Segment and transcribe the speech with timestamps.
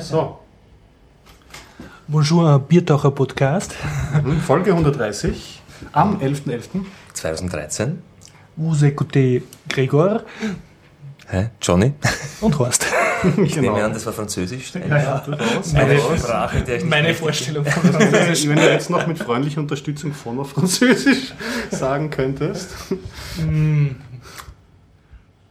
[0.00, 0.38] So,
[2.08, 3.74] Bonjour, Biertaucher Podcast.
[4.46, 5.60] Folge 130
[5.92, 6.84] am 11.11.
[7.14, 8.02] 2013.
[8.56, 10.22] Vous écoutez Gregor
[11.28, 11.50] Hä?
[11.62, 11.92] Johnny?
[12.40, 12.86] und Horst.
[13.44, 14.72] Ich nehme an, das war Französisch.
[14.74, 15.22] Ja, ja.
[15.74, 17.92] Meine- Sprache, der ich Meine Vorstellung von Wenn
[18.32, 21.34] du- wenn du jetzt noch mit freundlicher Unterstützung von auf Französisch
[21.70, 22.70] sagen könntest.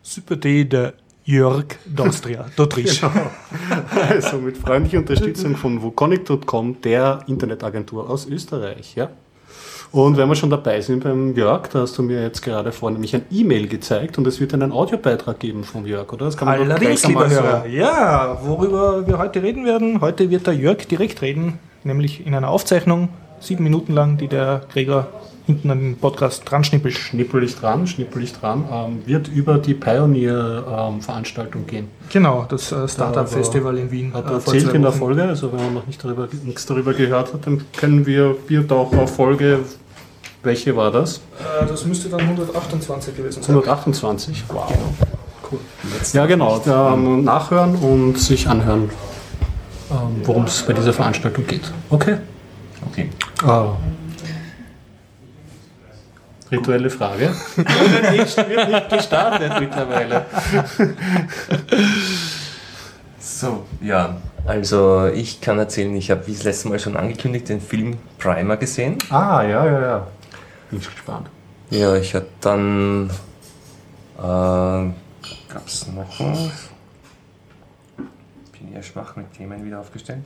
[0.01, 0.65] Super D
[1.29, 1.65] Jörg
[1.95, 3.07] d'Austria, d'Autriche.
[4.09, 8.95] Also mit freundlicher Unterstützung von wukonic.com, der Internetagentur aus Österreich.
[8.95, 9.09] Ja?
[9.91, 12.93] Und wenn wir schon dabei sind beim Jörg, da hast du mir jetzt gerade vorhin
[12.95, 16.25] nämlich ein E-Mail gezeigt und es wird einen Audiobeitrag geben vom Jörg, oder?
[16.25, 17.65] Das kann man Allerdings, lieber einmal so- Hörer.
[17.67, 20.01] Ja, worüber wir heute reden werden.
[20.01, 23.09] Heute wird der Jörg direkt reden, nämlich in einer Aufzeichnung,
[23.39, 25.07] sieben Minuten lang, die der Gregor
[25.49, 26.93] hinten an den Podcast dran schnippelt.
[26.93, 31.87] Schnippelig dran, schnippelig dran, ähm, wird über die Pioneer-Veranstaltung gehen.
[32.11, 34.13] Genau, das äh, Da Startup-Festival in Wien.
[34.13, 34.91] Hat äh, er vor erzählt in der.
[34.91, 39.07] Folge, also wenn man noch nicht darüber, nichts darüber gehört hat, dann können wir Biertaucher
[39.07, 39.61] Folge,
[40.43, 41.17] welche war das?
[41.17, 43.55] Äh, das müsste dann 128 gewesen sein.
[43.55, 44.43] 128?
[44.49, 44.71] Wow.
[45.51, 45.59] Cool.
[46.13, 46.61] Ja, genau.
[46.67, 48.91] Ähm, nachhören und sich anhören,
[49.89, 51.71] ähm, worum es bei dieser Veranstaltung geht.
[51.89, 52.17] Okay.
[52.91, 53.09] Okay.
[53.43, 53.73] Ah.
[56.51, 57.33] Rituelle Frage.
[57.55, 60.25] wird, nicht, wird nicht gestartet mittlerweile.
[63.19, 64.17] So, ja.
[64.45, 68.57] Also, ich kann erzählen, ich habe wie das letzte Mal schon angekündigt den Film Primer
[68.57, 68.97] gesehen.
[69.09, 70.07] Ah, ja, ja, ja.
[70.69, 71.29] Bin ich gespannt.
[71.69, 73.09] Ja, ich habe dann.
[74.17, 76.49] Äh, Gab es noch was?
[77.97, 80.25] Bin eher schwach mit Themen wieder aufgestellt.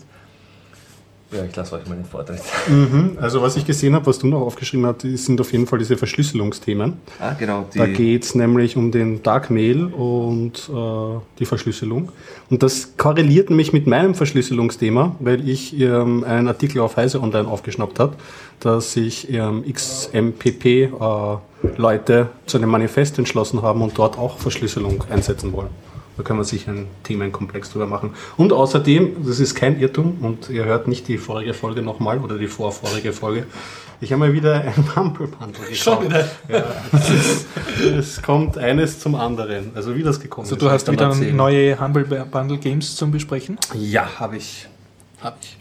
[1.35, 2.41] Ja, ich lasse euch mal den Vortritt.
[2.67, 3.17] Mhm.
[3.19, 5.97] Also was ich gesehen habe, was du noch aufgeschrieben hast, sind auf jeden Fall diese
[5.97, 6.93] Verschlüsselungsthemen.
[7.19, 7.65] Ah, genau.
[7.73, 12.11] Da geht es nämlich um den Dark Mail und äh, die Verschlüsselung.
[12.49, 17.47] Und das korreliert nämlich mit meinem Verschlüsselungsthema, weil ich ähm, einen Artikel auf Heise Online
[17.47, 18.15] aufgeschnappt habe,
[18.59, 20.89] dass sich ähm, XMPP-Leute
[22.45, 25.69] zu einem Manifest entschlossen haben und dort auch Verschlüsselung einsetzen wollen.
[26.15, 28.13] Da können wir sich einen Themenkomplex drüber machen.
[28.37, 32.37] Und außerdem, das ist kein Irrtum, und ihr hört nicht die vorige Folge nochmal oder
[32.37, 33.47] die vorvorige Folge,
[34.01, 35.77] ich habe mal wieder ein Humble Bundle gekauft.
[35.77, 36.27] Schon wieder.
[36.49, 37.47] Ja, es, ist,
[37.79, 39.71] es kommt eines zum anderen.
[39.75, 40.61] Also wie das gekommen Also ist.
[40.61, 41.35] du kann hast wieder erzählen.
[41.35, 43.57] neue Humble Bundle Games zum Besprechen.
[43.73, 44.67] Ja, habe ich.
[45.21, 45.57] Habe ich.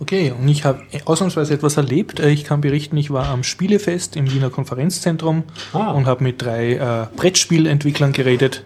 [0.00, 2.18] Okay, und ich habe ausnahmsweise etwas erlebt.
[2.18, 5.92] Äh, Ich kann berichten, ich war am Spielefest im Wiener Konferenzzentrum Ah.
[5.92, 8.64] und habe mit drei äh, Brettspielentwicklern geredet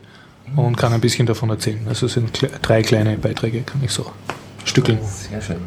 [0.57, 1.87] und kann ein bisschen davon erzählen.
[1.89, 4.11] Also es sind kle drei kleine Beiträge, kann ich so
[4.65, 4.99] stückeln.
[5.05, 5.61] Sehr schön.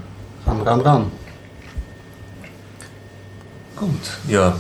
[0.45, 1.11] Ran, ran, ran.
[3.75, 4.17] Gut.
[4.27, 4.59] Ja,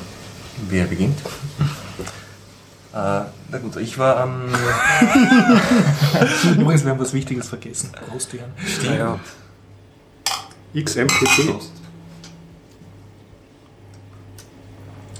[0.69, 1.19] wer beginnt?
[2.93, 4.47] äh, na gut, ich war am.
[6.57, 7.91] Übrigens, wir haben was Wichtiges vergessen.
[8.09, 8.51] Prost, Jan.
[8.97, 9.19] Ja.
[10.73, 11.59] XMPP.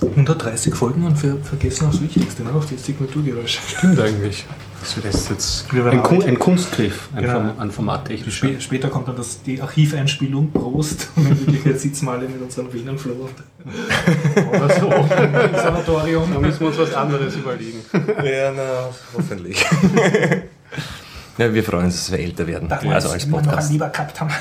[0.01, 2.51] 130 Folgen und wir vergessen auch das Wichtigste, ne?
[2.53, 3.59] auch die Signaturgeräusche.
[3.77, 4.45] Stimmt eigentlich.
[4.81, 7.33] Das wird jetzt, ein, Kun ein Kunstgriff, ein, Genau.
[7.33, 8.37] Form, ein formattechnisch.
[8.37, 12.41] Spä später kommt dann das, die Archiveinspielung, Prost, und in Wirklichkeit sitzen wir alle mit
[12.41, 14.87] unseren Venenfloh Oder so.
[14.87, 16.33] im Sanatorium.
[16.33, 17.79] Da müssen wir uns was anderes überlegen.
[17.93, 19.63] Ja, na, hoffentlich.
[21.37, 22.71] ja, wir freuen uns, dass wir älter werden.
[22.71, 23.71] also als immer noch ein Podcast.
[23.71, 24.31] Lieber gehabt haben.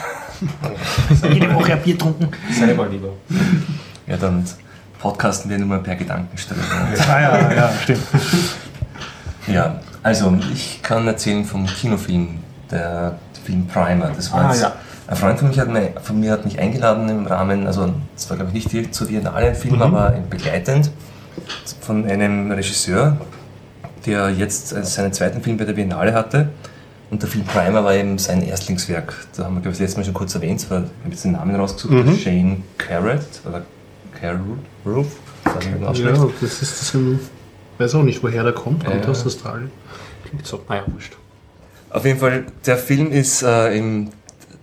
[1.34, 2.28] Jede Woche ein Bier getrunken.
[2.58, 3.12] Sei mal lieber.
[4.06, 4.42] Ja, dann
[5.00, 6.64] podcasten wir nur mal per Gedankensteuerung.
[7.08, 8.00] Ah ja, ja, stimmt.
[9.46, 12.38] Ja, also ich kann erzählen vom Kinofilm,
[12.70, 14.10] der Film Primer.
[14.14, 14.72] Das war Ah, ja.
[15.06, 18.28] ein Freund von, mich hat mir, von mir hat mich eingeladen im Rahmen, also das
[18.30, 20.90] war glaube ich nicht direkt zur Biennale ein Film, aber begleitend
[21.80, 23.16] von einem Regisseur,
[24.06, 26.50] der jetzt äh, seinen zweiten Film bei der Biennale hatte.
[27.10, 29.14] Und der Film Primer war eben sein Erstlingswerk.
[29.36, 30.70] Da haben wir, glaube ich, das letzte Mal schon kurz erwähnt.
[30.70, 32.20] War- Ich habe jetzt den Namen rausgesucht.
[32.22, 33.62] Shane Carrot oder
[34.20, 35.06] Carrot, Roof,
[35.44, 36.16] ausspricht.
[36.16, 37.20] Ja, das ist das ein.
[37.78, 38.84] Weiß auch nicht, woher der kommt.
[38.84, 39.10] Kommt Ja.
[39.10, 39.70] aus Australien.
[40.28, 40.60] Klingt so.
[40.68, 41.16] Naja, wurscht.
[41.88, 44.10] Auf jeden Fall, der Film ist äh, im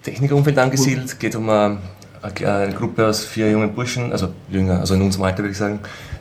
[0.04, 1.78] Technikerumfeld angesiedelt, geht um eine,
[2.22, 5.80] eine Gruppe aus vier jungen Burschen, also jünger, also in unserem Alter würde ich sagen,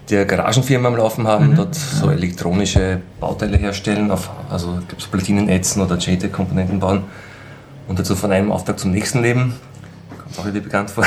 [0.08, 5.06] die eine Garagenfirma am Laufen haben, dort so elektronische Bauteile herstellen, auf, also gibt es
[5.06, 7.04] Platinen ätzen oder JTAG-Komponenten bauen
[7.86, 9.54] und dazu von einem Auftrag zum nächsten leben.
[10.26, 11.04] Kommt auch irgendwie bekannt vor.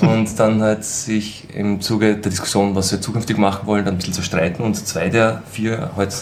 [0.00, 3.98] Und dann halt sich im Zuge der Diskussion, was sie zukünftig machen wollen, dann ein
[3.98, 6.14] bisschen zu streiten und zwei der vier halt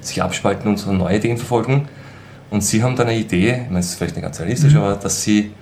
[0.00, 1.88] sich abspalten und so neue Ideen verfolgen.
[2.50, 4.94] Und sie haben dann eine Idee, ich meine, es ist vielleicht nicht ganz realistisch, aber
[4.94, 5.52] dass sie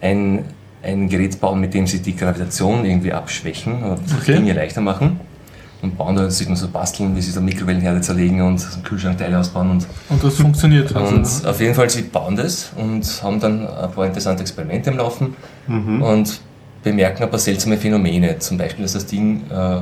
[0.00, 0.44] ein,
[0.82, 4.34] ein Gerät bauen, mit dem sie die Gravitation irgendwie abschwächen oder Okay.
[4.34, 5.20] Dinge leichter machen.
[5.80, 9.86] Und bauen da, man so basteln, wie sie da Mikrowellenherde zerlegen und Kühlschrankteile ausbauen und
[10.08, 10.94] Und das funktioniert.
[10.94, 14.90] Also, und auf jeden Fall, sie bauen das und haben dann ein paar interessante Experimente
[14.90, 15.36] am Laufen
[16.02, 16.40] und
[16.82, 18.38] bemerken ein paar seltsame Phänomene.
[18.38, 19.80] Zum Beispiel, dass das Ding äh,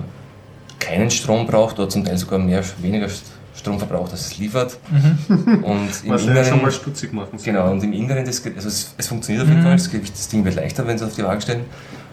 [0.79, 3.23] keinen Strom braucht oder zum Teil sogar mehr, weniger St-
[3.55, 4.77] Strom verbraucht, als es liefert.
[5.29, 5.33] Und
[6.05, 7.45] im Was ja schon mal Inneren, stutzig machen soll.
[7.55, 10.45] genau, und im Inneren, des, also es, es funktioniert auf jeden Fall, das, das Ding
[10.45, 11.61] wird leichter, wenn sie es auf die Waage stellen.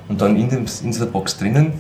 [0.07, 1.74] Und dann in, dem, in dieser Box drinnen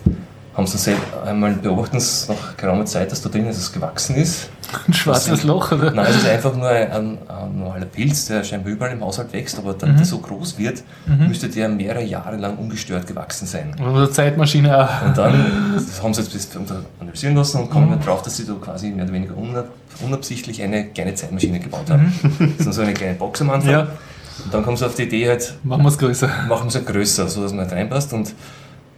[0.55, 0.95] haben sie sel-
[1.25, 4.49] einmal beobachten nach geraumer Zeit, dass da drin etwas gewachsen ist.
[4.87, 5.91] ein schwarzes Loch, oder?
[5.91, 9.33] Nein, es ist einfach nur ein, ein, ein normaler Pilz, der scheinbar überall im Haushalt
[9.33, 10.83] wächst, aber damit er so groß wird,
[11.27, 13.75] müsste der mehrere Jahre lang ungestört gewachsen sein.
[13.79, 15.05] Und eine Zeitmaschine auch.
[15.07, 15.33] Und dann
[16.03, 19.05] haben sie jetzt bis unter- analysieren lassen und kommen darauf, dass sie da quasi mehr
[19.05, 19.65] oder weniger unab,
[20.05, 22.13] unabsichtlich eine kleine Zeitmaschine gebaut haben.
[22.57, 23.71] Das ist so eine kleine Box am Anfang.
[23.71, 23.87] Ja,
[24.45, 26.29] Und dann kommen sie auf die Idee, halt, machen wir es größer.
[26.47, 28.13] machen sie größer, so dass man halt reinpasst.
[28.13, 28.33] Und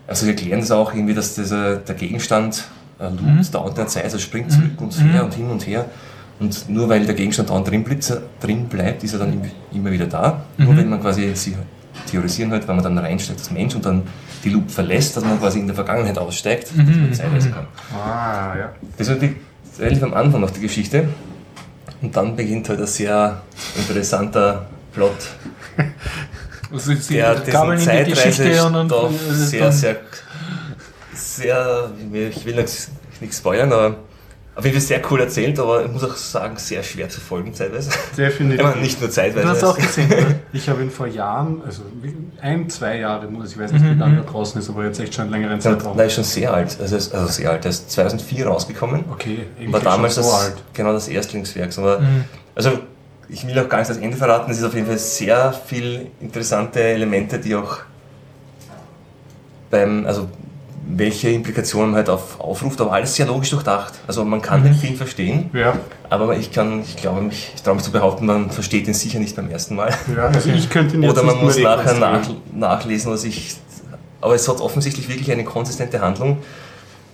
[0.08, 2.66] also wir erklären das auch irgendwie, dass dieser, der Gegenstand
[3.00, 5.86] äh, loopt dauernd in der Zeit, also springt zurück und her und hin und her.
[6.40, 9.92] Und nur weil der Gegenstand dauernd drin bleibt, drin bleibt ist er dann im- immer
[9.92, 10.42] wieder da.
[10.58, 11.56] Nur wenn man quasi, sie
[12.12, 14.04] theorisieren halt, wenn man dann reinsteigt als Mensch und dann
[14.44, 17.68] die Loop verlässt, dass man quasi in der Vergangenheit aussteigt, dass man Zeitreisen kann.
[17.98, 18.72] Ah, ja.
[18.98, 19.22] Das ist
[19.80, 21.08] relativ am Anfang noch die Geschichte.
[22.02, 23.42] Und dann beginnt halt ein sehr
[23.78, 25.16] interessanter Plot,
[26.76, 29.96] Also sie der dessen in die Geschichte Zeitreise und dann, sehr, sehr,
[31.14, 31.90] sehr,
[32.30, 32.90] ich will nichts,
[33.22, 33.96] nichts spoilern, aber
[34.58, 37.54] auf jeden Fall sehr cool erzählt, aber ich muss auch sagen, sehr schwer zu folgen
[37.54, 37.90] zeitweise.
[38.18, 38.60] Definitiv.
[38.60, 39.46] Ich meine, nicht nur zeitweise.
[39.46, 40.36] Du hast auch gesehen, oder?
[40.54, 41.82] Ich habe ihn vor Jahren, also
[42.42, 45.14] ein, zwei Jahre, muss ich weiß nicht, wie lange er draußen ist, aber jetzt echt
[45.14, 45.98] schon einen längeren Zeitraum.
[45.98, 46.78] Nein, ist schon sehr alt.
[46.80, 47.66] Also, er ist- also sehr alt.
[47.66, 49.04] Er ist 2004 rausgekommen.
[49.12, 50.56] Okay, eben War schon damals so das, alt.
[50.74, 51.78] genau das Erstlingswerk.
[51.78, 52.02] Aber,
[52.56, 52.80] Also
[53.30, 54.52] ich will auch gar nicht das Ende verraten.
[54.52, 57.80] Es ist auf jeden Fall sehr viel interessante Elemente, die auch
[59.70, 60.28] beim, also
[60.88, 63.94] welche Implikationen man halt auf, aufruft, aber alles sehr logisch durchdacht.
[64.08, 65.80] Also man kann den Film verstehen, Ja,
[66.10, 69.20] aber ich kann, ich glaube, mich, ich traue mich zu behaupten, man versteht ihn sicher
[69.20, 69.94] nicht beim ersten Mal.
[70.16, 72.22] ja, also ich könnte ihn jetzt Oder man muss nachher nach,
[72.54, 73.56] nachlesen, was ich.
[74.22, 76.38] Aber es hat offensichtlich wirklich eine konsistente Handlung.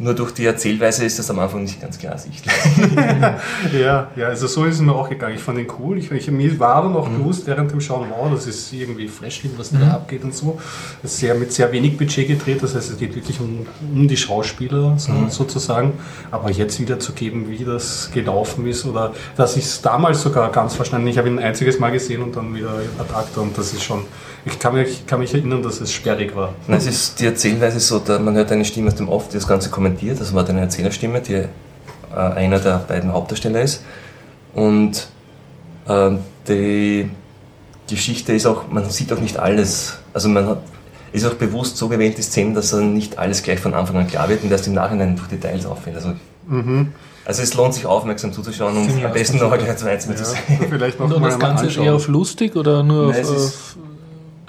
[0.04, 2.52] Nur durch die Erzählweise ist das am Anfang nicht ganz klar ersichtlich.
[3.80, 5.36] Ja, ja, also so ist es mir auch gegangen.
[5.36, 5.98] Ich fand ihn cool.
[5.98, 7.20] Ich, ich, mir war dann auch Mhm.
[7.20, 10.60] bewusst während dem Schauen, wow, das ist irgendwie Freshling, was da abgeht und so.
[11.02, 14.08] Das ist sehr, mit sehr wenig Budget gedreht, das heißt, es geht wirklich um, um
[14.08, 15.30] die Schauspieler so, Mhm.
[15.30, 15.94] sozusagen.
[16.32, 21.08] Aber jetzt wiederzugeben, wie das gelaufen ist oder dass ich es damals sogar ganz verstanden
[21.08, 23.84] Ich habe ihn ein einziges Mal gesehen und dann wieder ad acta und das ist
[23.84, 24.02] schon,
[24.46, 26.54] ich kann mich, kann mich erinnern, dass es sperrig war.
[26.68, 29.36] Nein, es ist die Erzählweise so, da, man hört eine Stimme aus dem Off, die
[29.36, 30.20] das Ganze kommentiert.
[30.20, 31.48] Das war eine Erzählerstimme, die äh,
[32.16, 33.84] einer der beiden Hauptdarsteller ist.
[34.54, 35.08] Und
[35.88, 36.12] äh,
[36.48, 37.10] die
[37.88, 39.98] Geschichte ist auch, man sieht auch nicht alles.
[40.14, 40.62] Also man hat,
[41.12, 44.08] ist auch bewusst so gewählt, die Szenen, dass dann nicht alles gleich von Anfang an
[44.08, 45.98] klar wird und erst im Nachhinein durch Details auffällt.
[45.98, 46.14] Also,
[47.26, 50.40] also es lohnt sich aufmerksam zuzuschauen und am besten noch ein zweites Mal zu sehen.
[50.70, 51.86] Vielleicht noch Und mal das Ganze anschauen.
[51.86, 53.76] eher auf lustig oder nur Nein, auf, auf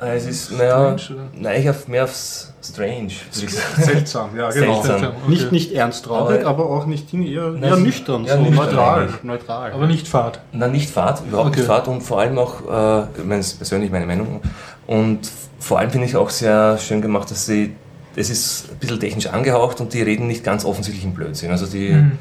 [0.05, 0.97] Es ist, naja,
[1.39, 3.83] nein, ich auf mehr aufs Strange, würde ich sagen.
[3.83, 4.83] Seltsam, ja, genau.
[4.83, 5.13] Seltsam.
[5.23, 5.31] Okay.
[5.31, 8.57] Nicht, nicht ernst traurig, Aber- aber, auch nicht eher, Nein, eher nüchtern, ja, so nüchtern
[8.67, 9.01] neutral.
[9.03, 9.23] eigentlich.
[9.25, 9.73] neutral.
[9.73, 10.41] aber nicht Fahrt.
[10.53, 11.59] Na, nicht Fahrt, überhaupt Okay.
[11.61, 14.41] nicht Fahrt und vor allem auch, äh, ich meine, das ist persönlich meine Meinung,
[14.87, 15.21] und
[15.59, 17.75] vor allem finde ich auch sehr schön gemacht, dass sie,
[18.17, 21.51] es ist ein bisschen technisch angehaucht und die reden nicht ganz offensichtlich im Blödsinn.
[21.51, 22.13] Also die, Mhm.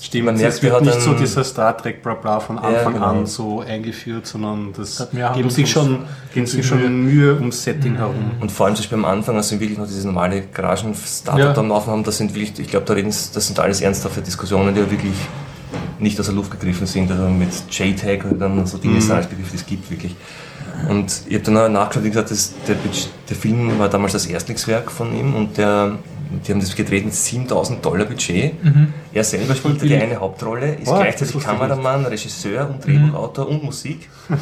[0.00, 2.62] Stimmt, man es merkt, wird wer hat nicht so dieser Star Trek Blabla von Ja,
[2.62, 3.06] Anfang genau.
[3.06, 8.14] an so eingeführt, sondern das geben sich schon, geben sich schon Mühe ums Setting herum.
[8.40, 11.62] und vor allem zum Beispiel am Anfang, als sie wirklich noch diese normale Garagen-Startup Ja.
[11.62, 14.74] laufen haben, das sind wirklich, ich glaube, da reden, sie- das sind alles ernsthafte Diskussionen,
[14.74, 15.12] die ja wirklich
[15.98, 19.50] nicht aus der Luft gegriffen sind, also mit JTAG und dann so Dinge sind Begriffe,
[19.52, 20.16] die es gibt, wirklich.
[20.88, 22.76] Und ich habe dann auch nachgeschaut, wie gesagt, das, der,
[23.28, 25.98] der Film war damals das Erstlingswerk von ihm und der,
[26.46, 28.52] die haben das gedreht mit 7000 Dollar Budget.
[29.12, 34.08] Er selber spielte die eine Hauptrolle, ist das gleichzeitig Kameramann, Regisseur und Drehbuchautor und Musik.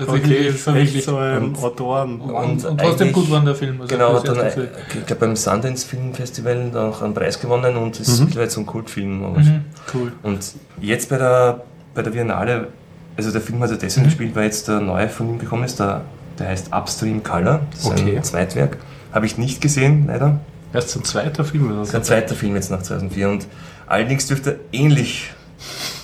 [0.00, 0.96] Also Okay, wirklich verwirklich.
[0.96, 2.20] echt so ein Und- Autoren.
[2.20, 3.80] Und, Und und trotzdem eigentlich- gut war der Film.
[3.80, 8.00] Also Genau, hat dann, ich glaube, beim Sundance Film Festival noch einen Preis gewonnen und
[8.00, 9.20] ist mittlerweile so ein Kultfilm.
[9.32, 9.64] Mhm,
[9.94, 10.12] cool.
[10.22, 10.40] Und
[10.80, 11.62] jetzt bei der,
[11.94, 12.68] bei der Biennale,
[13.16, 13.80] also der Film hat er Mhm.
[13.80, 16.02] deswegen gespielt, weil jetzt der neue von ihm gekommen ist, der,
[16.38, 18.16] der heißt Upstream Color, das ist Okay.
[18.16, 18.78] ein Zweitwerk.
[19.12, 20.40] Habe ich nicht gesehen, leider.
[20.72, 21.98] Erst ein zweiter Film oder Das ist so.
[21.98, 23.46] ein zweiter Film jetzt nach 2004 und
[23.86, 25.32] allerdings dürfte er ähnlich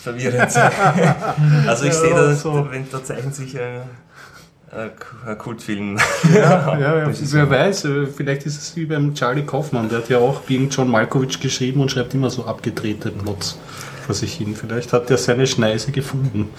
[0.03, 0.71] verwirrend sein.
[1.67, 2.69] also ich Ja, sehe, da, so.
[2.71, 3.81] wenn, da zeichnet sich ein,
[5.27, 5.99] ein, Kultfilm.
[6.33, 7.11] Ja, ja, ja.
[7.13, 10.69] Wer weiß, äh, vielleicht ist es wie beim Charlie Kaufmann, der hat ja auch Being
[10.69, 13.59] John Malkovich geschrieben und schreibt immer so abgedrehte Plots
[14.05, 14.55] vor sich hin.
[14.55, 16.51] Vielleicht hat er seine Schneise gefunden.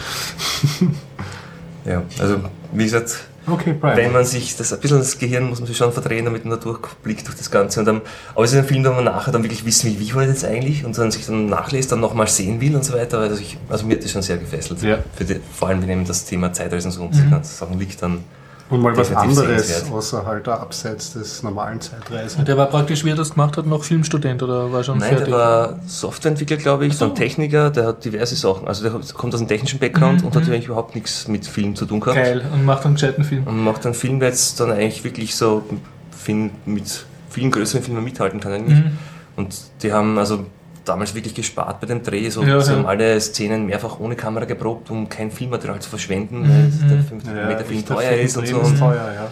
[1.85, 2.41] Ja, also
[2.73, 3.97] wie gesagt, Okay, Brian.
[3.97, 6.57] wenn man sich das ein bisschen das Gehirn muss man sich schon verdrehen, damit man
[6.57, 7.79] da durchblickt durch das Ganze.
[7.79, 8.01] Und dann,
[8.33, 10.41] aber es ist ein Film, wo man nachher dann wirklich wissen, wie, wie war das
[10.41, 13.19] jetzt eigentlich und dann sich dann nachlässt, dann nochmal sehen will und so weiter.
[13.19, 14.81] Also, ich, also mir hat das schon sehr gefesselt.
[14.81, 14.99] Ja.
[15.19, 18.23] Die, vor allem, wenn eben das Thema Zeitreisen so und diese ganzen Sachen liegt, dann
[18.69, 22.45] Und mal was anderes, außer halt der abseits des normalen Zeitreisen.
[22.45, 25.27] Der war praktisch, wie er das gemacht hat, noch Filmstudent oder war schon Nein, fertig?
[25.29, 27.05] der war Softwareentwickler, glaube ich, so.
[27.05, 28.67] dann Techniker, der hat diverse Sachen.
[28.67, 30.53] Also der kommt aus einem technischen Background Mhm, und hat mhm.
[30.53, 32.17] eigentlich überhaupt nichts mit Film zu tun gehabt.
[32.17, 32.43] Geil.
[32.53, 33.45] Und macht einen gescheiten Film.
[33.45, 35.63] Und macht einen Film, der jetzt dann eigentlich wirklich so
[36.11, 38.79] Film mit vielen größeren Filmen mithalten kann eigentlich.
[38.79, 38.97] Mhm.
[39.35, 40.45] Und die haben also
[40.89, 42.29] damals wirklich gespart bei dem Dreh.
[42.29, 42.77] So, Ja, sie ja.
[42.77, 46.89] haben alle Szenen mehrfach ohne Kamera geprobt, um kein Filmmaterial zu verschwenden, Mhm, weil mhm.
[46.89, 48.57] der 50 Meter Film teuer ist und so.
[48.57, 49.31] Und, teuer, ja.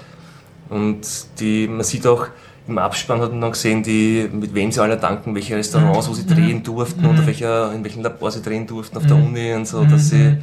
[0.75, 0.99] und
[1.39, 2.27] die, man sieht auch,
[2.67, 6.13] im Abspann hat man dann gesehen, die, mit wem sie alle danken, welche Restaurants, wo
[6.13, 6.27] sie Mhm.
[6.35, 7.09] drehen durften Mhm.
[7.09, 9.27] und auf welcher, in welchen Labor sie drehen durften auf der Mhm.
[9.27, 9.89] Uni und so, Mhm.
[9.91, 10.37] dass sie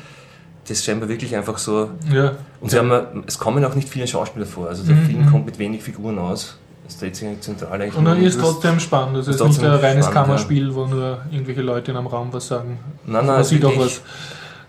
[0.66, 2.32] das scheinbar wirklich einfach so Ja.
[2.62, 4.68] und sie haben, es kommen auch nicht viele Schauspieler vor.
[4.68, 5.06] Also der Mhm.
[5.06, 6.56] Film kommt mit wenig Figuren aus.
[6.86, 9.16] Es dreht sich eigentlich zentral eigentlich Und dann ist trotzdem spannend.
[9.16, 12.32] Das ist ist nicht ein reines spannend, Kammerspiel, wo nur irgendwelche Leute in einem Raum
[12.32, 12.78] was sagen.
[13.06, 14.02] Nein, nein, Man es sieht auch was.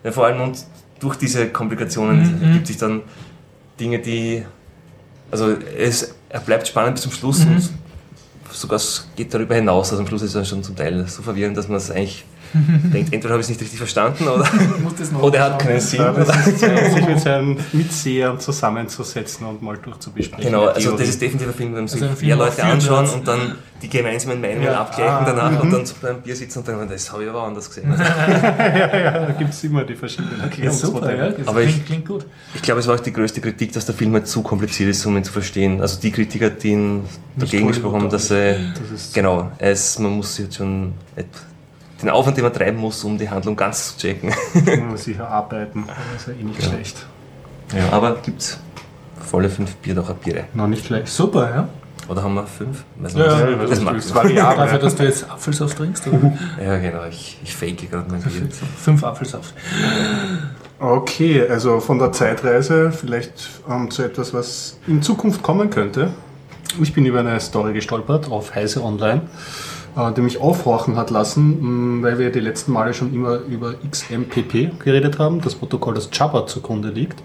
[0.03, 0.57] Ja, vor allem und
[0.99, 2.53] durch diese Komplikationen Mhm.
[2.53, 3.01] gibt sich dann
[3.79, 4.45] Dinge, die.
[5.31, 7.55] Also es, er bleibt spannend bis zum Schluss Mhm.
[7.55, 7.69] und
[8.51, 9.91] sogar es geht darüber hinaus.
[9.91, 12.23] Also am Schluss ist er schon zum Teil so verwirrend, dass man es eigentlich
[12.93, 15.45] denkt, entweder habe ich es nicht richtig verstanden oder, Ich muss das noch oder er
[15.45, 15.99] hat keinen Sinn.
[16.01, 20.45] Ja, das ist Zeit, sich mit seinen Mitsehern zusammenzusetzen und mal durchzubesprechen.
[20.51, 23.09] Genau, also das ist definitiv ein Film, wenn sich Also Film mehr auch Leute anschauen
[23.09, 24.81] und dann die gemeinsamen Meinungen Ja.
[24.81, 25.71] abgleichen Ah, danach und mhm.
[25.73, 27.91] dann so beim Bier sitzen und dann, das habe ich aber anders gesehen.
[27.95, 30.39] Also ja, ja, da gibt es immer die verschiedenen.
[30.39, 31.35] Erklärungsmodelle.
[31.37, 32.25] Das Aber klingt, ich- klingt gut.
[32.55, 35.05] Ich glaube, es war auch die größte Kritik, dass der Film halt zu kompliziert ist,
[35.05, 35.81] um ihn zu verstehen.
[35.81, 37.03] Also die Kritiker, die ihn
[37.35, 38.53] dagegen gesprochen haben, dass er,
[38.91, 40.93] Das genau, es, man muss jetzt schon
[42.05, 44.31] den Aufwand, den man treiben muss, um die Handlung ganz zu checken.
[44.87, 46.69] man sicher arbeiten, aber ist ja eh nicht Ja.
[46.69, 47.05] schlecht.
[47.75, 47.91] Ja.
[47.91, 48.59] Aber gibt's
[49.25, 50.43] volle fünf Bierdacher Biere.
[50.53, 51.07] Noch nicht schlecht.
[51.07, 51.67] Super, ja.
[52.07, 52.83] Oder haben wir fünf?
[52.99, 53.49] Weiß Ja, nicht.
[53.49, 54.13] ja, das das mag ich.
[54.13, 54.57] variabel.
[54.65, 56.05] Dafür, dass du jetzt Apfelsaft trinkst.
[56.07, 56.33] Oder?
[56.63, 58.47] Ja, genau, ich, ich fake gerade mein Bier.
[58.77, 59.53] Fünf Apfelsaft.
[60.79, 66.11] Okay, also von der Zeitreise vielleicht ähm, zu etwas, was in Zukunft kommen könnte.
[66.81, 69.21] Ich bin über eine Story gestolpert auf Heise Online,
[69.95, 74.79] äh, die mich aufhorchen hat lassen, weil wir die letzten Male schon immer über XMPP
[74.79, 77.21] geredet haben, das Protokoll, das Java zugrunde liegt.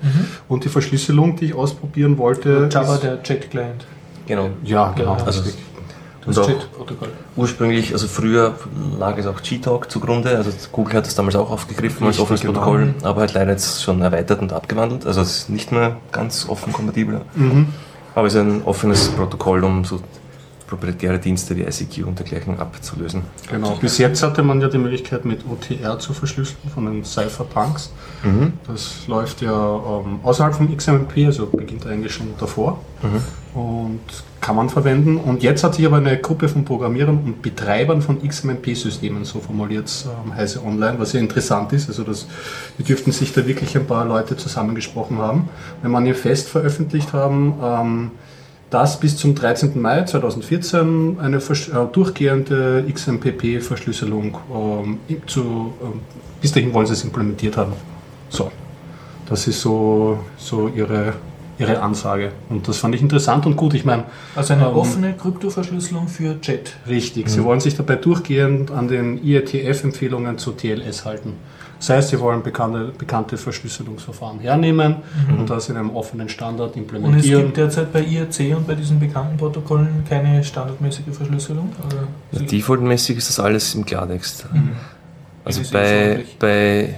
[0.49, 2.69] Und die Verschlüsselung, die ich ausprobieren wollte.
[2.71, 3.85] Java, ist- der Jet-Client.
[4.27, 4.51] Genau.
[4.65, 5.17] Ja, genau.
[5.17, 5.43] Ja, Also.
[6.27, 7.09] Das Und auch- Jet-Protokoll.
[7.35, 8.55] Ursprünglich, also früher
[8.99, 12.53] lag es auch G-Talk zugrunde, also Google hat das damals auch aufgegriffen als offenes genau.
[12.53, 16.47] Protokoll, aber halt leider jetzt schon erweitert und abgewandelt, also es ist nicht mehr ganz
[16.47, 17.69] offen kompatibel, Mhm.
[18.15, 20.01] aber es ist ein offenes Protokoll, um so
[20.71, 23.23] proprietäre Dienste wie ICQ und dergleichen abzulösen.
[23.51, 23.77] Genau.
[23.81, 27.93] Bis jetzt hatte man ja die Möglichkeit mit OTR zu verschlüsseln von den Cypherpunks.
[28.23, 28.55] Mhm.
[28.67, 32.79] Das läuft ja ähm, außerhalb vom XMP, also beginnt eigentlich schon davor
[33.55, 34.01] und
[34.41, 35.17] kann man verwenden.
[35.17, 39.87] Und jetzt hat sich aber eine Gruppe von Programmierern und Betreibern von XMP-Systemen, so formuliert
[39.87, 41.89] es ähm, Heise Online, was ja interessant ist.
[41.89, 42.27] Also das,
[42.79, 45.49] die dürften sich da wirklich ein paar Leute zusammengesprochen haben.
[45.83, 48.11] Wenn man ihr fest veröffentlicht haben, ähm,
[48.71, 49.81] dass bis zum 13.
[49.81, 51.41] Mai 2014 eine äh,
[51.93, 56.01] durchgehende XMPP-Verschlüsselung ähm, zu, ähm,
[56.41, 57.73] bis dahin wollen sie es implementiert haben.
[58.29, 58.51] So,
[59.29, 61.15] das ist so, so ihre,
[61.59, 62.31] ihre Ansage.
[62.49, 63.75] Und das fand ich interessant und gut.
[63.75, 64.05] Ich meine,
[64.37, 66.77] Also eine Ähm, offene Kryptoverschlüsselung für Jet.
[66.89, 71.35] richtig, sie wollen sich dabei durchgehend an den IETF-Empfehlungen zu TLS halten.
[71.81, 74.97] Das heißt, sie wollen bekannte, bekannte Verschlüsselungsverfahren hernehmen
[75.37, 77.43] und das in einem offenen Standard Und es implementieren.
[77.45, 81.73] gibt derzeit bei IRC und bei diesen bekannten Protokollen keine standardmäßige Verschlüsselung?
[81.87, 84.47] Oder Ja, Defaultmäßig ist das alles im Klartext.
[84.53, 84.73] Mhm.
[85.43, 86.97] Also bei, bei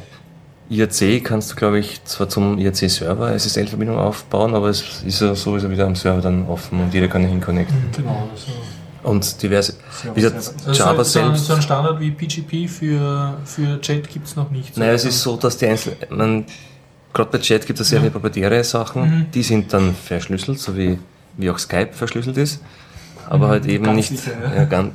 [0.69, 5.71] IRC kannst du, glaube ich, zwar zum IRC-Server SSL-Verbindung aufbauen, aber es ist ja sowieso
[5.71, 7.77] wieder am Server dann offen und jeder kann ihn connecten.
[7.97, 8.51] Genau, also
[9.03, 10.69] Und diverse, Server wie gesagt, selber.
[10.69, 11.47] Also Java so, ein- selbst.
[11.47, 14.77] so ein Standard wie PGP für, für Jet gibt es noch nicht.
[14.77, 16.45] Naja, es ist so, dass die einzelnen,
[17.13, 19.27] gerade bei Chat gibt es sehr viele proprietäre Sachen, Mhm.
[19.35, 20.99] die sind dann verschlüsselt, so wie,
[21.37, 22.61] wie auch Skype verschlüsselt ist,
[23.29, 24.55] aber halt eben Ganz nicht, sicher, ja.
[24.55, 24.93] ja, ganz,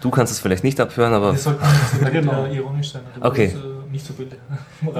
[0.00, 2.46] du kannst es vielleicht nicht abhören, aber Das sollte nicht so Genau.
[2.46, 3.02] ironisch sein.
[3.20, 3.52] Okay.
[3.52, 4.34] das, äh, nicht so bild.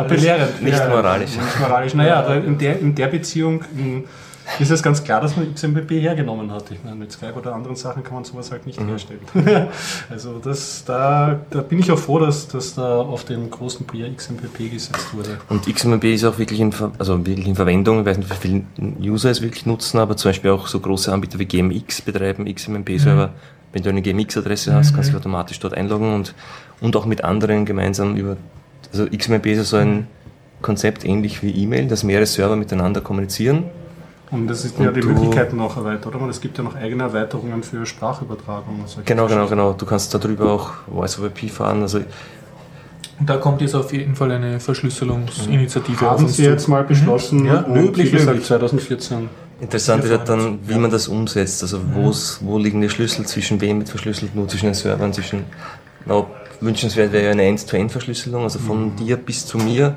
[0.08, 0.62] Belehrend.
[0.62, 1.30] Nicht moralisch.
[1.35, 1.94] Nicht moralisch.
[1.94, 4.02] Naja, in, der, in der Beziehung mh,
[4.59, 6.71] ist es ganz klar, dass man XMPP hergenommen hat.
[6.71, 9.21] Ich meine, mit Skype oder anderen Sachen kann man sowas halt nicht herstellen.
[10.11, 14.12] also das, da, da bin ich auch froh, dass, dass da auf den großen Bier
[14.14, 15.38] XMPP gesetzt wurde.
[15.49, 18.00] Und XMP ist auch wirklich in, also wirklich in Verwendung.
[18.00, 18.64] Ich weiß nicht, wie viele
[19.00, 23.31] User es wirklich nutzen, aber zum Beispiel auch so große Anbieter wie GMX betreiben XMP-Server.
[23.73, 26.35] Wenn du eine GMX-Adresse hast, kannst du dich automatisch dort einloggen und,
[26.81, 28.37] und auch mit anderen gemeinsam über.
[28.90, 30.07] Also XMP ist so ein
[30.62, 33.64] Konzept ähnlich wie E-Mail, dass mehrere Server miteinander kommunizieren
[34.30, 36.28] Und das ist ja Und die du- Möglichkeiten noch erweitert, oder?
[36.28, 38.80] Es gibt ja noch eigene Erweiterungen für Sprachübertragung.
[38.80, 39.73] und solche Genau, genau, genau.
[39.73, 41.80] Du kannst darüber auch Voice over IP fahren.
[41.82, 41.99] Also
[43.20, 46.50] Und da kommt jetzt auf jeden Fall eine Verschlüsselungsinitiative auf Haben uns Sie zu.
[46.50, 48.47] jetzt mal beschlossen Ja, und löblich, wie gesagt, löblich.
[48.47, 49.28] 2014
[49.61, 51.62] interessant Wir wird dann, wie man das umsetzt.
[51.62, 55.44] Also wo's, wo liegen die Schlüssel, zwischen wem wird verschlüsselt, nur zwischen den Servern, zwischen
[56.60, 59.96] wünschenswert wäre ja eine End-to-End-Verschlüsselung, also von dir bis zu mir,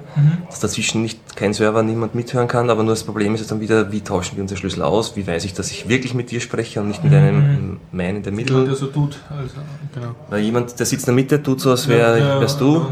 [0.49, 3.61] dass dazwischen nicht kein Server, niemand mithören kann, aber nur das Problem ist jetzt dann
[3.61, 6.39] wieder, wie tauschen wir unsere Schlüssel aus, wie weiß ich, dass ich wirklich mit dir
[6.41, 8.75] spreche und nicht mit einem Man in der Jemand, der Mitte.
[8.75, 9.17] so tut.
[9.29, 9.55] Also,
[9.93, 10.15] genau.
[10.29, 12.85] Weil jemand, der sitzt in der Mitte, tut so, als wär, Ja, wärst du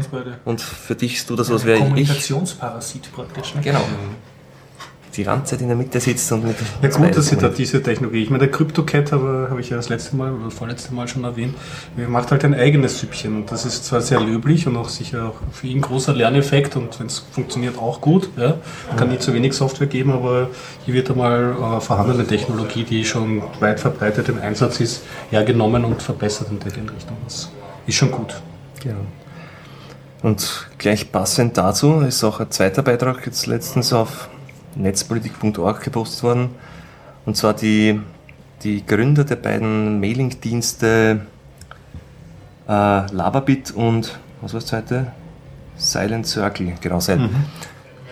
[0.44, 1.84] und für dich tut das so, als wäre ich.
[1.84, 3.54] Kommunikationsparasit praktisch.
[3.54, 3.60] Ne?
[3.62, 3.82] Genau.
[5.20, 7.82] Die ganze Zeit in der Mitte sitzt und mit Ja gut, dass Sie da diese
[7.82, 8.22] Technologie.
[8.22, 11.24] Ich meine, der CryptoCat habe, habe ich ja das letzte Mal oder vorletzte Mal schon
[11.24, 11.54] erwähnt.
[11.98, 15.26] Er macht halt ein eigenes Süppchen und das ist zwar sehr löblich und auch sicher
[15.26, 18.30] auch für ihn großer Lerneffekt und wenn es funktioniert auch gut.
[18.38, 18.54] Ja.
[18.96, 20.48] Kann nicht zu wenig Software geben, aber
[20.86, 26.02] hier wird einmal äh, vorhandene Technologie, die schon weit verbreitet im Einsatz ist, hergenommen und
[26.02, 27.18] verbessert in der Richtung.
[27.24, 27.50] Das
[27.86, 28.40] ist schon gut.
[28.82, 29.04] Genau.
[30.22, 34.30] Und gleich passend dazu ist auch ein zweiter Beitrag jetzt letztens auf
[34.76, 36.50] netzpolitik.org gepostet worden.
[37.26, 38.00] Und zwar die,
[38.62, 41.20] die Gründer der beiden Mailing-Dienste
[42.68, 42.70] äh,
[43.12, 45.12] Lababit und, was war das zweite?
[45.76, 47.30] Silent Circle, genau, Silent.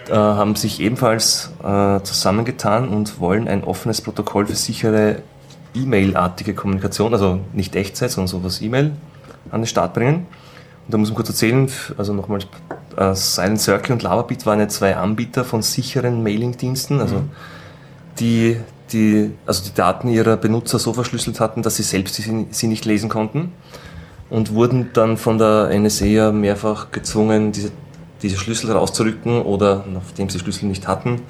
[0.08, 5.22] Äh, haben sich ebenfalls äh, zusammengetan und wollen ein offenes Protokoll für sichere
[5.74, 8.92] E-Mail-artige Kommunikation, also nicht Echtzeit, sondern sowas E-Mail,
[9.50, 10.26] an den Start bringen.
[10.88, 12.40] Und da muss man kurz erzählen, also nochmal,
[12.97, 17.25] äh, Silent Circle und Lavabit waren ja zwei Anbieter von sicheren Mailing-Diensten, also
[18.18, 18.57] die,
[18.90, 22.87] die, also die Daten ihrer Benutzer so verschlüsselt hatten, dass sie selbst sie, sie nicht
[22.87, 23.52] lesen konnten
[24.30, 27.71] und wurden dann von der NSA ja mehrfach gezwungen, diese,
[28.23, 31.21] diese Schlüssel rauszurücken oder, nachdem sie Schlüssel nicht hatten,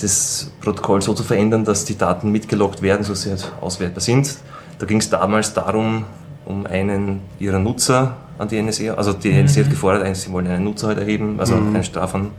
[0.00, 4.38] das Protokoll so zu verändern, dass die Daten mitgeloggt werden, so sie halt auswertbar sind.
[4.80, 6.04] Da ging es damals darum,
[6.44, 10.46] um einen ihrer Nutzer an die NSA, also die NSA hat gefordert, eigentlich, sie wollen
[10.46, 12.30] einen Nutzer halt erheben, also einen Strafan,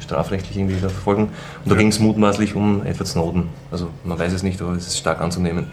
[0.00, 1.28] strafrechtlich irgendwie da verfolgen.
[1.64, 3.48] Und da ging es mutmaßlich um Edward Snowden.
[3.70, 5.66] Also man weiß es nicht, aber es ist stark anzunehmen.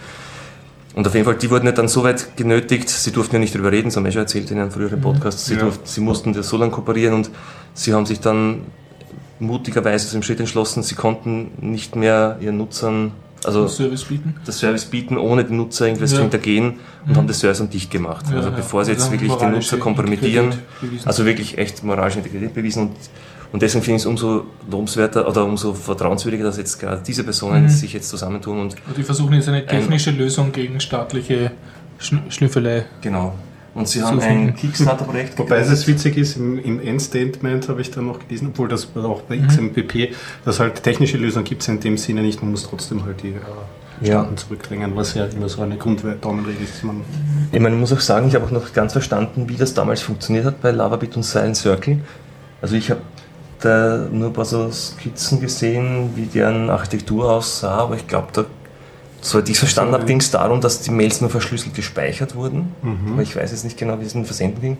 [0.93, 3.55] Und auf jeden Fall, die wurden ja dann so weit genötigt, sie durften ja nicht
[3.55, 5.61] drüber reden, das haben wir schon erzählt in einem früheren Podcast, sie, Ja.
[5.61, 7.29] durften, sie mussten das so lange kooperieren und
[7.73, 8.63] sie haben sich dann
[9.39, 14.35] mutigerweise zu dem Schritt entschlossen, sie konnten nicht mehr ihren Nutzern, also Service bieten.
[14.45, 16.17] das Service bieten, ohne den Nutzer irgendwas Ja.
[16.17, 18.25] zu hintergehen und haben das Service dann dicht gemacht.
[18.29, 20.53] Ja, also bevor sie jetzt Also wirklich den Nutzer kompromittieren,
[21.05, 22.95] also wirklich echt moralische Integrität bewiesen und,
[23.53, 27.63] und deswegen finde ich es umso lobenswerter oder umso vertrauenswürdiger, dass jetzt gerade diese Personen
[27.63, 27.69] Mhm.
[27.69, 31.51] sich jetzt zusammentun und Und die versuchen jetzt eine technische Lösung gegen staatliche
[31.99, 32.85] Schn Schnüffelei.
[33.01, 33.33] genau.
[33.73, 34.47] Und sie So haben finden.
[34.49, 38.49] ein Kickstarter-Projekt Wobei es jetzt witzig ist, im, im Endstatement habe ich dann noch gelesen,
[38.51, 42.41] obwohl das auch bei XMPP, dass halt technische Lösungen gibt es in dem Sinne nicht,
[42.41, 43.35] man muss trotzdem halt die äh,
[44.01, 44.21] Ja.
[44.21, 46.83] Staaten zurückdrängen, was ja immer so eine Grunddaumenregel ist.
[46.83, 47.01] Man,
[47.51, 50.01] Ich meine, ich muss auch sagen, ich habe auch noch ganz verstanden, wie das damals
[50.01, 51.99] funktioniert hat bei Lavabit und Silent Circle.
[52.61, 53.01] Also ich habe
[53.61, 58.45] da nur ein paar so Skizzen gesehen, wie deren Architektur aussah, aber ich glaube, da,
[59.21, 62.73] soweit ich es verstanden habe, ging es darum, dass die Mails nur verschlüsselt gespeichert wurden.
[63.13, 64.77] Aber ich weiß jetzt nicht genau, wie es in den Versenden ging.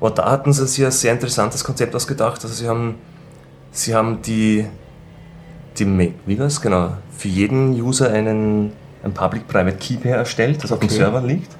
[0.00, 2.42] Aber da hatten sie sich ein sehr interessantes Konzept ausgedacht.
[2.44, 2.94] Also sie haben,
[3.72, 4.66] sie haben die,
[5.78, 6.60] die Ma- wie war's?
[6.60, 10.96] Genau, für jeden User einen, ein Public-Private Key Pair erstellt, das auf dem Okay.
[10.98, 11.50] Server liegt.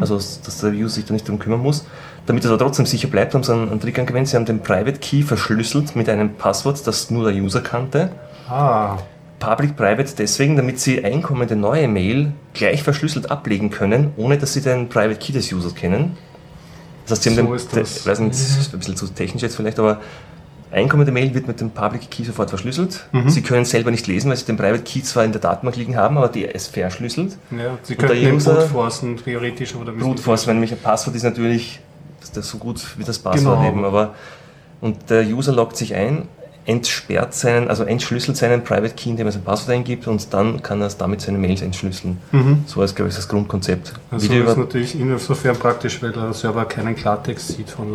[0.00, 1.86] Also, dass der User sich da nicht darum kümmern muss.
[2.26, 4.28] Damit er aber trotzdem sicher bleibt, haben sie einen, einen Trick angewendet.
[4.28, 8.10] Sie haben den Private Key verschlüsselt mit einem Passwort, das nur der User kannte.
[8.48, 8.98] ah,
[9.40, 14.60] Public Private deswegen, damit sie einkommende neue Mail gleich verschlüsselt ablegen können, ohne dass sie
[14.60, 16.16] den Private Key des Users kennen.
[17.06, 17.96] Das heißt, sie haben So den, ist das.
[18.00, 20.00] ich weiß nicht, das ist ein bisschen zu technisch jetzt vielleicht, aber
[20.70, 23.08] einkommende Mail wird mit dem Public Key sofort verschlüsselt.
[23.12, 23.28] Mhm.
[23.30, 25.96] Sie können selber nicht lesen, weil sie den Private Key zwar in der Datenbank liegen
[25.96, 27.36] haben, aber die ist verschlüsselt.
[27.50, 31.80] ja, Sie könnten den Brute forcen, theoretisch, oder Brute wenn nämlich ein Passwort ist natürlich
[32.34, 33.68] das so gut wie das Passwort Genau.
[33.68, 34.14] eben, aber
[34.82, 36.28] und der User loggt sich ein,
[36.66, 40.80] entsperrt seinen, also entschlüsselt seinen Private Key, indem er sein Passwort eingibt und dann kann
[40.80, 42.18] er damit seine Mails entschlüsseln.
[42.32, 42.64] Mhm.
[42.66, 43.92] So ist, glaube ich, das Grundkonzept.
[44.10, 47.92] Also Video ist natürlich insofern praktisch, weil der Server keinen Klartext sieht von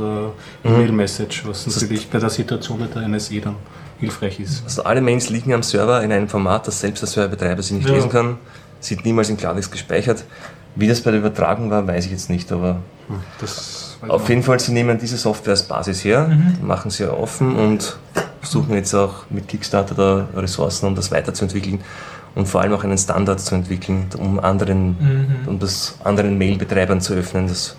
[0.64, 0.78] der Mhm.
[0.78, 3.56] E-Mail-Message, was natürlich bei der Situation mit der NSE dann
[4.00, 4.64] hilfreich ist.
[4.66, 7.88] also alle Mails liegen am Server in einem Format, das selbst der Serverbetreiber sie nicht
[7.88, 7.94] Ja.
[7.96, 8.38] lesen kann,
[8.82, 10.26] sind niemals in Klartext gespeichert.
[10.76, 14.42] Wie das bei der Übertragung war, weiß ich jetzt nicht, aber Hm, Das Auf jeden
[14.44, 16.68] Fall, sie nehmen diese Software als Basis her, Mhm.
[16.68, 17.96] machen sie ja offen und
[18.46, 21.80] versuchen jetzt auch mit Kickstarter da Ressourcen, um das weiterzuentwickeln
[22.36, 25.48] und vor allem auch einen Standard zu entwickeln, um anderen, Mhm.
[25.48, 27.48] um das anderen Mail-Betreibern zu öffnen.
[27.48, 27.76] Das,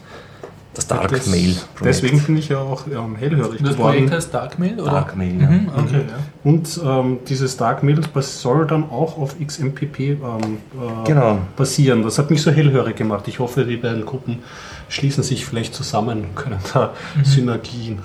[0.75, 2.03] das Dark Das- Mail Projekt.
[2.03, 3.93] Deswegen bin ich ja auch ähm, hellhörig Das geworden.
[3.95, 4.91] Projekt heißt Darkmail, oder?
[4.91, 5.49] Dark Mail, ja.
[5.49, 6.19] Mhm, okay, ja.
[6.51, 11.39] Und ähm, dieses Dark Mail das soll dann auch auf XMPP ähm, äh, Genau.
[11.57, 12.03] basieren.
[12.03, 13.27] Das hat mich so hellhörig gemacht.
[13.29, 14.41] Ich hoffe, die beiden Gruppen
[14.89, 16.93] schließen sich vielleicht zusammen, können da
[17.25, 17.99] Synergien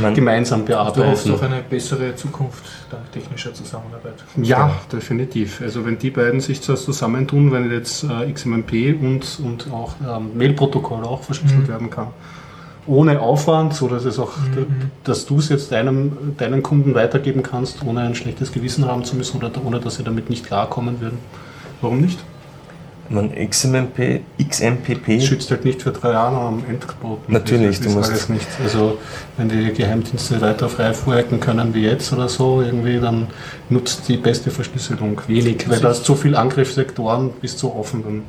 [0.00, 1.32] Man- gemeinsam Du hoffst bearbeiten.
[1.32, 4.14] auf eine bessere Zukunft dank technischer Zusammenarbeit.
[4.36, 5.60] Ja, definitiv.
[5.62, 11.04] Also wenn die beiden sich zusammentun, wenn jetzt äh, XMMP und, und auch ähm, Mail-Protokoll
[11.04, 12.08] auch verschlüsselt werden kann,
[12.86, 14.32] ohne Aufwand, so dass es auch,
[15.04, 19.16] dass du es jetzt deinem, deinen Kunden weitergeben kannst, ohne ein schlechtes Gewissen haben zu
[19.16, 21.16] müssen oder ohne dass sie damit nicht klarkommen würden.
[21.80, 22.18] Warum nicht?
[23.10, 27.32] Man XMP, XMPP Schützt halt nicht für drei Jahre am Endboten.
[27.32, 28.46] Natürlich, das du musst- alles nicht.
[28.62, 28.98] Also
[29.36, 33.26] wenn die Geheimdienste weiter frei vorhacken können wie jetzt oder so, irgendwie, dann
[33.68, 38.02] nutzt die beste Verschlüsselung wenig, weil da ist so viel Angriffssektoren bis zu offen.
[38.04, 38.22] Dann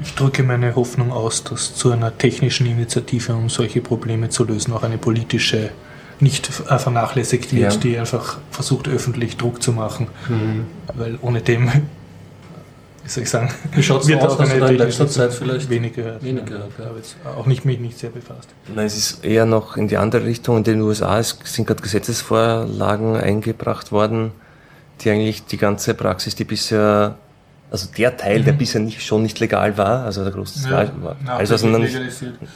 [0.00, 4.72] Ich drücke meine Hoffnung aus, dass zu einer technischen Initiative, um solche Probleme zu lösen,
[4.74, 5.70] auch eine politische
[6.20, 7.80] nicht äh, vernachlässigt wird, Ja.
[7.80, 10.06] die einfach versucht, öffentlich Druck zu machen.
[10.94, 11.68] Weil ohne dem,
[13.04, 14.32] wie soll ich sagen, Wie schaut's wird aus?
[14.32, 16.22] auch eine da in letzter Zeit vielleicht wenig gehört.
[16.24, 16.48] wenig Ja.
[16.48, 16.84] gehört, ja.
[16.84, 18.48] Ich habe jetzt auch nicht, mich nicht sehr befasst.
[18.74, 20.56] Nein, es ist eher noch in die andere Richtung.
[20.56, 24.32] In den USA sind gerade Gesetzesvorlagen eingebracht worden,
[25.00, 27.16] die eigentlich die ganze Praxis, die bisher,
[27.70, 31.50] also der Teil, der bisher nicht, schon nicht legal war, also der große war, alles
[31.50, 31.94] was dann nicht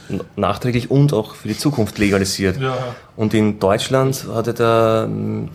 [0.09, 2.57] n- nachträglich und auch für die Zukunft legalisiert.
[2.59, 2.75] Ja,
[3.15, 5.07] Und in Deutschland hatte der,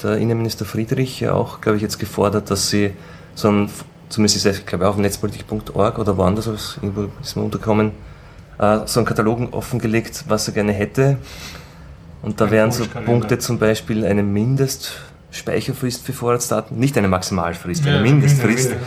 [0.03, 2.93] der Innenminister Friedrich ja auch, glaube ich, jetzt gefordert, dass sie
[3.35, 3.71] so ein,
[4.09, 7.93] zumindest ist es, glaube ich, auf netzpolitik.org oder woanders irgendwo ist mir untergekommen,
[8.59, 11.19] äh, so einen Katalog offengelegt, was er gerne hätte.
[12.23, 12.85] Und da Ein wären so.
[13.05, 18.71] Punkte zum Beispiel eine Mindestspeicherfrist für Vorratsdaten, nicht eine Maximalfrist, Ja, eine Mindestfrist.
[18.71, 18.87] Mindest-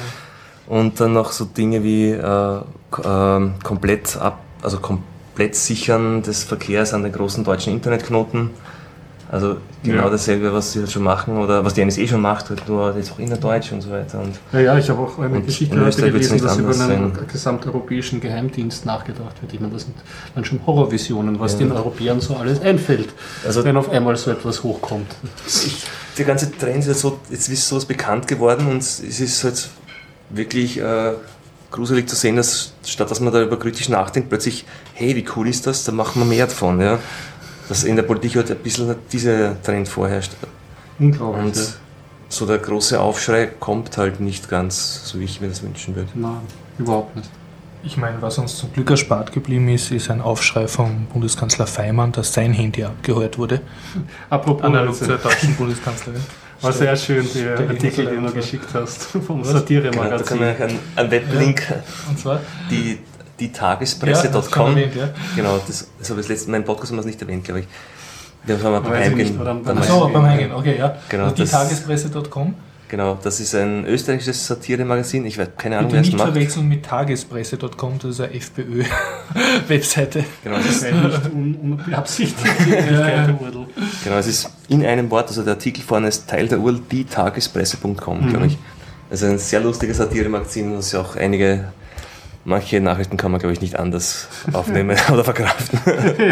[0.68, 2.60] Und dann noch so Dinge wie äh,
[3.06, 8.50] ähm, komplett ab, also komplett sichern des Verkehrs an den großen deutschen Internetknoten.
[9.30, 10.10] Also genau Ja.
[10.10, 13.12] dasselbe, was sie halt schon machen oder was die NSA schon macht, halt nur jetzt
[13.12, 14.20] auch innerdeutsch und so weiter.
[14.22, 17.28] Und Ja, ja, ich habe auch eine Geschichte heute gelesen, dass über einen sein.
[17.30, 19.52] gesamteuropäischen Geheimdienst nachgedacht wird.
[19.54, 19.96] Ich meine, das sind
[20.34, 21.60] dann schon Horrorvisionen, was Ja.
[21.60, 23.10] den Europäern so alles einfällt,
[23.46, 25.08] Also- wenn auf einmal so etwas hochkommt.
[26.18, 29.70] der ganze Trend ist halt so, jetzt ist sowas bekannt geworden und es ist halt
[30.30, 31.14] wirklich äh,
[31.70, 35.68] gruselig zu sehen, dass statt dass man darüber kritisch nachdenkt, plötzlich, hey, wie cool ist
[35.68, 36.80] das, da machen wir mehr davon.
[36.80, 37.00] Ja?
[37.70, 40.32] Dass in der Politik halt ein bisschen dieser Trend vorherrscht.
[41.00, 41.46] Unglaublich.
[41.46, 41.64] Und ja.
[42.30, 46.10] so der große Aufschrei kommt halt nicht ganz, so wie ich mir das wünschen würde.
[46.16, 46.40] Nein,
[46.80, 47.30] überhaupt nicht.
[47.84, 52.12] Ich meine, was uns zum Glück erspart geblieben ist, ist ein Aufschrei vom Bundeskanzler Feimann,
[52.12, 53.62] dass sein Handy abgehört wurde.
[54.30, 56.22] Apropos, Analog zur deutschen Bundeskanzlerin.
[56.62, 60.40] war sehr schön, die Artikel, die du geschickt hast vom Genau, da kann Satire-Magazin.
[60.40, 61.62] man einen, einen Weblink,
[62.10, 62.42] Und zwar?
[62.72, 62.98] die,
[63.40, 64.70] die Ja, das Tagespresse.com.
[64.72, 65.10] erwähnt, ja.
[65.36, 67.44] genau, das, das habe ich das letzte Mal im Podcast haben wir es nicht erwähnt,
[67.44, 67.68] glaube ich.
[68.46, 70.96] Wir haben beim nicht, Ach mal- Achso, beim Eingehen, okay, ja.
[71.10, 72.56] Genau, die das- Tagespresse.com.
[72.90, 75.26] Genau, das ist ein österreichisches Satiremagazin.
[75.26, 76.32] Ich weiß keine Ahnung, Bitte wer es nicht macht.
[76.32, 80.24] verwechseln mit tagespresse.com, das ist eine FPÖ-Webseite.
[80.44, 82.48] Genau, es ist, nicht un unbeabsichtigt.
[82.92, 83.26] ja.
[84.06, 88.30] genau, es ist in einem Wort, also der Artikel vorne ist Teil der URL, dietagespresse.com,
[88.30, 88.58] glaube ich.
[89.10, 91.66] Also ein sehr lustiges Satiremagazin, das ja auch einige,
[92.48, 95.80] manche Nachrichten kann man, glaube ich, nicht anders aufnehmen oder verkraften,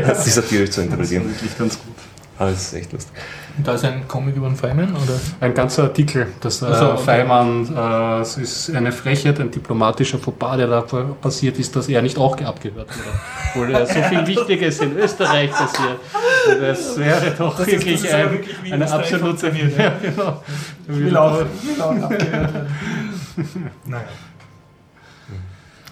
[0.06, 1.30] als die satirisch zu Das ist interpretieren.
[1.30, 1.94] wirklich ganz gut.
[2.38, 3.14] Aber es ist echt lustig.
[3.58, 5.18] Und da ist ein Comic über den Feynman, oder?
[5.40, 7.04] Ein ganzer Artikel, das äh, Ach so, okay.
[7.06, 12.02] Feimann, äh, es ist eine Frechheit, ein diplomatischer Fauxpas, der da passiert ist, dass er
[12.02, 13.10] nicht auch abgehört wurde.
[13.54, 16.00] Obwohl er so viel Wichtiges in Österreich passiert.
[16.50, 19.26] Und das wäre doch Das wirklich, ist ein, wirklich, wie eine Österreich absolute...
[19.26, 19.84] funktioniert, ja.
[19.86, 20.44] Ja, genau.
[20.88, 22.68] Will auch, will auch abgehört werden.
[23.86, 24.04] Naja.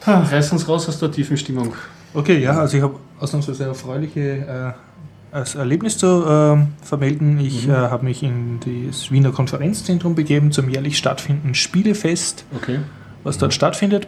[0.05, 1.73] Reiß uns raus aus der tiefen Stimmung.
[2.13, 7.39] Okay, ja, also ich habe ausnahmsweise erfreuliche äh, als Erlebnis zu ähm, vermelden.
[7.39, 12.79] Ich äh, habe mich in das Wiener Konferenzzentrum begeben zum jährlich stattfindenden Spielefest, Okay.
[13.23, 14.07] was dort stattfindet.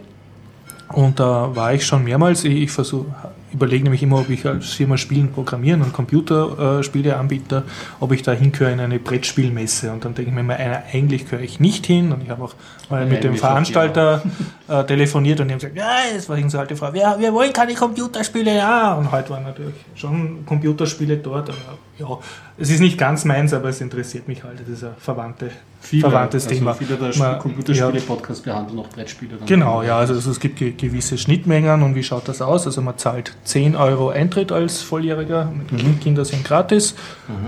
[0.92, 2.44] Und da war ich schon mehrmals.
[2.44, 3.06] Ich, ich versuch,
[3.52, 7.62] überlege nämlich immer, ob ich als Firma Spielen programmieren und Computerspieleanbieter,
[8.00, 9.92] ob ich da hingehöre in eine Brettspielmesse.
[9.92, 10.56] Und dann denke ich mir immer,
[10.92, 12.12] eigentlich gehöre ich nicht hin.
[12.12, 12.54] Und ich habe auch
[12.90, 14.22] mal mit dem Veranstalter
[14.68, 17.32] äh, telefoniert und die haben gesagt, ja, das war irgendeine so alte Frau, ja, wir
[17.32, 18.94] wollen keine Computerspiele, ja.
[18.94, 21.48] Und heute waren natürlich schon Computerspiele dort.
[21.50, 22.18] Aber, ja,
[22.58, 24.60] es ist nicht ganz meins, aber es interessiert mich halt.
[24.60, 26.74] Das ist ein verwandte, verwandtes also Thema.
[26.74, 29.36] Viele der Man- Computerspiele-Podcasts behandeln auch Brettspiele.
[29.36, 29.46] dann.
[29.46, 32.66] Genau, ja, also, also es gibt ge gewisse Schnittmengen und wie schaut das aus?
[32.66, 36.00] Also man zahlt 10 Euro Eintritt als Volljähriger, Mhm.
[36.00, 36.94] Kinder sind gratis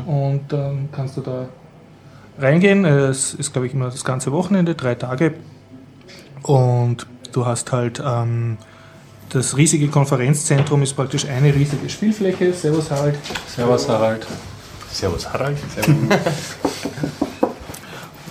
[0.07, 1.49] und dann kannst du da
[2.39, 2.85] reingehen.
[2.85, 5.35] Es ist, glaube ich, immer das ganze Wochenende, drei Tage
[6.43, 8.59] und du hast halt ähm,
[9.31, 12.53] das riesige Konferenzzentrum ist praktisch eine riesige Spielfläche.
[12.53, 13.17] Servus Harald.
[13.47, 14.27] Servus Harald.
[14.91, 15.59] Servus Harald.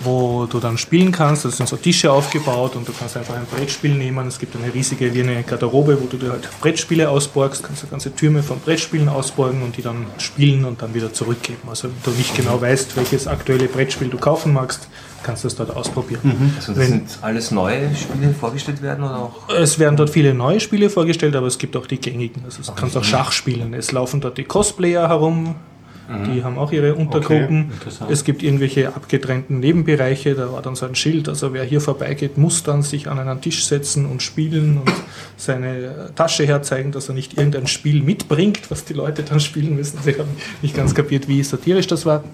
[0.08, 1.44] Wo du dann spielen kannst.
[1.44, 4.26] Da sind so Tische aufgebaut und du kannst einfach ein Brettspiel nehmen.
[4.26, 7.86] Es gibt eine riesige wie eine Garderobe, wo du dir halt Brettspiele ausborgst, kannst du
[7.86, 11.68] ganze Türme von Brettspielen ausborgen und die dann spielen und dann wieder zurückgeben.
[11.68, 14.88] Also wenn du nicht genau weißt, welches aktuelle Brettspiel du kaufen magst,
[15.22, 16.20] kannst du es dort ausprobieren.
[16.22, 16.52] Mhm.
[16.56, 19.48] Also das sind alles neue Spiele vorgestellt werden oder auch?
[19.48, 22.42] Es werden dort viele neue Spiele vorgestellt, aber es gibt auch die gängigen.
[22.44, 23.74] Also du kannst auch Schach spielen.
[23.74, 25.56] Es laufen dort die Cosplayer herum,
[26.08, 27.72] die haben auch ihre Untergruppen.
[27.80, 31.80] Okay, es gibt irgendwelche abgetrennten Nebenbereiche, da war dann so ein Schild, also wer hier
[31.80, 34.92] vorbeigeht, muss dann sich an einen Tisch setzen und spielen und
[35.36, 39.98] seine Tasche herzeigen, dass er nicht irgendein Spiel mitbringt, was die Leute dann spielen müssen.
[40.02, 40.30] Sie haben
[40.62, 42.24] nicht ganz kapiert, wie satirisch das war.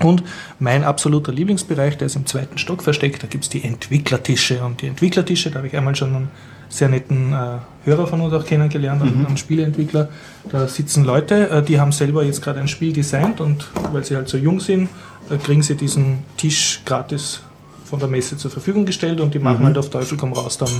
[0.00, 0.22] Und
[0.58, 4.62] mein absoluter Lieblingsbereich, der ist im zweiten Stock versteckt, da gibt es die Entwicklertische.
[4.62, 6.28] Und die Entwicklertische, da habe ich einmal schon einen
[6.68, 9.26] sehr netten äh, Hörer von uns auch kennengelernt, mhm.
[9.26, 10.08] einen Spieleentwickler.
[10.50, 14.16] Da sitzen Leute, äh, die haben selber jetzt gerade ein Spiel designt und weil sie
[14.16, 14.88] halt so jung sind,
[15.30, 17.42] äh, kriegen sie diesen Tisch gratis
[17.84, 19.66] von der Messe zur Verfügung gestellt und die machen mhm.
[19.66, 20.70] halt auf Teufel komm raus dann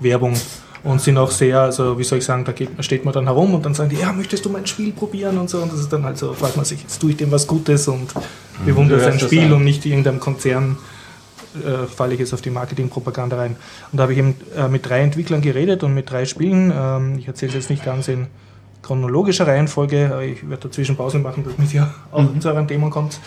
[0.00, 0.34] Werbung
[0.82, 3.54] und sind auch sehr, also wie soll ich sagen, da geht, steht man dann herum
[3.54, 5.92] und dann sagen die, ja, möchtest du mein Spiel probieren und so und das ist
[5.92, 8.12] dann halt so, fragt man sich, jetzt tue ich dem was Gutes und
[8.64, 10.76] bewundere sein Spiel und nicht irgendeinem Konzern
[11.54, 13.56] äh, falle ich jetzt auf die Marketingpropaganda rein.
[13.92, 16.72] Und da habe ich eben äh, mit drei Entwicklern geredet und mit drei Spielen.
[16.74, 18.28] Ähm, ich erzähle es jetzt nicht ganz in
[18.82, 22.40] chronologischer Reihenfolge, aber ich werde dazwischen Pausen machen, damit ihr auch mhm.
[22.40, 23.18] zu euren Themen kommt.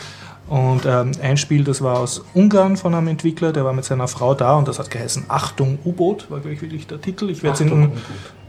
[0.47, 4.07] Und ähm, ein Spiel, das war aus Ungarn von einem Entwickler, der war mit seiner
[4.07, 7.29] Frau da und das hat geheißen Achtung U-Boot, war glaube ich wirklich der Titel.
[7.29, 7.91] Ich werde es in,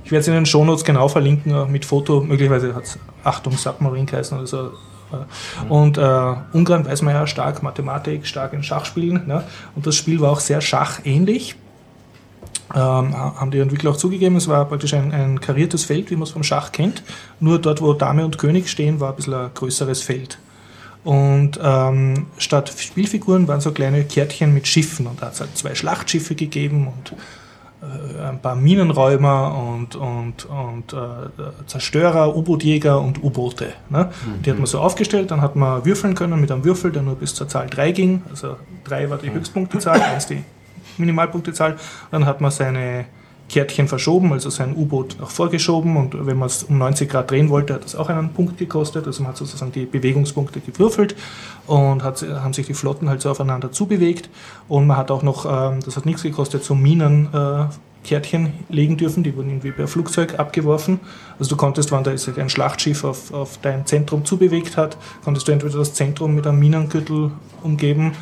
[0.04, 4.46] ich in den Shownotes genau verlinken, mit Foto, möglicherweise hat es Achtung Submarine geheißen oder
[4.46, 4.70] so,
[5.68, 9.26] und äh, Ungarn weiß man ja stark Mathematik, stark in Schachspielen.
[9.26, 9.44] Ne?
[9.74, 11.56] Und das Spiel war auch sehr schachähnlich.
[12.74, 16.24] Ähm, haben die Entwickler auch zugegeben, es war praktisch ein, ein kariertes Feld, wie man
[16.24, 17.02] es vom Schach kennt.
[17.40, 20.38] Nur dort, wo Dame und König stehen, war ein bisschen ein größeres Feld.
[21.04, 25.06] Und ähm, statt Spielfiguren waren so kleine Kärtchen mit Schiffen.
[25.06, 27.14] Und da hat es halt zwei Schlachtschiffe gegeben und
[27.80, 33.72] ein paar Minenräumer und, und, und äh, Zerstörer, U-Bootjäger und U-Boote.
[33.88, 34.10] Ne?
[34.24, 34.42] Mhm.
[34.42, 37.14] Die hat man so aufgestellt, dann hat man würfeln können mit einem Würfel, der nur
[37.14, 38.22] bis zur Zahl 3 ging.
[38.30, 39.34] Also 3 war die mhm.
[39.34, 40.42] Höchstpunktezahl, 1 die
[40.96, 41.76] Minimalpunktezahl.
[42.10, 43.06] Dann hat man seine
[43.48, 47.48] Kärtchen verschoben, also sein U-Boot nach vorgeschoben und wenn man es um 90 Grad drehen
[47.48, 49.06] wollte, hat das auch einen Punkt gekostet.
[49.06, 51.16] Also man hat sozusagen die Bewegungspunkte gewürfelt
[51.66, 54.28] und hat, haben sich die Flotten halt so aufeinander zubewegt
[54.68, 57.64] und man hat auch noch, ähm, das hat nichts gekostet, so Minen äh,
[58.04, 61.00] Kärtchen legen dürfen, die wurden irgendwie per Flugzeug abgeworfen.
[61.38, 65.52] Also du konntest, wenn da ein Schlachtschiff auf, auf dein Zentrum zubewegt hat, konntest du
[65.52, 67.32] entweder das Zentrum mit einem Minengürtel
[67.62, 68.12] umgeben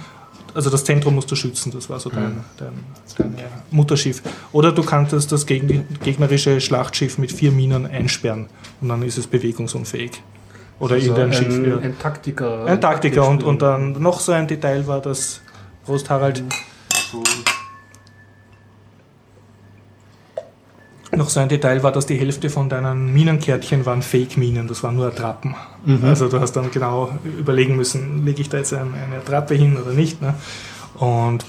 [0.57, 2.45] also das Zentrum musst du schützen, das war so dein, mhm.
[2.57, 2.73] dein,
[3.19, 3.35] dein
[3.71, 4.23] Mutterschiff.
[4.53, 8.49] Oder du kanntest das gegnerische Schlachtschiff mit vier Minen einsperren
[8.81, 10.23] und dann ist es bewegungsunfähig.
[10.79, 11.67] Oder also irgendein ein, Schiff.
[11.67, 11.79] Ja.
[11.79, 12.65] Ein Taktiker.
[12.67, 15.41] Ein Taktiker und, und dann noch so ein Detail war, dass
[15.85, 16.43] Prost Harald.
[17.11, 17.23] So
[21.17, 24.97] Noch so ein Detail war, dass die Hälfte von deinen Minenkärtchen waren Fake-Minen, das waren
[24.97, 25.55] nur Attrappen.
[25.85, 26.05] Mhm.
[26.05, 29.77] Also du hast dann genau überlegen müssen, lege ich da jetzt eine, eine Attrappe hin
[29.77, 30.21] oder nicht.
[30.21, 30.35] Ne?
[30.95, 31.45] Und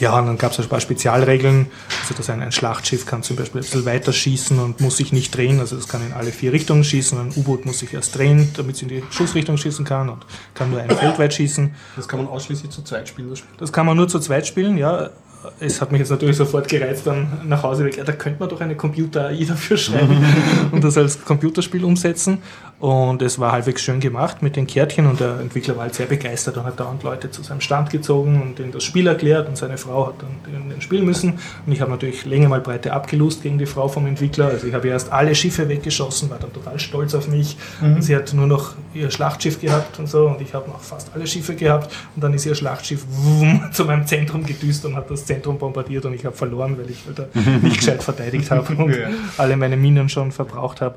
[0.00, 1.66] ja, und dann gab es ein paar Spezialregeln.
[2.00, 5.12] Also dass ein, ein, Schlachtschiff kann zum Beispiel ein bisschen weiter schießen und muss sich
[5.12, 5.60] nicht drehen.
[5.60, 7.18] Also es kann in alle vier Richtungen schießen.
[7.18, 10.70] Ein U-Boot muss sich erst drehen, damit es in die Schussrichtung schießen kann und kann
[10.70, 11.74] nur ein Feld weit schießen.
[11.96, 13.50] Das kann man ausschließlich zu zweit spielen, das Spiel?
[13.58, 15.10] Das kann man nur zu zweit spielen, ja
[15.58, 18.48] es hat mich jetzt natürlich sofort gereizt, dann nach Hause weg, ja, da könnte man
[18.48, 20.24] doch eine Computer-AI dafür schreiben
[20.72, 22.38] und das als Computerspiel umsetzen.
[22.80, 26.06] Und es war halbwegs schön gemacht mit den Kärtchen und der Entwickler war halt sehr
[26.06, 29.58] begeistert und hat dauernd Leute zu seinem Stand gezogen und ihnen das Spiel erklärt und
[29.58, 31.38] seine Frau hat dann den Spiel müssen.
[31.66, 34.46] Und ich habe natürlich Länge mal Breite abgelust gegen die Frau vom Entwickler.
[34.46, 37.58] Also ich habe erst alle Schiffe weggeschossen, war dann total stolz auf mich.
[37.82, 37.96] Mhm.
[37.96, 41.10] Und sie hat nur noch ihr Schlachtschiff gehabt und so und ich habe noch fast
[41.14, 45.10] alle Schiffe gehabt und dann ist ihr Schlachtschiff wum, zu meinem Zentrum gedüst und hat
[45.10, 48.96] das Zentrum bombardiert und ich habe verloren, weil ich halt nicht gescheit verteidigt habe und
[48.96, 49.08] ja.
[49.36, 50.94] alle meine Minen schon verbraucht habe.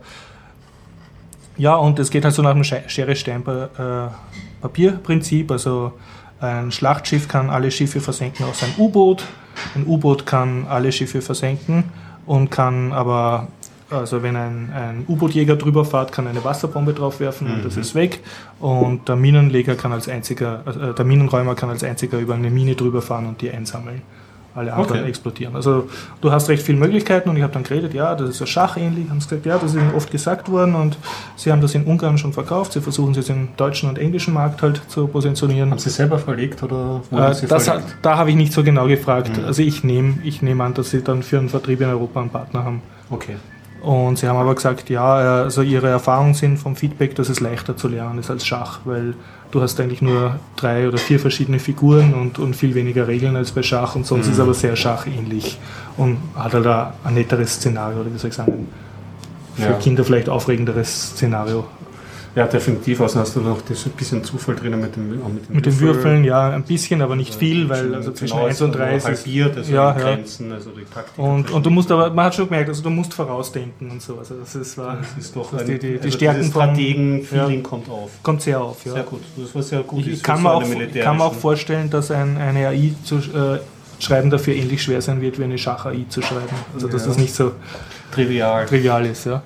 [1.58, 5.52] Ja, und es geht halt so nach dem Schere-Stein-Papier-Prinzip.
[5.52, 5.94] Also
[6.40, 9.26] ein Schlachtschiff kann alle Schiffe versenken aus ein U-Boot.
[9.76, 11.84] Ein U-Boot kann alle Schiffe versenken
[12.26, 13.50] und kann aber,
[13.90, 17.54] also wenn ein, ein U-Bootjäger drüber fährt, kann eine Wasserbombe draufwerfen mhm.
[17.54, 17.82] und das mhm.
[17.82, 18.20] ist weg.
[18.60, 22.74] Und der Minenleger kann als einziger, äh, der Minenräumer kann als einziger über eine Mine
[22.76, 24.02] drüber fahren und die einsammeln.
[24.56, 25.10] Alle anderen Okay.
[25.10, 25.56] explodieren.
[25.56, 25.90] Also
[26.22, 29.10] du hast recht viele Möglichkeiten und ich habe dann geredet, ja, das ist ja schachähnlich,
[29.10, 30.98] haben sie gesagt, ja, das ist ihnen oft gesagt worden und
[31.36, 34.34] sie haben das in Ungarn schon verkauft, sie versuchen es jetzt im deutschen und englischen
[34.34, 35.72] Markt halt zu positionieren.
[35.72, 37.98] Haben Sie selber verlegt oder Äh, wurden Sie das, verlegt?
[38.02, 39.32] da habe ich nicht so genau gefragt.
[39.46, 42.30] Also ich nehme ich nehm an, dass sie dann für einen Vertrieb in Europa einen
[42.30, 42.82] Partner haben.
[43.10, 43.36] Okay.
[43.82, 47.42] Und sie haben aber gesagt, ja, äh, also ihre Erfahrungen sind vom Feedback, dass es
[47.42, 49.14] leichter zu lernen ist als Schach, weil
[49.54, 53.52] du hast eigentlich nur drei oder vier verschiedene Figuren und, und viel weniger Regeln als
[53.52, 55.60] bei Schach und sonst ist es aber sehr schachähnlich
[55.96, 56.66] und hat halt
[57.04, 58.68] ein, netteres Szenario, oder wie soll ich sagen, ein
[59.56, 59.74] für Ja.
[59.74, 61.66] Kinder vielleicht aufregenderes Szenario.
[62.36, 63.00] Ja, definitiv.
[63.00, 65.80] Also hast du noch das ein bisschen Zufall drinnen mit dem, mit dem Mit den
[65.80, 65.96] Würfel.
[66.04, 68.96] Würfeln, ja, ein bisschen, aber nicht viel, weil also zwischen genau 1 und ist 3
[68.96, 70.06] ist halbiert, also ja, die ja.
[70.16, 71.18] Grenzen, also die Taktik.
[71.24, 74.18] Und, und du musst aber, man hat schon gemerkt, also du musst vorausdenken und so.
[74.18, 76.54] Also das ist, war, das ist doch das ein, die, die, die also Stärken dieses
[76.54, 78.10] von, Strategen-Feeling kommt auf.
[78.24, 78.84] kommt sehr auf.
[78.84, 78.94] Ja.
[78.94, 79.22] Sehr gut.
[79.38, 80.08] Das war sehr gut.
[80.08, 83.60] Ich, kann, so auch, eine kann mir auch vorstellen, dass ein, eine AI zu äh,
[84.00, 86.48] schreiben dafür ähnlich schwer sein wird, wie eine Schach-AI zu schreiben.
[86.74, 87.10] Also dass Ja.
[87.10, 87.52] das nicht so
[88.12, 88.66] trivial.
[88.66, 89.26] trivial ist.
[89.26, 89.44] Ja.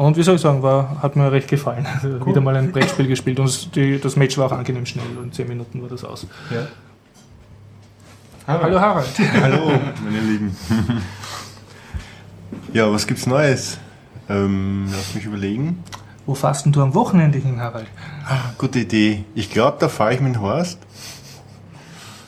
[0.00, 1.86] Und wie soll ich sagen, war, hat mir recht gefallen.
[1.94, 5.04] Also Wieder mal ein Brettspiel gespielt und die, das Match war auch angenehm schnell.
[5.22, 6.26] In 10 Minuten war das aus.
[6.50, 6.66] Ja.
[8.46, 9.10] Hallo Harald.
[9.42, 10.56] Hallo, meine Lieben.
[12.72, 13.78] Ja, was gibt's Neues?
[14.28, 15.82] Ähm, lass mich überlegen.
[16.24, 17.88] Wo fährst denn du am Wochenende hin, Harald?
[18.26, 19.24] Ah, gute Idee.
[19.34, 20.78] Ich glaube, da fahre ich mit Horst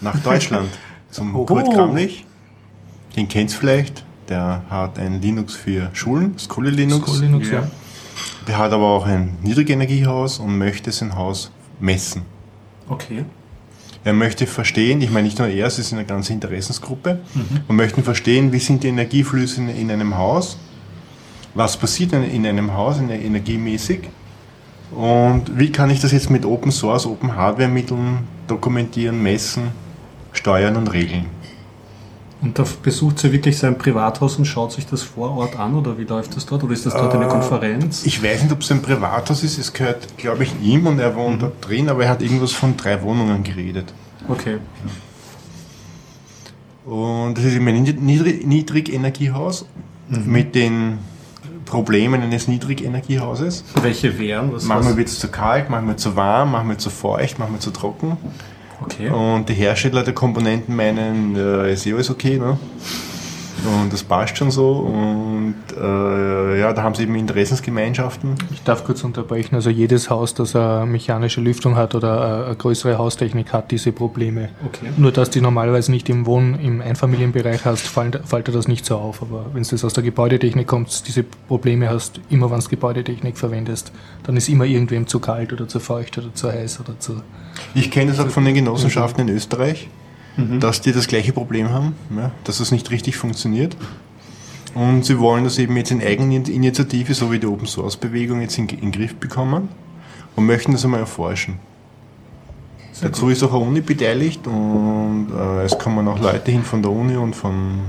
[0.01, 0.69] nach Deutschland
[1.11, 1.47] zum Oho.
[1.47, 2.27] Kurt Kramlich.
[3.17, 4.05] Den kennt's vielleicht.
[4.33, 7.07] Der hat ein Linux für Schulen, Schoolie Linux.
[7.07, 7.69] School Linux, ja.
[8.49, 12.23] Der hat aber auch ein Niedrigenergiehaus und möchte sein Haus messen.
[12.89, 13.27] Okay.
[14.05, 17.21] Er möchte verstehen, ich meine nicht nur er, es ist eine ganze Interessensgruppe,
[17.69, 20.57] und möchten verstehen, wie sind die Energieflüsse in, in einem Haus,
[21.53, 24.09] was passiert in, in einem Haus in, energiemäßig
[24.93, 29.65] und wie kann ich das jetzt mit Open Source, Open Hardware Mitteln dokumentieren, messen,
[30.33, 31.27] steuern und regeln.
[32.43, 35.97] Und da besucht sie wirklich sein Privathaus und schaut sich das vor Ort an oder
[35.97, 36.65] wie läuft das dort?
[36.65, 38.05] Oder ist das dort eine Äh, Konferenz?
[38.05, 41.15] Ich weiß nicht, ob es ein Privathaus ist, es gehört, glaube ich, ihm und er
[41.15, 43.95] wohnt da drin, aber er hat irgendwas von drei Wohnungen geredet.
[44.29, 44.59] Okay.
[46.85, 49.67] Und das ist immer ein Niedrig Niedrigenergiehaus
[50.09, 50.99] mit den
[51.65, 53.65] Problemen eines Niedrigenergiehauses.
[53.81, 54.53] Welche wären?
[54.53, 58.17] Was, Manchmal wird es zu kalt, manchmal zu warm, manchmal zu feucht, manchmal zu trocken.
[58.85, 59.09] Okay.
[59.09, 62.59] Und die Hersteller der Komponenten meinen, äh, ist eh alles okay, ne?
[63.65, 64.71] Und das passt schon so.
[64.73, 68.35] Und äh, ja, da haben sie eben Interessensgemeinschaften.
[68.53, 69.55] Ich darf kurz unterbrechen.
[69.55, 74.49] Also jedes Haus, das eine mechanische Lüftung hat oder eine größere Haustechnik hat, diese Probleme.
[74.67, 74.89] Okay.
[74.97, 78.69] Nur, dass du die normalerweise nicht im Wohn-, im Einfamilienbereich hast, fällt, fällt dir das
[78.69, 79.23] nicht so auf.
[79.23, 83.37] Aber wenn du das aus der Gebäudetechnik kommst, diese Probleme hast, immer wenn du Gebäudetechnik
[83.39, 83.93] verwendest,
[84.25, 87.23] dann ist immer irgendwem zu kalt oder zu feucht oder zu heiß oder zu.
[87.75, 89.89] Ich kenne das auch von den Genossenschaften in Österreich,
[90.37, 93.77] dass die das gleiche Problem haben, ja, dass das nicht richtig funktioniert.
[94.75, 98.57] Und sie wollen das eben jetzt in Eigeninitiative, so wie die Open Source Bewegung, jetzt
[98.57, 99.69] in, in den Griff bekommen
[100.35, 101.59] und möchten das einmal erforschen.
[103.01, 106.91] Dazu ist auch eine Uni beteiligt und äh, es kommen auch Leute hin von der
[106.93, 107.81] Uni und von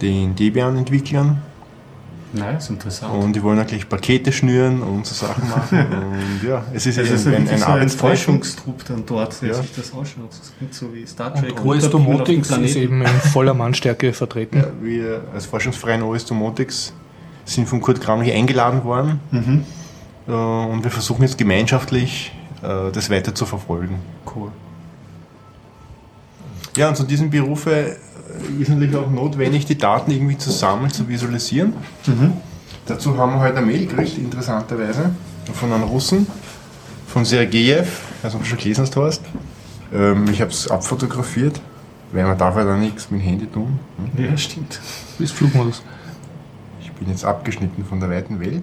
[0.00, 1.40] den Debian-Entwicklern
[2.34, 3.12] Nice, interessant.
[3.22, 5.78] und die wollen auch gleich Pakete schnüren und so Sachen machen.
[6.42, 8.16] und ja, es ist, Es ist ein, ein, wirklich ein so ein Arbeitstreffen.
[8.16, 9.54] Forschungstrupp dann dort, der Ja.
[9.56, 10.30] sich das ausschaut.
[10.30, 11.60] Das klingt so wie Star Trek.
[11.62, 14.56] Und OS Domotics ist eben in voller Mannstärke vertreten.
[14.58, 16.92] Ja, wir als Forschungsverein OS Domotics
[17.44, 19.64] sind von Kurt Kramlich eingeladen worden Mhm.
[20.28, 23.96] äh, und wir versuchen jetzt gemeinschaftlich äh, das weiter zu verfolgen.
[24.34, 24.50] Cool.
[26.76, 27.96] Ja, und zu diesen Berufe äh,
[28.58, 31.72] ist natürlich auch notwendig, die Daten irgendwie zu sammeln, zu visualisieren.
[32.86, 35.10] Dazu haben wir heute eine Mail gekriegt, interessanterweise,
[35.54, 36.26] von einem Russen,
[37.06, 37.84] von Sergejew,
[38.22, 39.22] also ob du schon gelesen hast, Horst.
[39.94, 41.60] Ähm, ich habe es abfotografiert,
[42.12, 43.78] weil man darf ja da nichts mit dem Handy tun.
[44.16, 44.24] Hm?
[44.24, 44.80] Ja, stimmt.
[45.18, 45.82] Ist Flugmodus.
[46.80, 48.62] Ich bin jetzt abgeschnitten von der weiten Welt,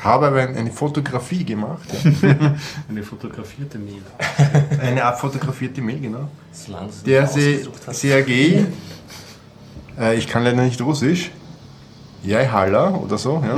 [0.00, 1.88] habe aber ein- eine Fotografie gemacht,
[2.22, 2.54] ja.
[2.88, 4.02] Eine fotografierte Mail.
[4.80, 6.28] eine abfotografierte Mail, genau.
[6.52, 7.60] Das Land, das du Der Se.
[7.92, 8.66] Sergei,
[9.98, 11.30] äh, ich kann leider nicht Russisch,
[12.22, 13.56] Jai Haller oder so, ja,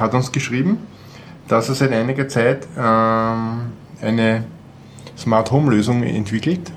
[0.00, 0.78] hat uns geschrieben,
[1.48, 4.44] dass er seit einiger Zeit ähm, eine
[5.16, 6.72] Smart Home Lösung entwickelt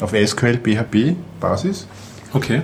[0.00, 1.86] auf SQL PHP Basis
[2.32, 2.62] Okay.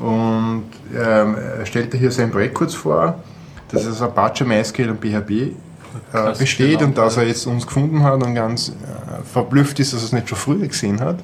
[0.00, 3.22] und ähm, er stellte hier sein Projekt kurz vor,
[3.70, 5.30] dass es Apache, MySQL und PHP
[6.12, 6.88] äh, besteht genau.
[6.88, 8.72] und dass er jetzt uns gefunden hat und ganz äh,
[9.32, 11.18] verblüfft ist, dass er es nicht schon früher gesehen hat.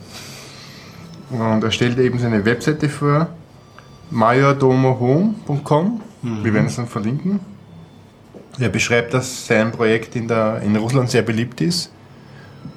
[1.32, 3.28] Und er stellt eben seine Webseite vor,
[4.10, 6.00] majordomohome.com.
[6.42, 7.40] Wir werden es dann verlinken.
[8.58, 11.90] Er beschreibt, dass sein Projekt in, der, in Russland sehr beliebt ist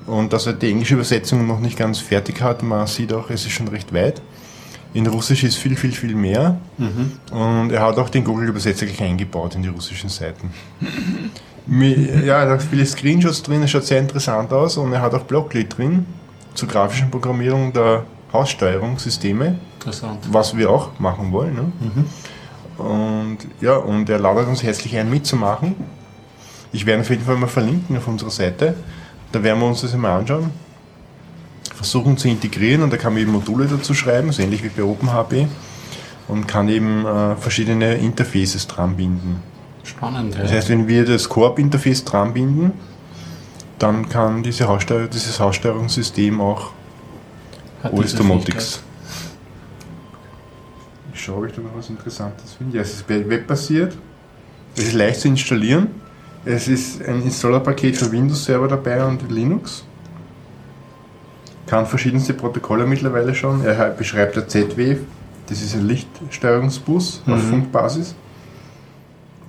[0.08, 2.64] und dass er die englische Übersetzung noch nicht ganz fertig hat.
[2.64, 4.22] Man sieht auch, es ist schon recht weit.
[4.94, 6.58] In Russisch ist viel, viel, viel mehr.
[7.32, 10.52] Und er hat auch den Google-Übersetzer gleich eingebaut in die russischen Seiten.
[11.68, 15.24] Ja, er hat viele Screenshots drin, es schaut sehr interessant aus und er hat auch
[15.24, 16.06] Blocklied drin
[16.54, 19.60] zur grafischen Programmierung der Haussteuerungssysteme,
[20.32, 21.56] was wir auch machen wollen.
[21.56, 21.72] Ne?
[22.78, 25.76] Und ja, und er ladet uns herzlich ein, mitzumachen.
[26.74, 28.76] Ich werde auf jeden Fall mal verlinken auf unserer Seite.
[29.32, 30.50] Da werden wir uns das einmal anschauen.
[31.74, 34.84] Versuchen zu integrieren und da kann man eben Module dazu schreiben, so ähnlich wie bei
[34.84, 35.48] OpenHB.
[36.28, 39.44] Und kann eben äh, verschiedene Interfaces dran binden.
[39.84, 42.72] Spannend, Das heißt, wenn wir das Coop-Interface dran binden,
[43.78, 46.72] dann kann diese Haussteuer, dieses Haussteuerungssystem auch
[47.92, 48.82] Domotics.
[51.14, 52.76] Ich schaue, ob ich da noch was Interessantes finde.
[52.78, 53.96] Ja, es ist webbasiert.
[54.76, 55.88] Es ist leicht zu installieren.
[56.44, 59.84] Es ist ein Installerpaket für Windows-Server dabei und Linux.
[61.66, 63.64] Kann verschiedenste Protokolle mittlerweile schon.
[63.66, 65.00] Er beschreibt der Z-Wave.
[65.48, 67.50] Das ist ein Lichtsteuerungsbus auf Mhm.
[67.50, 68.14] Funkbasis.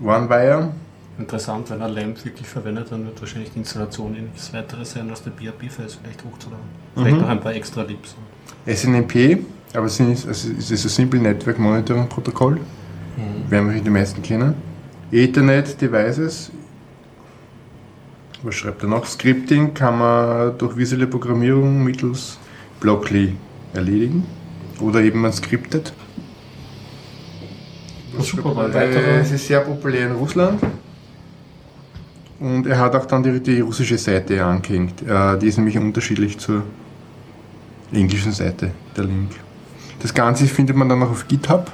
[0.03, 0.72] OneWire.
[1.18, 5.22] Interessant, wenn er LAMP wirklich verwendet, dann wird wahrscheinlich die Installation nichts weiteres sein, als
[5.22, 6.64] der PHP-Files vielleicht hochzuladen.
[6.95, 7.22] Vielleicht Mhm.
[7.22, 8.14] noch ein paar extra Lips.
[8.66, 9.38] SNMP,
[9.74, 12.60] aber es ist, also es ist ein Simple Network Monitoring Protokoll.
[13.48, 14.54] Werden wir die meisten kennen.
[15.12, 16.50] Ethernet Devices.
[18.42, 19.06] Was schreibt er noch?
[19.06, 22.38] Scripting kann man durch visuelle Programmierung mittels
[22.80, 23.36] Blockly
[23.72, 24.24] erledigen.
[24.80, 25.92] Oder eben man scriptet.
[28.18, 29.20] Super, Äh.
[29.20, 30.60] Es ist sehr populär in Russland.
[32.40, 35.02] Und er hat auch dann die, die russische Seite angehängt.
[35.02, 36.64] Äh, die ist nämlich unterschiedlich zur
[37.93, 39.30] englischen Seite, der Link.
[40.01, 41.70] Das Ganze findet man dann noch auf GitHub.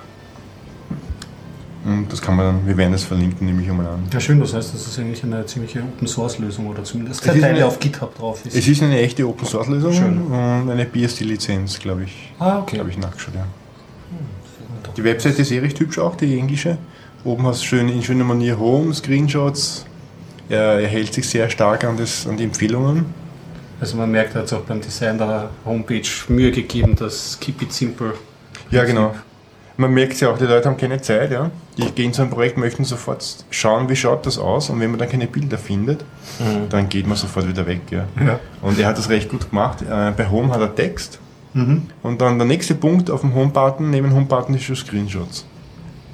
[1.85, 4.05] Und das kann man dann, wir werden es verlinken, nehme ich einmal an.
[4.13, 7.41] Ja, schön, das heißt, das ist eigentlich eine ziemliche Open-Source-Lösung oder zumindest Es der ist
[7.41, 8.55] Teil, der auf GitHub drauf ist.
[8.55, 10.23] Es ist eine echte Open Source Lösung Schön.
[10.27, 12.33] und eine BSD-Lizenz, glaube ich.
[12.39, 12.79] ah, okay.
[12.79, 13.47] Habe ich nachgeschaut, ja.
[14.97, 16.79] Die Webseite ist eh recht hübsch auch, die englische.
[17.25, 19.87] Oben hast du schön in schöner Manier Home, Screenshots.
[20.49, 23.07] Er, er hält sich sehr stark an, das, an die Empfehlungen.
[23.83, 27.73] Also man merkt, er hat auch beim Design der Homepage Mühe gegeben, das Keep It
[27.73, 28.15] Simple.
[28.71, 29.13] Ja, genau.
[29.77, 31.51] Man merkt ja auch, die Leute haben keine Zeit, ja.
[31.77, 35.01] Die gehen zu einem Projekt, möchten sofort schauen, wie schaut das aus und wenn man
[35.01, 36.05] dann keine Bilder findet,
[36.71, 38.05] dann geht man sofort wieder weg, ja.
[38.25, 38.39] Ja.
[38.61, 39.83] Und er hat das recht gut gemacht.
[39.83, 41.19] Äh, bei Home hat er Text
[41.55, 41.89] Mhm.
[42.05, 45.45] und dann der nächste Punkt auf dem Home-Button, neben Home-Button ist schon Screenshots.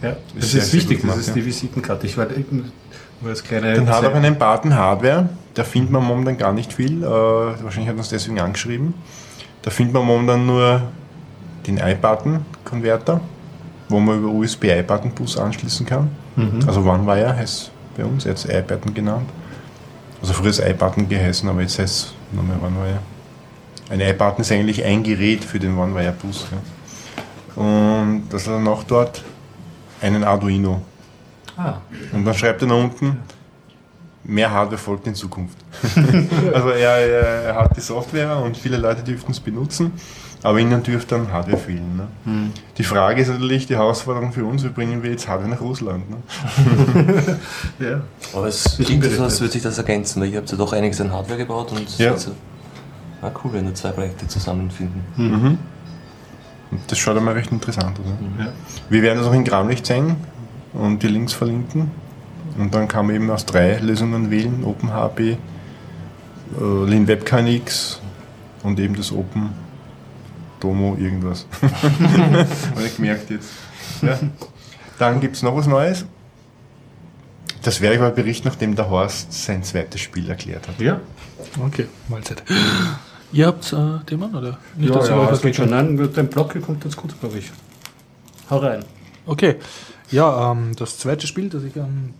[0.02, 2.06] Ja, das Ist sehr, ist sehr wichtig, gemacht, das ist die Visitenkarte.
[2.06, 2.26] Ich war.
[3.20, 7.02] Dann hat er einen Button Hardware, da findet man momentan gar nicht viel.
[7.02, 8.94] Äh, wahrscheinlich hat er uns deswegen angeschrieben.
[9.62, 10.82] Da findet man momentan nur
[11.66, 13.20] den iButton-Konverter,
[13.88, 16.10] wo man über USB iButton-Bus anschließen kann.
[16.36, 16.60] Mhm.
[16.66, 19.28] Also OneWire heißt bei uns, jetzt iButton genannt.
[20.20, 23.00] Also früher ist iButton geheißen, aber jetzt heißt es nur mehr OneWire.
[23.90, 26.46] Ein iButton ist eigentlich ein Gerät für den OneWire-Bus.
[26.52, 27.62] Ja.
[27.62, 29.24] Und das hat er noch dort
[30.00, 30.82] einen Arduino.
[31.58, 31.78] Ah,
[32.12, 33.18] Und dann schreibt er da unten,
[34.24, 35.56] mehr Hardware folgt in Zukunft.
[36.54, 39.90] also er, er, er hat die Software und viele Leute dürften es benutzen,
[40.44, 41.96] aber ihnen dürfte dann Hardware fehlen.
[42.24, 42.50] Ne?
[42.76, 46.04] Die Frage ist natürlich die Herausforderung für uns, wie bringen wir jetzt Hardware nach Russland?
[46.08, 46.16] Ne?
[47.90, 48.00] ja.
[48.32, 51.00] Aber es klingt so, als würde sich das ergänzen, weil ihr habt ja doch einiges
[51.00, 52.12] an Hardware gebaut und es Ja.
[52.12, 52.32] ist so,
[53.20, 55.02] ah, cool, wenn da zwei Projekte zusammenfinden.
[55.16, 58.06] Und Das schaut einmal recht interessant aus.
[58.06, 58.44] Ne?
[58.44, 58.52] Ja.
[58.90, 60.16] Wir werden das auch in Gramlicht zeigen
[60.78, 61.90] und die Links verlinken.
[62.56, 65.36] Und dann kann man eben aus drei Lösungen wählen: OpenHB, äh,
[66.86, 68.00] Lean WebKNX
[68.62, 69.50] und eben das Open
[70.60, 71.46] Domo irgendwas.
[71.60, 73.50] Habe ich gemerkt jetzt.
[74.02, 74.18] Ja.
[74.98, 76.06] Dann gibt es noch was Neues.
[77.62, 80.80] Das werde ich mal berichten, nachdem der Horst sein zweites Spiel erklärt hat.
[80.80, 81.00] Ja,
[81.64, 82.42] Okay, Mahlzeit.
[83.32, 84.58] Ihr habt äh, Themen oder?
[84.76, 85.70] Nicht, ja, dass ja das geht schon.
[85.70, 87.50] Nein, dein Blog kommt jetzt gut, glaube ich.
[88.50, 88.84] Hau rein.
[89.26, 89.56] Okay.
[90.10, 92.14] Ja, ähm, das zweite Spiel, das ich am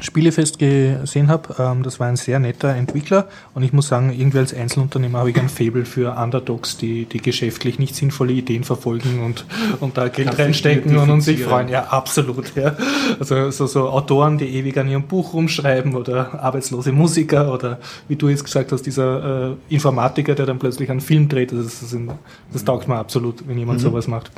[0.00, 4.38] Spielefest gesehen habe, ähm, das war ein sehr netter Entwickler und ich muss sagen, irgendwie
[4.38, 9.22] als Einzelunternehmer habe ich ein Faible für Underdogs, die, die geschäftlich nicht sinnvolle Ideen verfolgen
[9.24, 9.44] und,
[9.78, 11.68] und da Geld Kannst reinstecken und, und sich freuen.
[11.68, 12.56] Ja, absolut.
[12.56, 12.76] Ja.
[13.20, 17.78] Also so, so Autoren, die ewig an ihrem Buch rumschreiben oder arbeitslose Musiker oder
[18.08, 21.66] wie du jetzt gesagt hast, dieser äh, Informatiker, der dann plötzlich einen Film dreht, das,
[21.66, 22.10] ist, das, sind,
[22.52, 24.32] das taugt mir absolut, wenn jemand sowas macht.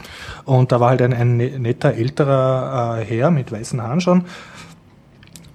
[0.45, 4.25] Und da war halt ein, ein netter älterer äh, Herr mit weißen Haaren schon.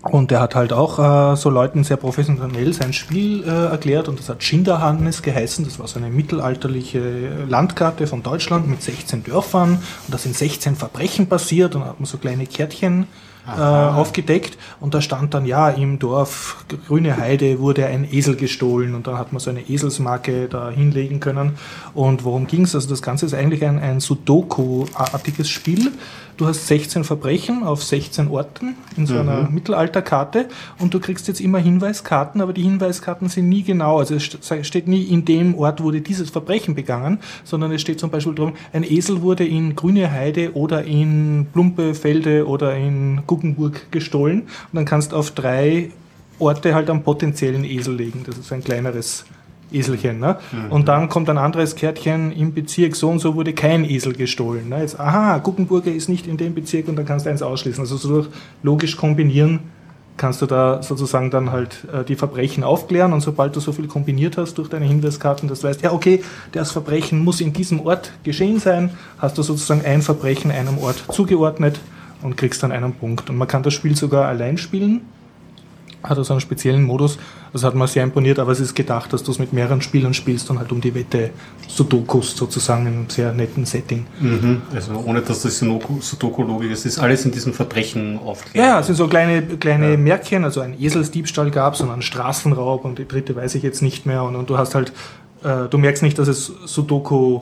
[0.03, 4.17] Und der hat halt auch äh, so Leuten sehr professionell sein Spiel äh, erklärt und
[4.17, 5.63] das hat Schinderhannes geheißen.
[5.63, 10.75] Das war so eine mittelalterliche Landkarte von Deutschland mit 16 Dörfern und da sind 16
[10.75, 13.05] Verbrechen passiert und da hat man so kleine Kärtchen
[13.47, 18.93] äh, aufgedeckt und da stand dann, ja, im Dorf Grüne Heide wurde ein Esel gestohlen
[18.93, 21.57] und dann hat man so eine Eselsmarke da hinlegen können.
[21.93, 22.75] Und worum ging es?
[22.75, 25.91] Also das Ganze ist eigentlich ein, ein Sudoku-artiges Spiel.
[26.41, 29.53] Du hast 16 Verbrechen auf 16 Orten in so einer Mhm.
[29.53, 30.47] Mittelalterkarte
[30.79, 33.99] und du kriegst jetzt immer Hinweiskarten, aber die Hinweiskarten sind nie genau.
[33.99, 37.99] Also es st- steht nie, in dem Ort wurde dieses Verbrechen begangen, sondern es steht
[37.99, 43.91] zum Beispiel drum, ein Esel wurde in Grüne Heide oder in Plumpefelde oder in Guggenburg
[43.91, 45.91] gestohlen und dann kannst du auf drei
[46.39, 48.23] Orte halt einen potenziellen Esel legen.
[48.25, 49.25] Das ist ein kleineres
[49.71, 50.19] Eselchen.
[50.19, 50.37] Ne?
[50.69, 54.69] Und dann kommt ein anderes Kärtchen im Bezirk, so und so wurde kein Esel gestohlen.
[54.69, 54.79] Ne?
[54.81, 57.81] Jetzt, aha, Guggenburger ist nicht in dem Bezirk und dann kannst du eins ausschließen.
[57.81, 58.27] Also so durch
[58.63, 59.59] logisch kombinieren
[60.17, 63.87] kannst du da sozusagen dann halt äh, die Verbrechen aufklären und sobald du so viel
[63.87, 67.79] kombiniert hast durch deine Hinweiskarten, dass du weißt, ja okay, das Verbrechen muss in diesem
[67.79, 71.79] Ort geschehen sein, hast du sozusagen ein Verbrechen einem Ort zugeordnet
[72.21, 73.29] und kriegst dann einen Punkt.
[73.29, 75.01] Und man kann das Spiel sogar allein spielen,
[76.03, 77.17] hat also einen speziellen Modus.
[77.53, 80.13] Das hat mir sehr imponiert, aber es ist gedacht, dass du es mit mehreren Spielern
[80.13, 81.31] spielst und halt um die Wette
[81.67, 84.05] Sudokus sozusagen in einem sehr netten Setting.
[84.19, 84.61] Mhm.
[84.73, 88.65] Also ohne dass das Sudoku- Sudoku-Logik ist, ist alles in diesem Verbrechen aufklärt.
[88.65, 92.85] Ja, es sind so kleine, kleine Märkchen, also ein Eselsdiebstahl gab es und einen Straßenraub
[92.85, 94.23] und die dritte weiß ich jetzt nicht mehr.
[94.23, 94.93] Und, und du hast halt,
[95.43, 97.41] äh, du merkst nicht, dass es Sudoku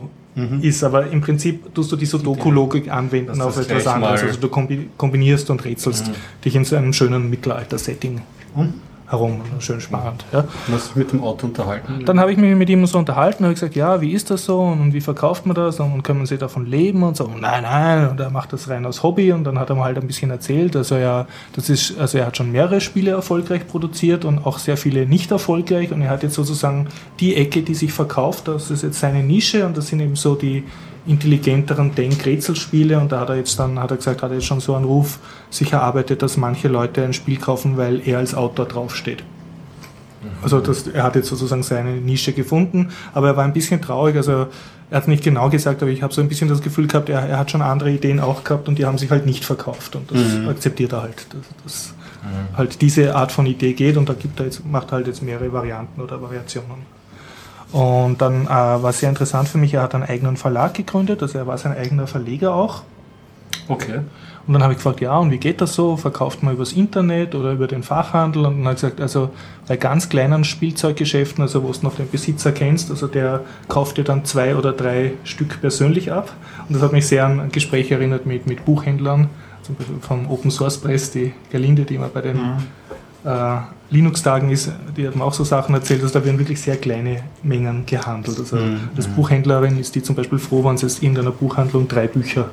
[0.61, 4.23] ist, aber im Prinzip tust du die Sudoku-Logik anwenden auf etwas anderes.
[4.23, 6.11] Also du kombi kombinierst und rätselst
[6.45, 8.21] dich in so einem schönen Mittelalter-Setting
[8.55, 8.73] Mhm.
[9.07, 9.41] herum.
[9.59, 10.23] Schön spannend.
[10.31, 10.43] Ja.
[10.67, 12.05] Du hast dich mit dem Auto unterhalten.
[12.05, 14.61] Dann habe ich mich mit ihm so unterhalten, habe gesagt, ja, wie ist das so
[14.61, 17.25] und wie verkauft man das und können Sie davon leben und so.
[17.25, 19.83] Und nein, nein, und er macht das rein aus Hobby und dann hat er mir
[19.83, 23.67] halt ein bisschen erzählt, also er, das ist, also er hat schon mehrere Spiele erfolgreich
[23.67, 26.87] produziert und auch sehr viele nicht erfolgreich und er hat jetzt sozusagen
[27.19, 30.35] die Ecke, die sich verkauft, das ist jetzt seine Nische und das sind eben so
[30.35, 30.63] die
[31.09, 34.59] intelligenteren Denk-Rätselspiele und da hat er jetzt dann, hat er gesagt, hat er jetzt schon
[34.59, 38.65] so einen Ruf sich erarbeitet, dass manche Leute ein Spiel kaufen, weil er als Autor
[38.65, 39.23] draufsteht.
[40.41, 44.15] Also das, er hat jetzt sozusagen seine Nische gefunden, aber er war ein bisschen traurig.
[44.15, 44.47] Also
[44.89, 47.21] er hat nicht genau gesagt, aber ich habe so ein bisschen das Gefühl gehabt, er,
[47.21, 50.11] er hat schon andere Ideen auch gehabt und die haben sich halt nicht verkauft und
[50.11, 51.93] das akzeptiert er halt, dass, dass
[52.57, 55.21] halt diese Art von Idee geht und da gibt er jetzt macht er halt jetzt
[55.21, 56.98] mehrere Varianten oder Variationen.
[57.71, 61.37] Und dann äh, war sehr interessant für mich, er hat einen eigenen Verlag gegründet, also
[61.37, 62.81] er war sein eigener Verleger auch.
[63.67, 63.99] Okay.
[64.47, 65.95] Und dann habe ich gefragt, ja, und wie geht das so?
[65.95, 68.47] Verkauft man übers Internet oder über den Fachhandel?
[68.47, 69.29] Und dann hat er gesagt, also
[69.67, 74.03] bei ganz kleinen Spielzeuggeschäften, also wo du noch den Besitzer kennst, also der kauft dir
[74.03, 76.33] dann zwei oder drei Stück persönlich ab.
[76.67, 79.29] Und das hat mich sehr an ein Gespräch erinnert mit, mit Buchhändlern,
[79.61, 82.39] zum Beispiel vom Open Source Press, die Gerlinde, die immer bei den äh,
[83.89, 87.23] Linux-Tagen ist, die hat mir auch so Sachen erzählt, dass da werden wirklich sehr kleine
[87.43, 88.39] Mengen gehandelt.
[88.39, 88.57] Also
[88.95, 92.49] als Buchhändlerin ist die zum Beispiel froh, wenn sie jetzt in einer Buchhandlung drei Bücher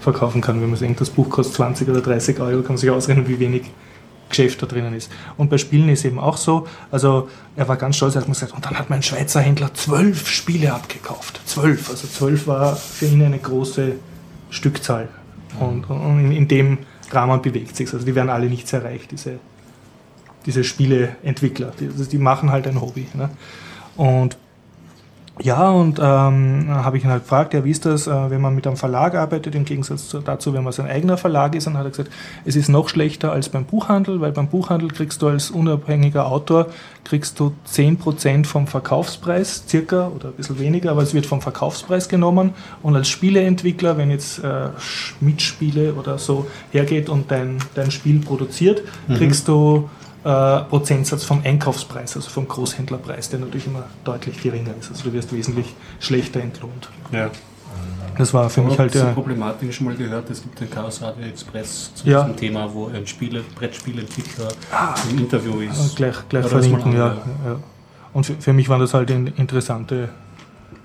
[0.00, 0.60] verkaufen kann.
[0.60, 3.40] Wenn man denkt, das Buch kostet 20 oder 30 Euro, kann man sich ausrechnen, wie
[3.40, 3.62] wenig
[4.28, 5.10] Geschäft da drinnen ist.
[5.36, 8.34] Und bei Spielen ist eben auch so, also er war ganz stolz, er hat mir
[8.34, 11.40] gesagt, und dann hat mein Schweizer Händler zwölf Spiele abgekauft.
[11.46, 13.92] Zwölf, also zwölf war für ihn eine große
[14.50, 15.08] Stückzahl.
[15.60, 16.78] Und, und in, in dem
[17.10, 19.38] Rahmen bewegt sich Also die werden alle nicht sehr reich, diese,
[20.46, 21.72] diese Spieleentwickler.
[21.78, 23.06] Die, also die machen halt ein Hobby.
[23.14, 23.30] Ne?
[23.96, 24.36] Und
[25.42, 28.54] ja, und ähm, habe ich ihn halt gefragt, ja, wie ist das, äh, wenn man
[28.54, 31.66] mit einem Verlag arbeitet, im Gegensatz zu, dazu, wenn man sein eigener Verlag ist.
[31.66, 32.10] Und hat er gesagt,
[32.44, 36.68] es ist noch schlechter als beim Buchhandel, weil beim Buchhandel kriegst du als unabhängiger Autor,
[37.02, 42.08] kriegst du 10% vom Verkaufspreis, circa, oder ein bisschen weniger, aber es wird vom Verkaufspreis
[42.08, 42.54] genommen.
[42.84, 48.82] Und als Spieleentwickler, wenn jetzt äh, Schmidt-Spiele oder so hergeht und dein, dein Spiel produziert,
[49.08, 49.88] kriegst du
[50.24, 54.90] äh, Prozentsatz vom Einkaufspreis, also vom Großhändlerpreis, der natürlich immer deutlich geringer ist.
[54.90, 56.88] Also du wirst wesentlich schlechter entlohnt.
[57.12, 57.30] Ja.
[58.16, 59.12] Das war für mich halt diese ja.
[59.12, 60.30] Problematik schon mal gehört.
[60.30, 62.22] Es gibt den Chaos Radio Express zu Ja.
[62.22, 64.48] diesem Thema, wo ein Spiele, Brettspielentwickler
[65.10, 65.96] im Interview ist.
[65.96, 67.56] Gleich, gleich verlinken, ja, ja.
[68.12, 70.10] Und für, für mich waren das halt in, interessante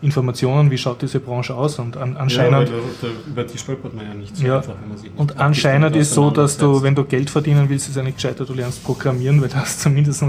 [0.01, 2.65] Informationen, wie schaut diese Branche aus und an, Ja, anscheinend weil
[3.01, 4.57] da, über die stolpert man ja nicht so Ja.
[4.57, 7.69] einfach, wenn man sich nicht Und anscheinend ist so, dass du, wenn du Geld verdienen
[7.69, 10.21] willst, ist eigentlich gescheiter, du lernst programmieren, weil das zumindest,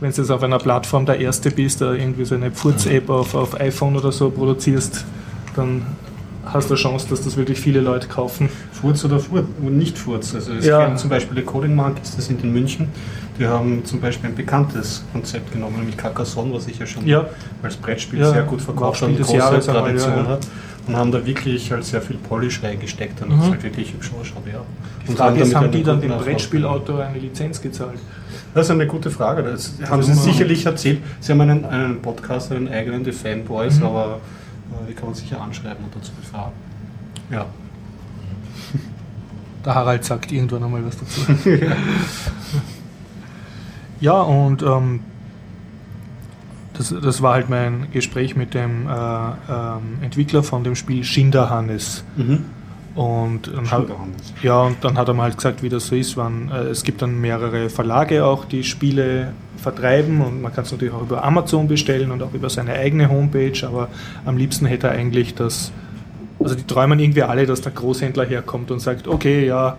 [0.00, 3.34] wenn du jetzt auf einer Plattform der Erste bist, da irgendwie so eine Furz-App auf,
[3.34, 5.04] auf iPhone oder so produzierst,
[5.54, 5.82] dann
[6.46, 8.48] hast du eine Chance, dass das wirklich viele Leute kaufen.
[8.72, 10.34] Furz oder Furz und nicht Furz.
[10.34, 10.86] Also es Ja.
[10.86, 12.88] gibt zum Beispiel Coding Markets, das sind in München,
[13.38, 17.26] die haben zum Beispiel ein bekanntes Konzept genommen, nämlich Carcassonne, was ich ja schon Ja.
[17.62, 20.26] als Brettspiel Ja, sehr gut verkauft habe, des große Jahres einmal, Tradition ja.
[20.26, 20.46] hat.
[20.88, 23.42] Und haben da wirklich halt sehr viel Polish reingesteckt, es Mhm.
[23.50, 24.44] halt wirklich hübsch ausschaut.
[24.46, 24.60] Ja.
[25.04, 26.12] Die Und Frage ist, haben die dann dem.
[26.12, 27.98] Brettspielautor eine Lizenz gezahlt?
[28.54, 29.42] Das ist eine gute Frage.
[29.42, 31.00] Das haben Sie immer- sicherlich erzählt.
[31.18, 33.86] Sie haben einen, einen Podcast, einen eigenen, die Fanboys, Mhm.
[33.86, 34.20] aber
[34.88, 36.52] die kann man sicher anschreiben und dazu befragen.
[37.30, 37.46] Ja.
[39.64, 41.20] der Harald sagt irgendwann einmal was dazu.
[44.00, 45.00] ja, und ähm,
[46.74, 52.04] das, das war halt mein Gespräch mit dem äh, ähm, Entwickler von dem Spiel Schinderhannes.
[52.16, 52.44] Mhm.
[52.96, 53.86] Und dann, hat,
[54.42, 56.16] ja, und dann hat er mal halt gesagt, wie das so ist.
[56.16, 60.72] Wann, äh, es gibt dann mehrere Verlage auch, die Spiele vertreiben und man kann es
[60.72, 63.88] natürlich auch über Amazon bestellen und auch über seine eigene Homepage, aber
[64.24, 65.72] am liebsten hätte er eigentlich das,
[66.38, 69.76] also die träumen irgendwie alle, dass der Großhändler herkommt und sagt, okay, ja,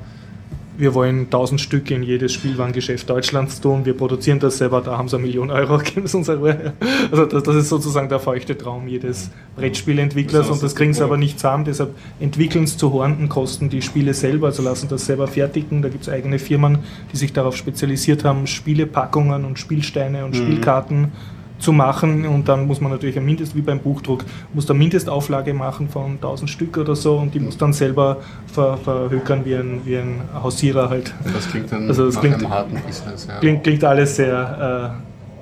[0.78, 5.10] wir wollen 1000 Stück in jedes Spielwarengeschäft Deutschlands tun, wir produzieren das selber, da haben
[5.10, 6.74] sie eine Million Euro, geben sie uns eine
[7.12, 11.18] Also das, das, ist sozusagen der feuchte Traum jedes Brettspielentwicklers und das kriegen sie aber
[11.18, 15.28] nicht zusammen, deshalb entwickeln es zu horrenden Kosten die Spiele selber, also lassen das selber
[15.28, 16.80] fertigen, da gibt es eigene Firmen,
[17.12, 20.44] die sich darauf spezialisiert haben, Spielepackungen und Spielsteine und mhm.
[20.44, 21.12] Spielkarten
[21.60, 25.54] zu machen und dann muss man natürlich ein Mindest, wie beim Buchdruck, muss da Mindestauflage
[25.54, 28.18] machen von 1000 Stück oder so und die muss dann selber
[28.52, 31.14] ver, verhökern wie ein, wie ein Hausierer halt.
[31.34, 33.28] Das klingt dann also das klingt, einem harten Business.
[33.28, 33.40] Ja.
[33.40, 34.96] Klingt, klingt alles sehr,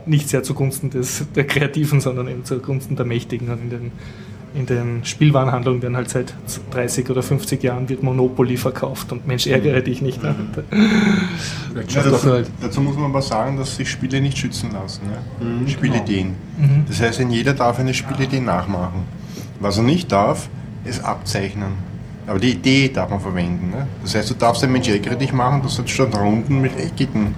[0.05, 3.91] äh, nicht sehr zugunsten des, der Kreativen, sondern eben zugunsten der Mächtigen und in den
[4.55, 6.33] in den Spielwarenhandeln werden halt seit
[6.71, 10.23] 30 oder 50 Jahren wird Monopoly verkauft und Mensch, ärgere dich nicht.
[10.23, 10.35] Ne?
[11.89, 12.29] Ja, dazu,
[12.61, 15.01] dazu, muss man aber sagen, dass sich Spiele nicht schützen lassen.
[15.11, 15.45] Ja?
[15.45, 16.35] Mhm, Spielideen.
[16.57, 16.73] Genau.
[16.73, 16.85] Mhm.
[16.87, 19.03] Das heißt, jeder darf eine Spielidee nachmachen.
[19.59, 20.49] Was er nicht darf,
[20.85, 21.73] ist abzeichnen.
[22.27, 23.71] Aber die Idee darf man verwenden.
[23.71, 23.87] Ne?
[24.01, 27.35] Das heißt, du darfst ein Mensch ärgere dich machen, du sollst statt Runden mit eckigen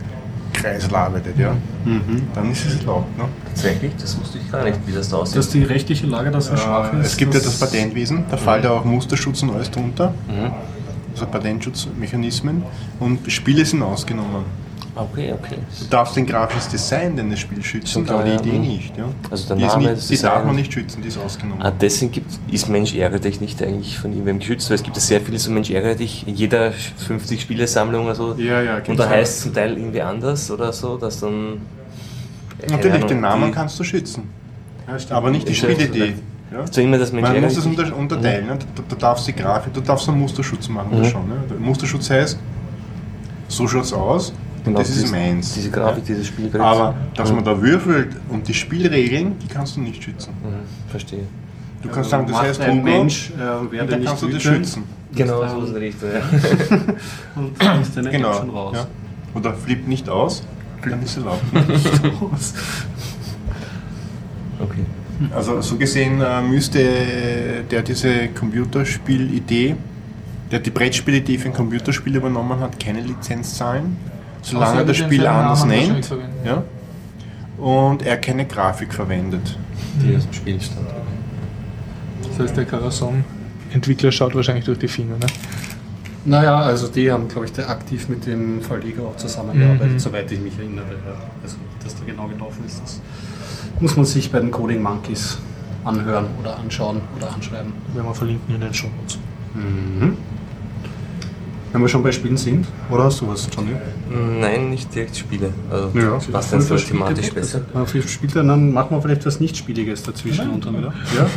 [0.57, 1.55] Kreisel arbeitet, ja.
[1.85, 2.23] Mhm.
[2.33, 3.17] Dann ist es erlaubt.
[3.17, 3.25] Ne?
[3.45, 3.91] Tatsächlich?
[3.99, 5.37] Das wusste ich gar nicht, wie das da aussieht.
[5.37, 7.05] Dass die rechtliche Lage da so äh, schwach ist.
[7.05, 8.41] Es gibt ja das Patentwesen, da mhm.
[8.41, 10.13] fällt ja auch Musterschutz und alles drunter.
[10.27, 10.51] Mhm.
[11.13, 12.63] Also Patentschutzmechanismen.
[12.99, 14.45] Und Spiele sind ausgenommen.
[14.97, 15.57] Okay, okay.
[15.79, 18.97] Du darfst den grafisches Design deines Spiels schützen, aber die Idee nicht.
[18.97, 19.05] Ja?
[19.29, 21.61] Also der die Name, nicht, die darf man nicht schützen, die ist ausgenommen.
[21.61, 24.95] Ah, deswegen gibt, ist Mensch ärgere dich nicht eigentlich von ihm geschützt, weil es gibt
[24.95, 28.33] ja sehr viele so Mensch ärgere dich in jeder 50 Spielesammlung oder so.
[28.37, 31.61] Ja, ja, Und da heißt es zum Teil irgendwie anders oder so, dass dann.
[32.69, 34.29] Natürlich, Ahnung, den Namen kannst du schützen.
[34.87, 36.15] Ja, aber nicht die Spielidee.
[36.51, 36.65] Ja?
[36.71, 38.47] So immer das Man muss es unter, unterteilen.
[38.47, 38.53] Ja.
[38.53, 38.59] Ne?
[38.75, 40.97] Du, du, darfst die Grafik, du darfst einen Musterschutz machen.
[40.97, 41.05] Mhm.
[41.05, 41.35] Schon, ne?
[41.49, 42.39] Der Musterschutz heißt,
[43.49, 43.93] so schaut es
[44.75, 45.53] aus, Genau, das ist meins.
[45.53, 46.15] Diese Grafik, ja.
[46.15, 46.61] dieses Spielbrett.
[46.61, 50.33] Aber dass man da würfelt und die Spielregeln, die kannst du nicht schützen.
[50.43, 51.23] Mhm, verstehe.
[51.81, 54.83] Du kannst sagen, das heißt ein Mensch, äh, und dann kannst du das schützen.
[55.13, 56.09] Genau, so ist es richtig.
[56.13, 56.21] Ja.
[57.35, 58.75] und dann ist deine genau, Action raus.
[58.75, 58.87] Ja.
[59.33, 60.43] Oder flippt nicht aus,
[60.83, 61.43] dann ist erlaubt.
[64.59, 64.85] okay.
[65.33, 69.75] Also so gesehen äh, müsste der diese Computerspielidee,
[70.51, 73.97] der die Brettspielidee für ein Computerspiel übernommen hat, keine Lizenz zahlen
[74.49, 76.09] solange er das Spiel anders nennt.
[76.45, 76.63] Ja?
[77.57, 79.57] Und er keine Grafik verwendet.
[80.01, 80.87] Die aus dem Spiel stand.
[82.29, 85.25] Das heißt, der Carasson-Entwickler schaut wahrscheinlich durch die Finger, ne?
[86.25, 89.99] Naja, also die haben, glaube ich, aktiv mit dem Verleger auch zusammengearbeitet, mhm.
[89.99, 90.83] soweit ich mich erinnere.
[91.41, 92.99] Also, dass da genau gelaufen ist, das
[93.79, 95.37] muss man sich bei den Coding Monkeys
[95.85, 97.71] anhören oder anschauen oder anschreiben.
[97.93, 99.17] Wenn wir verlinken in den Show Notes.
[99.53, 100.17] Mhm.
[101.73, 103.71] Wenn wir schon bei Spielen sind, oder hast du was, Johnny?
[104.39, 105.53] Nein, nicht direkt Spiele.
[105.69, 107.61] Also ja, was denn so thematisch besser?
[108.07, 110.59] Spiele, dann machen wir vielleicht was Nicht-Spieliges dazwischen.
[110.61, 110.93] Nein, oder?
[111.15, 111.29] Ja?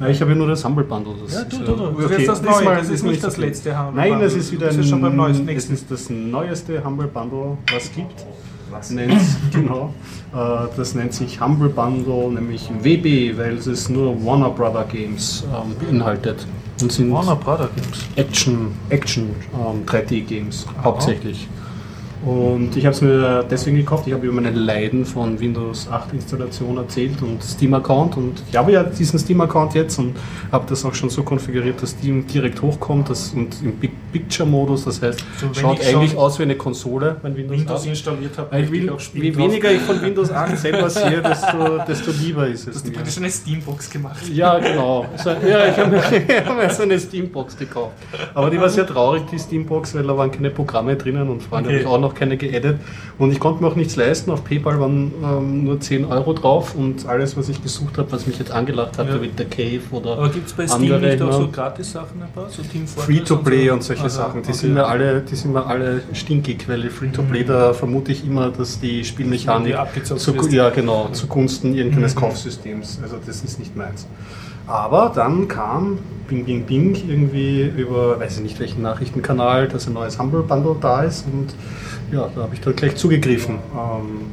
[0.00, 1.14] Nein, ich habe ja nur das Humble Bundle.
[1.24, 1.84] Das ja, du, du, du.
[1.84, 2.02] Okay.
[2.08, 4.76] Das, ist das, Neue, das ist nicht das letzte Humble Nein, das ist wieder das
[4.76, 5.48] ist schon beim neuesten.
[5.48, 8.26] Es ist das neueste Humble Bundle, was es gibt.
[8.70, 8.90] Was?
[9.52, 9.94] genau.
[10.32, 15.74] Äh, das nennt sich Humble Bundle, nämlich WB, weil es nur Warner Brother Games ähm,
[15.80, 16.46] beinhaltet.
[16.80, 18.04] Und sind Warner Brother Games.
[18.16, 21.48] Action, Action ähm, 3D Games hauptsächlich.
[22.28, 24.06] Und ich habe es mir deswegen gekauft.
[24.06, 28.16] Ich habe über meine Leiden von Windows 8 Installation erzählt und Steam-Account.
[28.16, 30.14] Und ich habe ja diesen Steam-Account jetzt und
[30.50, 34.84] habe das auch schon so konfiguriert, dass Steam direkt hochkommt das, und im Big Picture-Modus.
[34.84, 38.60] Das heißt, so, schaut eigentlich aus wie eine Konsole, wenn Windows, Windows 8 installiert habe.
[38.60, 42.82] Ich will, je weniger ich von Windows 8 selber sehe, desto, desto lieber ist es.
[42.82, 44.28] Du hast praktisch eine Steambox gemacht.
[44.32, 45.06] Ja, genau.
[45.16, 46.02] So, ja, ich habe mir,
[46.46, 47.94] hab mir so eine Steambox gekauft.
[48.34, 51.68] Aber die war sehr traurig, die Steambox, weil da waren keine Programme drinnen und Freunde
[51.70, 51.78] okay.
[51.78, 52.80] habe ich auch noch noch keine geaddet.
[53.18, 54.30] Und ich konnte mir auch nichts leisten.
[54.30, 58.26] Auf PayPal waren ähm, nur 10 Euro drauf und alles, was ich gesucht habe, was
[58.26, 59.20] mich jetzt angelacht hat, ja.
[59.22, 60.12] wie der Cave oder.
[60.12, 62.48] Aber gibt es bei Steam nicht auch so Gratis-Sachen ein paar?
[62.50, 63.92] So Free-to-Play und, so?
[63.92, 64.42] und, solche Aha, Sachen.
[64.42, 64.58] Die, okay.
[64.58, 67.48] sind mir alle, die sind mir alle stinkig, weil Free-to-Play, mhm.
[67.48, 72.20] da vermute ich immer, dass die Spielmechanik zu, ja, genau, zugunsten irgendeines mhm.
[72.20, 72.98] Kaufsystems.
[73.02, 74.06] Also das ist nicht meins.
[74.68, 75.98] Aber dann kam
[76.28, 80.76] Bing Bing Bing irgendwie über, weiß ich nicht welchen Nachrichtenkanal, dass ein neues Humble Bundle
[80.78, 81.54] da ist und
[82.12, 83.56] ja, da habe ich dann gleich zugegriffen.
[83.74, 84.26] Ähm,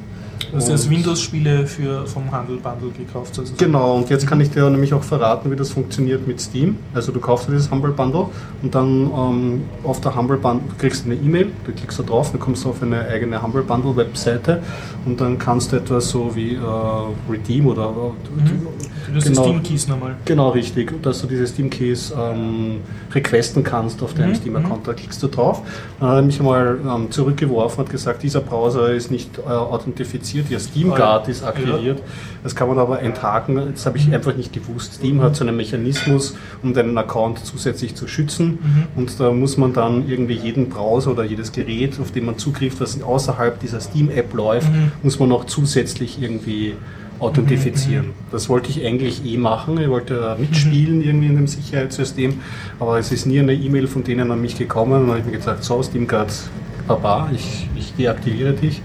[0.51, 1.65] Du hast jetzt Windows-Spiele
[2.05, 3.37] vom Handel Bundle gekauft.
[3.39, 6.77] Also Genau, und jetzt kann ich dir nämlich auch verraten, wie das funktioniert mit Steam.
[6.93, 8.27] Also du kaufst dir dieses Humble Bundle
[8.61, 12.31] und dann ähm, auf der Humble Bundle du kriegst eine E-Mail, du klickst da drauf,
[12.31, 14.61] dann kommst du auf eine eigene Humble Bundle Webseite
[15.05, 16.59] und dann kannst du etwas so wie äh,
[17.31, 17.93] Redeem oder
[19.13, 19.41] Das Genau.
[19.41, 20.15] ist Steam Keys nochmal.
[20.25, 21.01] Genau, richtig.
[21.03, 22.77] Dass du diese Steam Keys ähm,
[23.13, 24.87] requesten kannst auf deinem Mhm, Steam-Account.
[24.87, 25.61] Da klickst du drauf.
[25.99, 30.34] Dann hat er mich einmal ähm, zurückgeworfen und gesagt, dieser Browser ist nicht äh, authentifiziert,
[30.49, 32.01] ihr Steam Guard ist aktiviert.
[32.43, 33.71] Das kann man aber enthaken.
[33.71, 34.95] Das habe ich einfach nicht gewusst.
[34.95, 38.59] Steam hat so einen Mechanismus, um deinen Account zusätzlich zu schützen.
[38.95, 42.77] Und da muss man dann irgendwie jeden Browser oder jedes Gerät, auf dem man Zugriff,
[42.77, 44.67] das außerhalb dieser Steam-App läuft,
[45.03, 46.75] muss man noch zusätzlich irgendwie
[47.19, 48.11] authentifizieren.
[48.31, 49.79] Das wollte ich eigentlich eh machen.
[49.79, 52.39] Ich wollte da mitspielen irgendwie in dem Sicherheitssystem,
[52.79, 54.93] aber es ist nie eine E-Mail von denen an mich gekommen.
[54.93, 56.31] Und dann habe ich mir gesagt, so SteamGuard,
[56.87, 58.81] Baba, ich, ich deaktiviere dich.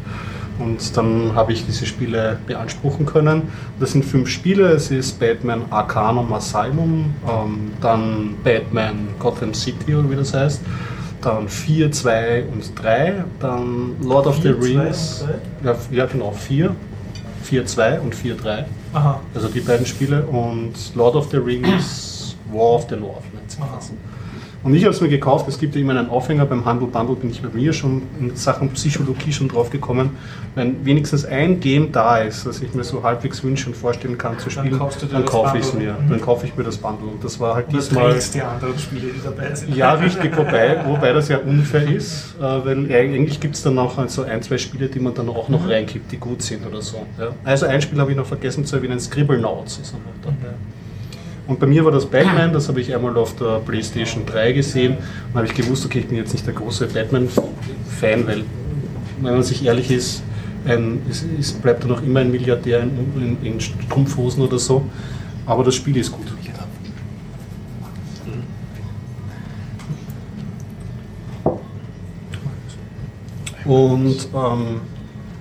[0.60, 3.48] Und dann habe ich diese Spiele beanspruchen können.
[3.80, 4.68] Das sind fünf Spiele.
[4.68, 10.60] Es ist Batman Arcanum Asylum, ähm, dann Batman Gotham City oder wie das heißt,
[11.22, 15.24] dann 4, 2 und 3, dann Lord of the 4, 2 Rings.
[15.64, 16.74] Ja, ja, genau, 4.
[17.50, 18.64] 4-2 und 4-3.
[18.92, 19.20] Aha.
[19.34, 20.22] Also die beiden Spiele.
[20.26, 23.92] Und Lord of the Rings, War of the North nennt sich das.
[24.62, 27.16] Und ich habe es mir gekauft, es gibt ja immer einen Aufhänger, beim Handel Bundle
[27.16, 30.10] bin ich bei mir schon in Sachen Psychologie schon drauf gekommen.
[30.54, 34.38] Wenn wenigstens ein Game da ist, das ich mir so halbwegs wünschen und vorstellen kann
[34.38, 35.94] zu Dann spielen, dann das kaufe ich es mir.
[35.94, 36.10] Mhm.
[36.10, 37.08] Dann kaufe ich mir das Bundle.
[37.08, 38.10] Und das war halt Und das diesmal...
[38.10, 39.74] trägst die anderen Spiele, die dabei sind.
[39.74, 44.08] Ja, richtig, wobei, wobei das ja unfair ist, äh, weil eigentlich gibt es dann noch
[44.08, 47.06] so ein, zwei Spiele, die man dann auch noch reinkippt, die gut sind oder so.
[47.44, 50.54] Also ein Spiel habe ich noch vergessen zu erwähnen, Scribblenauts ist noch dabei.
[51.50, 54.98] Und bei mir war das Batman, das habe ich einmal auf der Playstation 3 gesehen.
[55.32, 58.44] Und habe ich gewusst, okay, ich bin jetzt nicht der große Batman-Fan, weil,
[59.20, 60.22] wenn man sich ehrlich ist,
[60.64, 64.84] ein, es, es bleibt er noch immer ein Milliardär in, in, in Strumpfhosen oder so,
[65.44, 66.28] aber das Spiel ist gut.
[73.64, 74.80] Und ähm,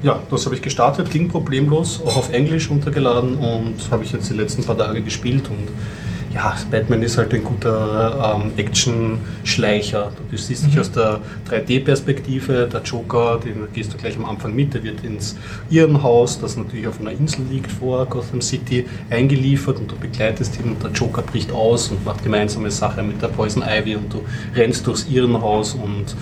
[0.04, 4.30] ja, das habe ich gestartet, ging problemlos, auch auf Englisch runtergeladen und habe ich jetzt
[4.30, 5.68] die letzten paar Tage gespielt und
[6.34, 10.12] ja, Batman ist halt ein guter ähm, Action-Schleicher.
[10.30, 11.20] Du siehst dich aus der
[11.50, 15.36] 3D-Perspektive, der Joker, den gehst du gleich am Anfang mit, der wird ins
[15.70, 20.72] Irrenhaus, das natürlich auf einer Insel liegt vor Gotham City, eingeliefert und du begleitest ihn
[20.72, 24.22] und der Joker bricht aus und macht gemeinsame Sache mit der Poison Ivy und du
[24.56, 26.16] rennst durchs Irrenhaus und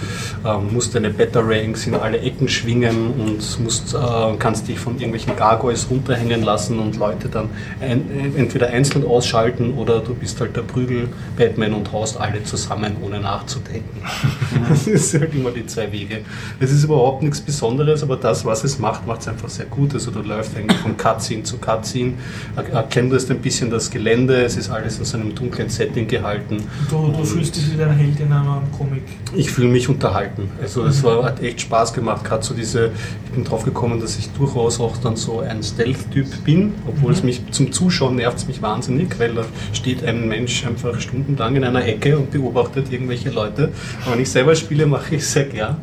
[0.45, 3.97] ähm, musst deine Batarangs in alle Ecken schwingen und musst, äh,
[4.39, 7.49] kannst dich von irgendwelchen Gargoyles runterhängen lassen und Leute dann
[7.81, 13.19] ein, entweder einzeln ausschalten oder du bist halt der Prügel-Batman und haust alle zusammen, ohne
[13.19, 14.01] nachzudenken.
[14.69, 16.19] das ist halt immer die zwei Wege.
[16.59, 19.93] Es ist überhaupt nichts Besonderes, aber das, was es macht, macht es einfach sehr gut.
[19.93, 22.13] Also du läufst eigentlich von Cutscene zu Cutscene,
[22.55, 26.57] er- erkennst ein bisschen das Gelände, es ist alles in so einem dunklen Setting gehalten.
[26.89, 29.03] Du, du fühlst dich wie ein Held in einem Comic.
[29.35, 30.49] Ich fühle mich unterhalten.
[30.61, 32.23] Also es war, hat echt Spaß gemacht.
[32.23, 32.91] Gerade so diese,
[33.25, 37.23] ich bin drauf gekommen, dass ich durchaus auch dann so ein Stealth-Typ bin, obwohl es
[37.23, 39.43] mich zum Zuschauen nervt es mich wahnsinnig, weil da
[39.73, 43.71] steht ein Mensch einfach stundenlang in einer Ecke und beobachtet irgendwelche Leute.
[44.03, 45.77] Aber wenn ich selber spiele, mache ich es sehr gern.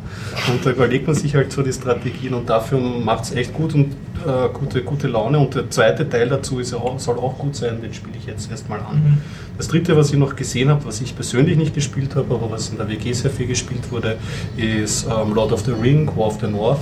[0.49, 3.73] Und da überlegt man sich halt so die Strategien und dafür macht es echt gut
[3.73, 3.95] und
[4.25, 5.39] äh, gute, gute Laune.
[5.39, 8.49] Und der zweite Teil dazu ist auch, soll auch gut sein, den spiele ich jetzt
[8.49, 9.21] erstmal an.
[9.57, 12.69] Das dritte, was ich noch gesehen habe, was ich persönlich nicht gespielt habe, aber was
[12.69, 14.17] in der WG sehr viel gespielt wurde,
[14.57, 16.81] ist ähm, Lord of the Ring, War of the North.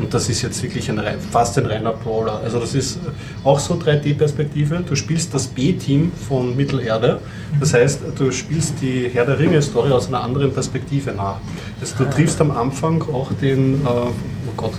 [0.00, 2.40] Und das ist jetzt wirklich ein, fast ein reiner Brawler.
[2.42, 4.82] Also das ist äh, auch so 3D-Perspektive.
[4.88, 7.20] Du spielst das B-Team von Mittelerde.
[7.60, 11.36] Das heißt, du spielst die Herr der Ringe-Story aus einer anderen Perspektive nach.
[11.80, 14.12] Also du triffst am Anfang auch den, äh, oh
[14.56, 14.72] Gott,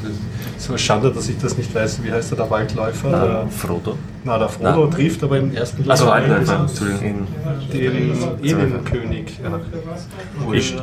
[0.58, 3.10] es ist eine Schande, dass ich das nicht weiß, wie heißt der, der Waldläufer?
[3.10, 3.98] Der, Frodo.
[4.26, 4.96] Na, der Frodo Na.
[4.96, 7.28] trifft aber im ersten Also Level Waldläufer, Entschuldigung.
[7.72, 9.40] den Elenkönig.
[9.44, 9.60] Ja.
[10.44, 10.82] Wurscht.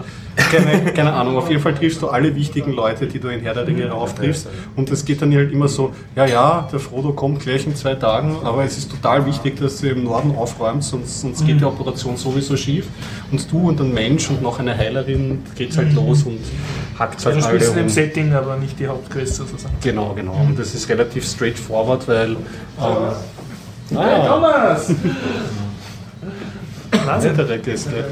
[0.51, 3.53] Keine, keine Ahnung, auf jeden Fall triffst du alle wichtigen Leute, die du in Herr
[3.53, 4.49] der Ringe rauftriffst.
[4.77, 7.97] Und es geht dann halt immer so, ja, ja, der Frodo kommt gleich in zwei
[7.97, 11.65] Tagen, aber es ist total wichtig, dass du im Norden aufräumst, sonst, sonst geht die
[11.65, 12.87] Operation sowieso schief.
[13.31, 16.39] Und du und ein Mensch und noch eine Heilerin geht's halt los und
[16.99, 17.89] hackt halt Also du alle um.
[17.89, 19.75] Setting, aber nicht die Hauptquest sozusagen.
[19.83, 20.33] Genau, genau.
[20.33, 22.31] Und das ist relativ straightforward, weil...
[22.31, 22.37] Ähm,
[23.95, 24.95] ah, Thomas!
[27.07, 28.05] weitere Gäste.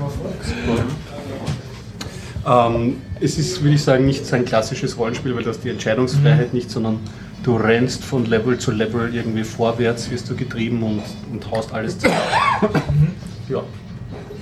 [2.46, 5.70] Ähm, es ist, würde ich sagen, nicht so ein klassisches Rollenspiel, weil du hast die
[5.70, 7.00] Entscheidungsfreiheit nicht, sondern
[7.42, 11.98] du rennst von Level zu Level irgendwie vorwärts, wirst du getrieben und, und haust alles
[11.98, 12.08] zu.
[13.48, 13.62] ja.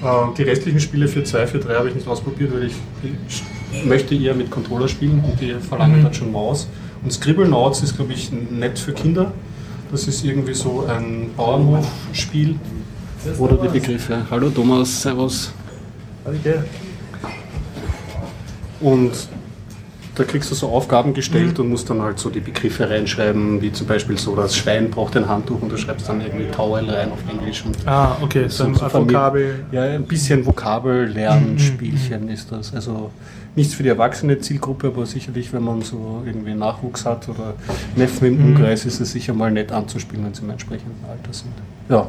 [0.01, 2.75] Ähm, die restlichen Spiele für 2, für 3 habe ich nicht ausprobiert, weil ich,
[3.73, 6.69] ich möchte eher mit Controller spielen und die verlangen dann schon Maus.
[7.03, 9.33] Und Scribblenauts ist, glaube ich, nett für Kinder.
[9.91, 12.57] Das ist irgendwie so ein Bauernhofspiel.
[13.39, 14.19] Oder die Begriffe.
[14.31, 15.53] Hallo Thomas, Servus.
[18.81, 19.11] Und
[20.15, 23.73] da kriegst du so Aufgaben gestellt und musst dann halt so die Begriffe reinschreiben, wie
[23.73, 27.11] zum Beispiel so, das Schwein braucht ein Handtuch und du schreibst dann irgendwie Towel rein
[27.13, 27.65] auf Englisch.
[27.65, 29.65] Und Ah, okay, so ein Vokabel.
[29.73, 32.75] ja, ein bisschen Vokabel-Lernspielchen ist das.
[32.75, 33.11] Also
[33.57, 37.55] nichts für die erwachsene Zielgruppe, aber sicherlich, wenn man so irgendwie Nachwuchs hat oder
[37.97, 41.53] Neffen im Umkreis, ist es sicher mal nett anzuspielen, wenn sie im entsprechenden Alter sind.
[41.89, 42.09] Ja,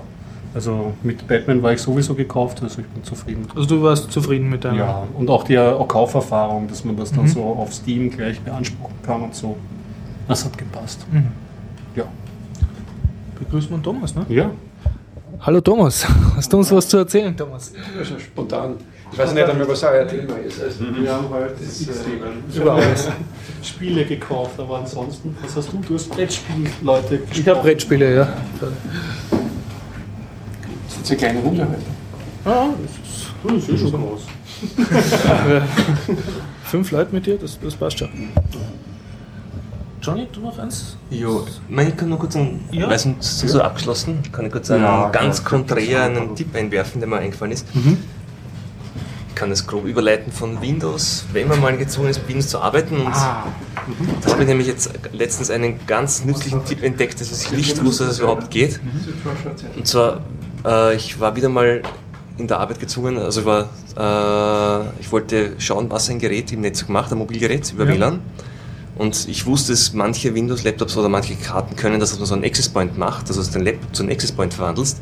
[0.53, 3.47] also mit Batman war ich sowieso gekauft, also ich bin zufrieden.
[3.55, 4.77] Also du warst zufrieden mit deiner.
[4.77, 8.95] Ja, und auch die äh, Kauferfahrung, dass man das dann so auf Steam gleich beanspruchen
[9.03, 9.57] kann und so.
[10.27, 11.05] Das hat gepasst.
[11.11, 11.27] Mhm.
[11.95, 12.05] Ja.
[13.37, 14.25] Begrüßt man Thomas, ne?
[14.29, 14.51] Ja.
[15.41, 17.71] Hallo Thomas, hast du uns was zu erzählen, Thomas?
[18.01, 18.75] Ist spontan.
[19.11, 20.61] Ich weiß nicht einmal, was euer Thema ist.
[20.61, 21.55] Also, Wir haben heute
[22.55, 23.07] Über alles.
[23.63, 25.77] Spiele gekauft, aber ansonsten, was hast du?
[25.85, 27.21] Du hast Brettspiel, Leute.
[27.33, 28.27] Ich habe Brettspiele, ja.
[30.87, 31.81] sind eine kleine Runde heute.
[32.45, 32.69] Ah,
[33.43, 34.21] Das ist eh schon groß.
[36.65, 38.09] fünf Leute mit dir, das, das passt schon.
[40.01, 40.95] Johnny, du noch eins?
[41.09, 42.89] Jo, ich kann nur kurz einen, Ja.
[42.89, 46.35] weil sonst ist so abgeschlossen, kann ich kurz einen Ja, ganz ja, konträr das einen
[46.35, 47.73] Tipp einwerfen, der mir eingefallen ist.
[47.75, 47.97] Mhm.
[49.39, 52.59] Ich kann das grob überleiten von Windows, wenn man mal gezwungen ist, mit Windows zu
[52.59, 52.97] arbeiten.
[52.97, 53.45] Und Ah.
[54.21, 58.03] da habe ich nämlich jetzt letztens einen ganz nützlichen Tipp entdeckt, dass ich nicht wusste,
[58.03, 58.81] dass es überhaupt geht.
[59.77, 60.19] Und zwar,
[60.65, 61.81] äh, ich war wieder mal
[62.37, 66.59] in der Arbeit gezwungen, also ich, war, äh, ich wollte schauen, was ein Gerät im
[66.59, 67.93] Netz macht, ein Mobilgerät über Ja.
[67.93, 68.19] WLAN.
[68.97, 72.67] Und ich wusste, dass manche Windows-Laptops oder manche Karten können, dass man so einen Access
[72.67, 74.99] Point macht, also dass du den Laptop zu einem Access Point verwandelst.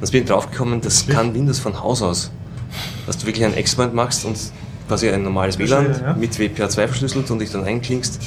[0.00, 2.30] Und bin ich draufgekommen, das kann Windows von Haus aus.
[3.06, 4.36] Dass du wirklich einen Access Point machst und
[4.88, 6.12] quasi ein normales WLAN ja.
[6.14, 8.20] mit WPA2 verschlüsselt und dich dann einklingst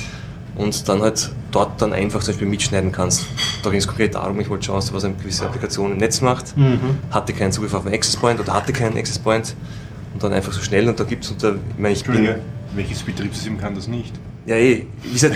[0.55, 3.25] und dann halt dort dann einfach zum Beispiel mitschneiden kannst.
[3.63, 6.55] Da ging es konkret darum, ich wollte schauen, was eine gewisse Applikation im Netz macht,
[6.55, 6.97] Mhm.
[7.11, 9.55] hatte keinen Zugriff auf einen Access Point oder hatte keinen Access Point
[10.13, 12.29] und dann einfach so schnell und da gibt es unter, ich meine, ich bin,
[12.75, 14.13] welches Betriebssystem kann das nicht?
[14.45, 15.35] Ja eh, wie gesagt,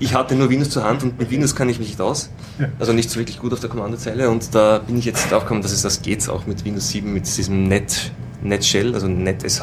[0.00, 2.30] ich, hatte nur Windows zur Hand und mit Windows kann ich mich nicht aus,
[2.78, 5.72] also nicht so wirklich gut auf der Kommandozeile und da bin ich jetzt draufgekommen, dass
[5.72, 8.12] es das geht, auch mit Windows 7, mit diesem Net,
[8.42, 9.62] Net Shell, also NetSH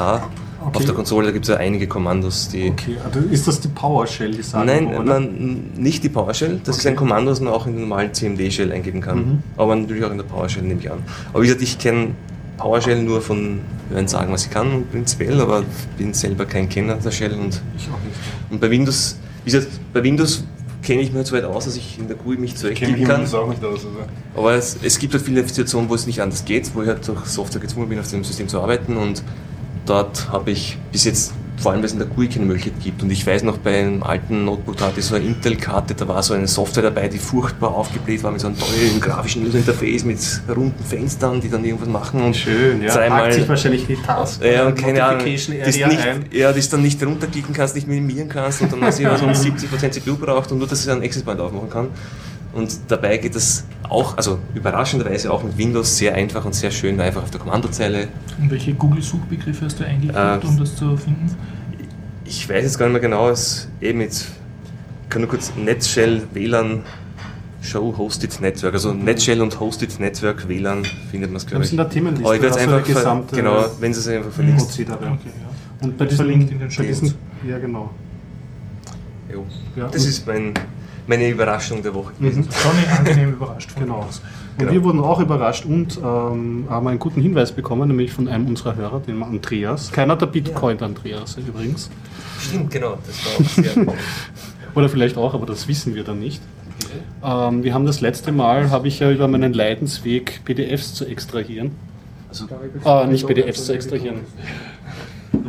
[0.66, 0.86] auf Okay.
[0.86, 2.72] der Konsole, da gibt es ja einige Kommandos, die...
[2.72, 5.04] Okay, also ist das die PowerShell, die sagen Nein, oder?
[5.04, 6.60] man, nicht die PowerShell.
[6.64, 9.18] Das ist ein Kommando, das man auch in den normalen CMD-Shell eingeben kann.
[9.18, 9.44] Mhm.
[9.58, 11.00] Aber natürlich auch in der PowerShell, nehme ich an.
[11.32, 12.16] Aber wie gesagt, ich kenne
[12.58, 15.64] PowerShell nur von Hören sagen, was ich kann, prinzipiell, aber
[15.98, 17.34] bin selber kein Kenner der Shell.
[17.34, 18.15] Und, Ich auch nicht.
[18.50, 20.44] Und bei Windows, wie gesagt, bei Windows
[20.82, 22.96] kenne ich mich halt so weit aus, dass ich in der GUI mich ich kann.
[22.96, 23.86] Windows auch nicht aus.
[23.86, 23.90] Also.
[24.36, 27.08] Aber es, es gibt halt viele Situationen, wo es nicht anders geht, wo ich halt
[27.08, 29.24] durch Software gezwungen bin, auf dem System zu arbeiten und
[29.86, 33.02] dort habe ich bis jetzt, vor allem weil es in der GUI keine Möglichkeit gibt
[33.04, 36.08] und ich weiß noch, bei einem alten Notebook, da hatte ich so eine Intel-Karte, da
[36.08, 40.04] war so eine Software dabei, die furchtbar aufgebläht war mit so einem tollen grafischen User-Interface
[40.06, 42.94] mit runden Fenstern, die dann irgendwas machen und Schön, ja.
[42.94, 43.32] dreimal...
[43.32, 44.48] Sich wahrscheinlich die Taste.
[44.48, 45.78] Ja, und keine Ahnung, das
[46.32, 49.26] ja, das dann nicht runterklicken kannst, nicht minimieren kannst und dann hast du immer so
[49.26, 51.88] um 70% CPU braucht und nur, dass es einen Access Point aufmachen kann.
[52.56, 57.00] Und dabei geht das auch, also überraschenderweise auch mit Windows sehr einfach und sehr schön,
[57.02, 58.08] einfach auf der Kommandozeile.
[58.42, 61.36] Und welche Google-Suchbegriffe hast du eingegeben, Äh, um das zu finden?
[62.24, 66.24] Ich weiß jetzt gar nicht mehr genau, es eben mit, ich kann nur kurz Netshell
[66.34, 66.84] WLAN
[67.62, 71.74] Show Hosted Network, also Netshell und Hosted Network WLAN findet man es, glaube es ich.
[71.74, 72.26] in der Themenliste.
[72.26, 74.62] Aber ich werde es einfach, gesamte genau, wenn Sie es einfach verlinkt.
[74.62, 75.08] Mozi dabei.
[75.08, 75.86] Okay, ja.
[75.88, 77.14] Und bei diesen, Verlinkt in den bei diesen
[77.48, 77.90] ja genau.
[79.32, 79.46] Jo.
[79.76, 80.54] Ja, Das ist mein,
[81.08, 82.42] meine Überraschung der Woche gewesen.
[82.42, 82.48] Mhm.
[82.64, 83.72] Johnny angenehm überrascht.
[83.72, 84.02] von Genau.
[84.02, 84.20] uns.
[84.20, 84.72] Und Genau.
[84.72, 88.76] wir wurden auch überrascht und ähm, haben einen guten Hinweis bekommen, nämlich von einem unserer
[88.76, 89.92] Hörer, dem Andreas.
[89.92, 91.90] Keiner der Bitcoin-Andreas übrigens.
[92.40, 92.98] Stimmt, genau.
[93.06, 93.94] Das war auch sehr.
[94.76, 96.42] Oder vielleicht auch, aber das wissen wir dann nicht.
[97.24, 101.72] Ähm, wir haben das letzte Mal, habe ich ja über meinen Leidensweg PDFs zu extrahieren.
[102.84, 104.20] Ah, nicht PDFs zu extrahieren.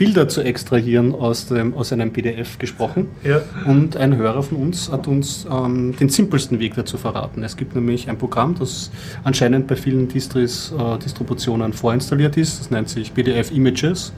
[0.00, 3.08] Bilder zu extrahieren aus, dem, aus einem PDF gesprochen.
[3.22, 3.42] Ja.
[3.66, 7.42] Und ein Hörer von uns hat uns ähm, den simpelsten Weg dazu verraten.
[7.42, 8.90] Es gibt nämlich ein Programm, das
[9.24, 12.60] anscheinend bei vielen Distris, äh, Distributionen vorinstalliert ist.
[12.60, 14.14] Das nennt sich PDF Images.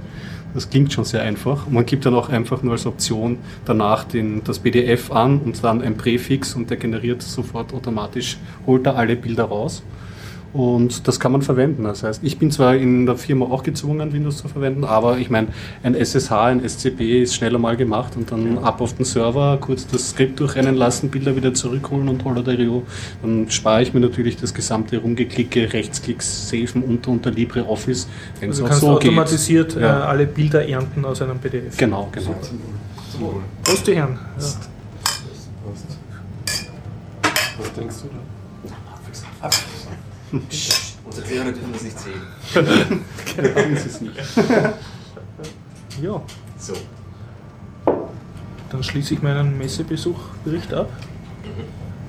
[0.55, 1.67] Das klingt schon sehr einfach.
[1.67, 5.65] Und man gibt dann auch einfach nur als Option danach den, das PDF an und
[5.65, 9.83] dann ein Präfix und der generiert sofort automatisch, holt er alle Bilder raus.
[10.53, 11.85] Und das kann man verwenden.
[11.85, 15.31] Das heißt, ich bin zwar in der Firma auch gezwungen, Windows zu verwenden, aber ich
[15.31, 15.49] meine,
[15.83, 19.87] ein SSH, ein SCP ist schneller mal gemacht und dann ab auf den Server, kurz
[19.87, 22.83] das Skript durchrennen lassen, Bilder wieder zurückholen und Holodario.
[23.23, 28.07] Dann spare ich mir natürlich das gesamte Rumgeklicke, Rechtsklicks, Safen unter unter LibreOffice,
[28.41, 29.09] wenn Also kannst so du geht.
[29.09, 29.81] automatisiert Ja.
[29.81, 31.79] äh, alle Bilder ernten aus einem PDF.
[31.79, 32.35] Genau, genau.
[33.63, 34.19] Prost, die Herren.
[34.39, 34.45] Ja.
[37.59, 39.49] Was denkst du da?
[40.33, 42.23] Unsere Hörer dürfen das nicht sehen.
[43.55, 44.17] Sagen Sie es nicht.
[46.03, 46.23] ja,
[46.59, 46.75] So.
[48.71, 50.89] dann schließe ich meinen Messebesuchbericht ab.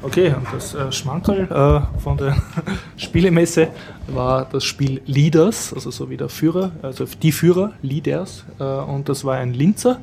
[0.02, 2.36] Okay, und das äh, Schmankerl äh, von der
[2.98, 3.70] Spielemesse
[4.08, 8.44] war das Spiel Leaders, also so wie der Führer, also die Führer, Leaders.
[8.60, 10.00] Äh, und das war ein Linzer,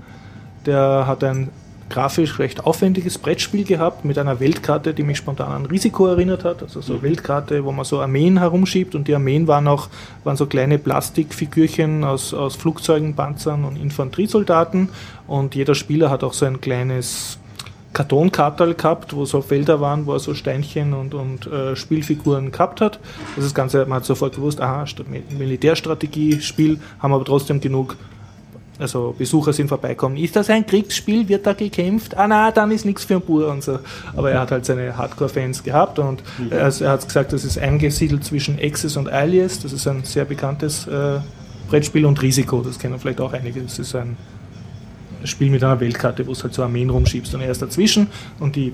[0.64, 1.50] der hat ein
[1.90, 6.62] grafisch recht aufwendiges Brettspiel gehabt mit einer Weltkarte, die mich spontan an Risiko erinnert hat.
[6.62, 9.88] Also so eine Weltkarte, wo man so Armeen herumschiebt und die Armeen waren auch
[10.24, 14.88] waren so kleine Plastikfigürchen aus, aus Flugzeugen, Panzern und Infanteriesoldaten.
[15.26, 17.38] Und jeder Spieler hat auch so ein kleines
[17.92, 22.80] Kartonkartal gehabt, wo so Felder waren, wo er so Steinchen und, und äh, Spielfiguren gehabt
[22.80, 23.00] hat.
[23.34, 25.04] Das, ist das Ganze, man hat sofort gewusst, aha, St-
[25.36, 27.96] Militärstrategie-Spiel, haben aber trotzdem genug,
[28.80, 30.16] also Besucher sind vorbeikommen.
[30.16, 31.28] Ist das ein Kriegsspiel?
[31.28, 32.16] Wird da gekämpft?
[32.16, 33.78] Ah na, dann ist nichts für ein Bur und so.
[34.16, 38.24] Aber er hat halt seine Hardcore-Fans gehabt und er, er hat gesagt, das ist eingesiedelt
[38.24, 39.60] zwischen Axis und Alias.
[39.60, 41.20] Das ist ein sehr bekanntes äh,
[41.68, 43.60] Brettspiel und Risiko, das kennen vielleicht auch einige.
[43.60, 44.16] Das ist ein
[45.24, 48.08] Spiel mit einer Weltkarte, wo du halt so Armeen rumschiebst und er ist dazwischen
[48.40, 48.72] und die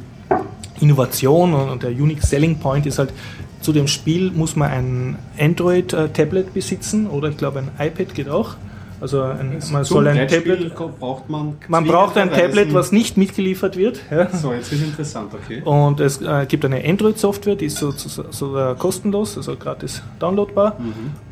[0.81, 3.13] Innovation und und der Unique Selling Point ist halt,
[3.61, 8.55] zu dem Spiel muss man ein Android-Tablet besitzen oder ich glaube ein iPad geht auch.
[9.01, 11.57] Also ein, man Zum soll ein Brettspiel Tablet, braucht man.
[11.69, 14.01] man braucht ein Tablet, was nicht mitgeliefert wird.
[14.11, 14.31] Ja.
[14.31, 15.61] So, jetzt ist interessant, okay.
[15.63, 20.03] Und es äh, gibt eine Android-Software, die ist so, so, so äh, kostenlos, also gratis
[20.19, 20.77] downloadbar.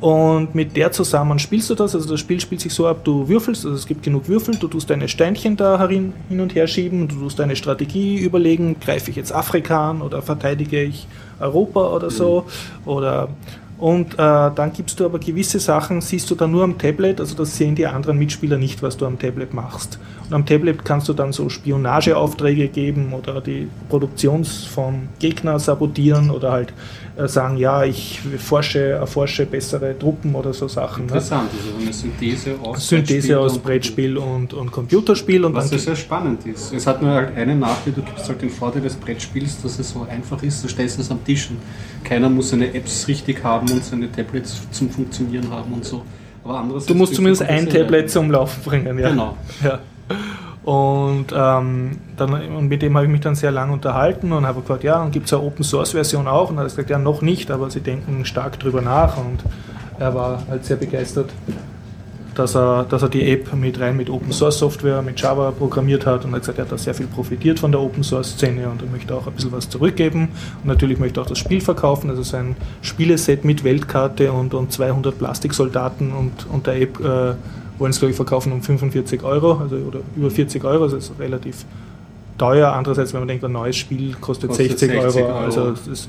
[0.00, 1.94] Und mit der zusammen spielst du das.
[1.94, 4.68] Also das Spiel spielt sich so ab, du würfelst, also es gibt genug Würfel, du
[4.68, 9.10] tust deine Steinchen da herin, hin und her schieben, du tust deine Strategie überlegen, greife
[9.10, 11.06] ich jetzt Afrika an oder verteidige ich
[11.40, 12.46] Europa oder so.
[12.84, 13.28] Oder
[13.84, 17.34] und äh, dann gibst du aber gewisse Sachen, siehst du dann nur am Tablet, also
[17.34, 19.98] das sehen die anderen Mitspieler nicht, was du am Tablet machst.
[20.24, 26.30] Und am Tablet kannst du dann so Spionageaufträge geben oder die Produktions vom Gegner sabotieren
[26.30, 26.72] oder halt
[27.16, 31.06] sagen, ja, ich forsche, erforsche bessere Truppen oder so Sachen.
[31.06, 31.12] Ne?
[31.12, 35.44] Interessant, also eine Synthese aus Synthese aus Brettspiel und, und Computerspiel.
[35.44, 36.72] Und Was dann sehr spannend ist.
[36.72, 39.90] Es hat nur halt einen Nachteil, du gibst halt den Vorteil des Brettspiels, dass es
[39.90, 41.58] so einfach ist, du stellst es am Tisch und
[42.02, 46.02] keiner muss seine Apps richtig haben und seine Tablets zum Funktionieren haben und so.
[46.44, 47.68] Aber andererseits Du musst zumindest ein.
[47.68, 48.98] Tablet zum Laufen bringen.
[48.98, 49.10] Ja.
[49.10, 49.36] Genau.
[49.62, 49.78] Ja.
[50.64, 54.62] Und, ähm, dann, und mit dem habe ich mich dann sehr lange unterhalten und habe
[54.62, 56.48] gefragt, ja, und gibt es eine Open Source Version auch?
[56.48, 59.18] Und er hat gesagt, ja, noch nicht, aber sie denken stark drüber nach.
[59.18, 59.44] Und
[59.98, 61.30] er war halt sehr begeistert,
[62.34, 66.06] dass er, dass er die App mit rein mit Open Source Software, mit Java programmiert
[66.06, 66.24] hat.
[66.24, 68.66] Und er hat gesagt, er hat da sehr viel profitiert von der Open Source Szene
[68.70, 70.30] und er möchte auch ein bisschen was zurückgeben.
[70.62, 74.72] Und natürlich möchte er auch das Spiel verkaufen, also sein Spieleset mit Weltkarte und, und
[74.72, 77.34] 200 Plastiksoldaten und, und der App äh,
[77.78, 81.10] wollen es glaube ich verkaufen um 45 Euro, also oder über 40 Euro, also das
[81.10, 81.64] ist relativ
[82.38, 82.72] teuer.
[82.72, 85.44] Andererseits, wenn man denkt, ein neues Spiel kostet, Kostet 60, 60 Euro, Euro.
[85.44, 86.08] also das ist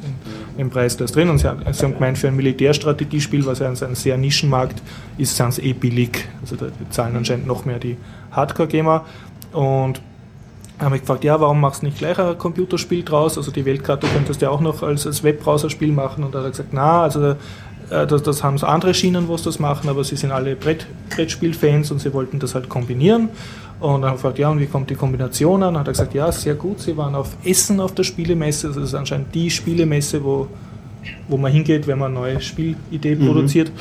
[0.58, 1.30] im, Preis das drin.
[1.30, 4.82] Und sie haben, sie haben gemeint, für ein Militärstrategiespiel, was ja ein, sehr Nischenmarkt
[5.18, 6.28] ist, sind es eh billig.
[6.42, 7.98] Also da zahlen anscheinend noch mehr die
[8.32, 9.06] Hardcore-Gamer.
[9.54, 10.02] Und
[10.80, 13.38] haben mich gefragt, ja, warum machst du nicht gleich ein Computerspiel draus?
[13.38, 16.24] Also die Weltkarte könntest du ja auch noch als, als Webbrowserspiel machen.
[16.24, 17.36] Und da hat er gesagt, na, also
[17.90, 20.88] das, das haben so andere Schienen, wo sie das machen, aber sie sind alle Brett,
[21.10, 23.30] Brettspielfans und sie wollten das halt kombinieren.
[23.80, 25.78] Und dann habe ich gefragt, ja, und wie kommt die Kombination an?
[25.78, 26.80] Hat er gesagt, ja, sehr gut.
[26.80, 28.70] Sie waren auf Essen auf der Spielemesse.
[28.70, 30.48] Das ist anscheinend die Spielemesse, wo,
[31.28, 33.72] wo man hingeht, wenn man eine neue Spielidee produziert.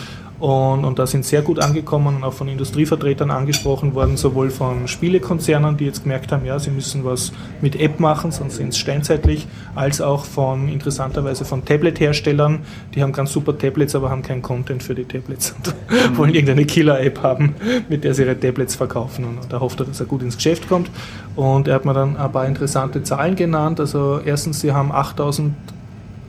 [0.41, 4.89] Und, und da sind sehr gut angekommen und auch von Industrievertretern angesprochen worden, sowohl von
[4.89, 8.78] Spielekonzernen, die jetzt gemerkt haben, ja, sie müssen was mit App machen, sonst sind es
[8.78, 12.61] steinzeitlich, als auch von interessanterweise von Tablet-Herstellern,
[12.95, 15.74] die haben ganz super Tablets, aber haben keinen Content für die Tablets und
[16.18, 17.55] wollen irgendeine Killer-App haben,
[17.89, 19.24] mit der sie ihre Tablets verkaufen.
[19.24, 20.91] Und da hofft er, dass er gut ins Geschäft kommt.
[21.37, 23.80] Und er hat mir dann ein paar interessante Zahlen genannt.
[23.80, 25.55] Also erstens, sie haben 8000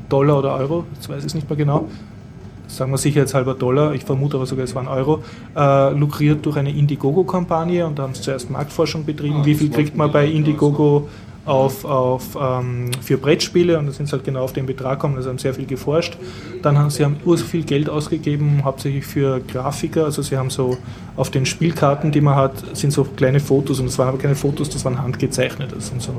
[0.10, 1.88] Dollar oder Euro, jetzt weiß ich es nicht mehr genau,
[2.76, 5.24] sagen wir sicherheitshalber Dollar, ich vermute aber sogar es waren Euro,
[5.56, 9.42] äh, lukriert durch eine Indiegogo-Kampagne und da haben sie zuerst Marktforschung betrieben.
[9.42, 11.08] Ah, Wie viel kriegt man bei Indiegogo
[11.46, 13.78] auf, auf, ähm, für Brettspiele?
[13.80, 16.18] Und da sind sie halt genau auf den Betrag gekommen, also haben sehr viel geforscht.
[16.62, 20.78] Dann haben sie haben ur viel Geld ausgegeben, hauptsächlich für Grafiker, also sie haben so
[21.16, 24.36] auf den Spielkarten, die man hat, sind so kleine Fotos und das waren aber keine
[24.36, 26.12] Fotos, das waren handgezeichnet, das sind so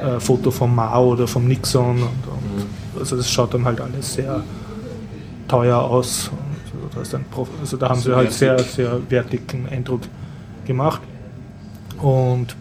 [0.00, 4.14] äh, Foto vom Mao oder vom Nixon und, und also das schaut dann halt alles
[4.14, 4.44] sehr
[5.48, 6.30] teuer aus.
[6.96, 7.18] Also,
[7.76, 10.02] da also haben sie halt sehr, sehr wertigen Eindruck
[10.66, 11.00] gemacht.
[12.00, 12.54] Und,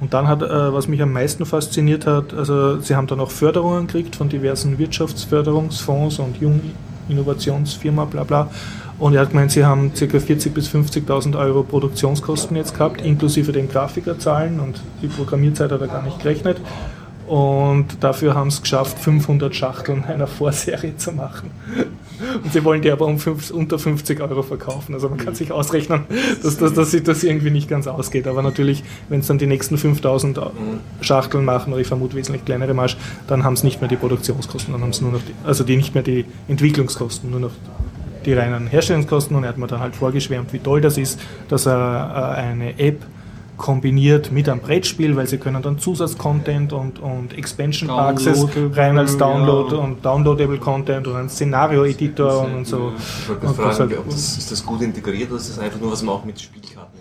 [0.00, 3.30] und dann hat, äh, was mich am meisten fasziniert hat, also sie haben dann auch
[3.30, 6.60] Förderungen gekriegt von diversen Wirtschaftsförderungsfonds und Jung,
[7.08, 8.50] Innovationsfirma, bla bla.
[8.98, 10.04] Und er hat gemeint, sie haben ca.
[10.04, 15.88] 40.000 bis 50.000 Euro Produktionskosten jetzt gehabt, inklusive den Grafikerzahlen und die Programmierzeit hat er
[15.88, 16.58] gar nicht gerechnet.
[17.26, 21.50] Und dafür haben sie es geschafft, 500 Schachteln einer Vorserie zu machen.
[22.42, 24.94] Und sie wollen die aber um fünf, unter 50 Euro verkaufen.
[24.94, 26.04] Also man kann sich ausrechnen,
[26.42, 28.26] dass, dass, dass sich das irgendwie nicht ganz ausgeht.
[28.26, 30.40] Aber natürlich, wenn es dann die nächsten 5000
[31.00, 32.96] Schachteln machen, oder ich vermute wesentlich kleinere Marsch,
[33.26, 35.76] dann haben sie nicht mehr die Produktionskosten, dann haben sie nur noch die, also die
[35.76, 37.52] nicht mehr die Entwicklungskosten, nur noch
[38.24, 39.36] die reinen Herstellungskosten.
[39.36, 42.78] Und er hat mir dann halt vorgeschwärmt, wie toll das ist, dass er äh, eine
[42.78, 43.00] App
[43.56, 49.16] kombiniert mit einem Brettspiel, weil sie können dann Zusatzcontent und, und Expansion Access rein als
[49.16, 49.82] Download ja.
[49.82, 52.92] und Downloadable Content und einen Szenario-Editor und, so.
[52.96, 55.92] Ich wollte fragen, das ob das, ist das gut integriert oder ist das einfach nur,
[55.92, 56.91] was man auch mit Spielkarten machen können?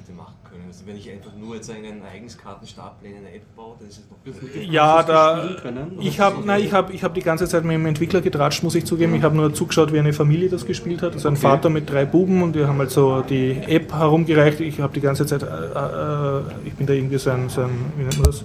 [0.81, 3.99] Also wenn ich einfach nur jetzt einen eigens Kartenstapel in eine App baue, dann ist
[3.99, 5.97] es noch Ja, da, spielen können?
[6.01, 8.85] ich habe ich hab, ich hab die ganze Zeit mit dem Entwickler getratscht, muss ich
[8.85, 9.13] zugeben.
[9.13, 11.13] Ich habe nur zugeschaut, wie eine Familie das gespielt hat.
[11.13, 14.59] Also ein Vater mit drei Buben und wir haben halt so die App herumgereicht.
[14.59, 17.69] Ich habe die ganze Zeit, äh, äh, ich bin da irgendwie so ein, so ein
[17.97, 18.43] wie nennt man das?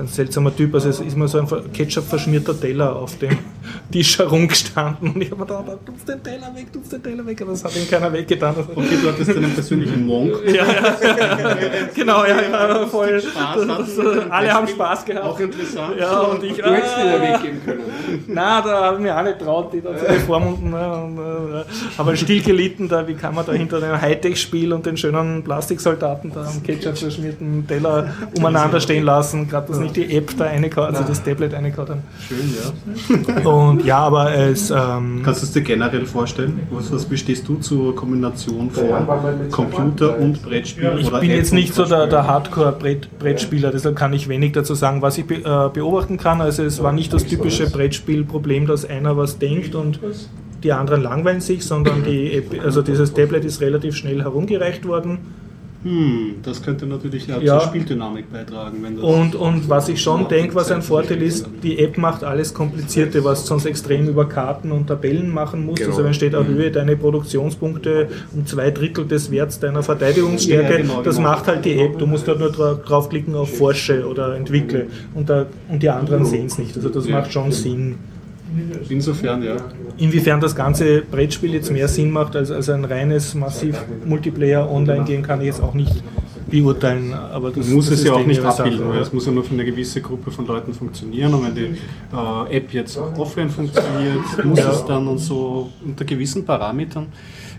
[0.00, 0.74] So ein seltsamer Typ.
[0.74, 3.36] Also es ist mal so ein Ketchup verschmierter Teller auf dem
[3.92, 7.42] Tisch herumgestanden und ich habe mir gedacht, tut's den Teller weg, tut's den Teller weg,
[7.42, 8.54] aber das hat ihm keiner weggetan.
[8.74, 10.32] Okay, du hattest einen persönlichen Monk.
[10.46, 10.96] ja, ja.
[11.94, 13.20] genau, ja, ja, voll.
[13.20, 14.68] Spaß Das, mit äh, alle haben.
[14.68, 15.24] Spaß gehabt.
[15.26, 15.96] Auch interessant.
[15.98, 16.56] Ja, und ich.
[16.56, 17.80] Du hättest ja äh, weggeben können.
[18.28, 20.70] na, da habe ich mich auch nicht traut, die da zu bevormunden.
[20.70, 21.64] Ne,
[21.98, 25.42] äh, halt still gelitten, da, wie kann man da hinter dem Hightech-Spiel und den schönen
[25.44, 30.44] Plastiksoldaten da am Ketchup verschmierten Teller umeinander stehen lassen, gerade dass nicht die App da
[30.44, 32.02] reingehauen, also das Tablet reingehauen haben.
[32.28, 33.48] Schön, ja.
[33.48, 34.70] Und ja, aber es.
[34.70, 36.60] Ähm, Kannst du es dir generell vorstellen?
[36.70, 40.96] Was, was bestehst du zur Kombination von Computer und Brettspiel?
[40.98, 45.02] Ich bin App jetzt nicht so der, der Hardcore-Brettspieler, deshalb kann ich wenig dazu sagen.
[45.02, 49.16] Was ich be äh, beobachten kann, also es war nicht das typische Brettspielproblem, dass einer
[49.16, 50.00] was denkt und
[50.62, 55.18] die anderen langweilen sich, sondern die also dieses Tablet ist relativ schnell herumgereicht worden.
[55.82, 57.58] Hm, das könnte natürlich ja, Ja.
[57.58, 58.78] zur Spieldynamik beitragen.
[58.82, 62.22] Wenn das Und, und was ich schon denke, was ein Vorteil ist, die App macht
[62.22, 65.78] alles Komplizierte, was sonst extrem über Karten und Tabellen machen musst.
[65.78, 65.90] Genau.
[65.92, 71.02] Also wenn steht, erhöhe deine Produktionspunkte um zwei Drittel des Werts deiner Verteidigungsstärke, Ja, genau,
[71.02, 71.30] das genau.
[71.30, 71.98] macht halt die App.
[71.98, 76.26] Du musst halt nur dra draufklicken auf Forsche oder entwickle und, da, und die anderen
[76.26, 76.76] sehen es nicht.
[76.76, 77.94] Also das macht schon Sinn.
[78.88, 79.56] Insofern, ja.
[79.96, 83.76] Inwiefern das ganze Brettspiel jetzt mehr Sinn macht als, als ein reines massiv
[84.06, 86.02] Multiplayer-Online-Game, kann ich jetzt auch nicht
[86.50, 87.12] beurteilen.
[87.14, 89.44] Aber das Du musst das es ja auch nicht abbilden, weil es muss ja nur
[89.44, 91.32] für eine gewisse Gruppe von Leuten funktionieren.
[91.34, 91.76] Und wenn die
[92.52, 97.06] äh, App jetzt offline funktioniert, muss es dann und so unter gewissen Parametern.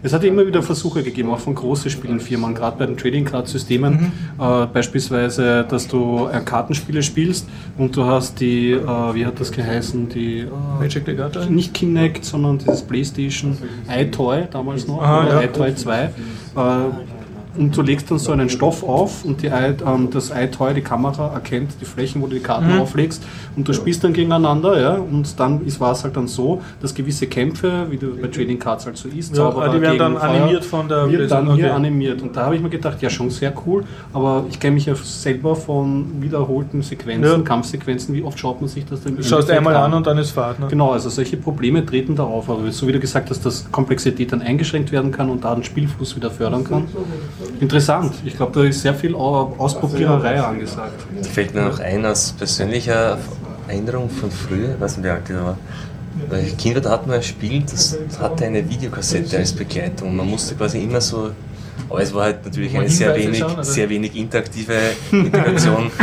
[0.04, 3.48] Es hat immer wieder Versuche gegeben, auch von großen Spielenfirmen, gerade bei den Trading Card
[3.48, 7.48] Systemen, äh, beispielsweise, dass du äh, Kartenspiele spielst
[7.78, 8.78] und du hast die, äh,
[9.14, 10.48] wie hat das geheißen, die äh,
[10.80, 11.54] Magic the Gathering?
[11.54, 13.56] nicht Kinect, sondern dieses PlayStation
[13.88, 15.48] iToy damals noch, Aha, oder ja.
[15.48, 16.10] iToy 2.
[17.58, 19.52] Und du legst dann so einen Stoff auf und die, i-
[19.86, 22.80] ähm, das iToy, die Kamera, erkennt die Flächen, wo du die Karten Mhm.
[22.82, 23.22] auflegst
[23.58, 24.80] und du spielst dann gegeneinander.
[24.80, 24.94] Ja?
[24.96, 28.58] Und dann ist- war es halt dann so, dass gewisse Kämpfe, wie du bei Trading
[28.58, 31.58] Cards halt so ist, Ja, die werden dann Feuer, animiert von der wird dann Okay.
[31.62, 32.22] hier animiert.
[32.22, 33.84] Und da habe ich mir gedacht, ja schon sehr cool,
[34.14, 37.42] aber ich kenne mich ja selber von wiederholten Sequenzen, Ja.
[37.42, 40.32] Kampfsequenzen, wie oft schaut man sich das denn Du schaust einmal an und dann ist
[40.32, 40.60] Fahrt.
[40.60, 40.68] Ne?
[40.70, 44.32] Genau, also solche Probleme treten da auf, aber so wie du gesagt hast, dass Komplexität
[44.32, 46.86] dann eingeschränkt werden kann und da den Spielfluss wieder fördern kann.
[47.60, 48.14] Interessant.
[48.26, 50.94] Ich glaube, da ist sehr viel Au- Ausprobiererei angesagt.
[51.22, 53.18] Da fällt mir noch ein aus persönlicher
[53.68, 55.58] Erinnerung von früher, ich weiß nicht wie alt ich da war.
[56.30, 60.16] Weil ich Kind war, da hatten wir ein Spiel, das hatte eine Videokassette als Begleitung.
[60.16, 61.32] Man musste quasi immer so,
[61.90, 63.64] aber es war halt natürlich eine sehr wenig, oder?
[63.64, 64.74] sehr wenig interaktive
[65.12, 65.90] Integration.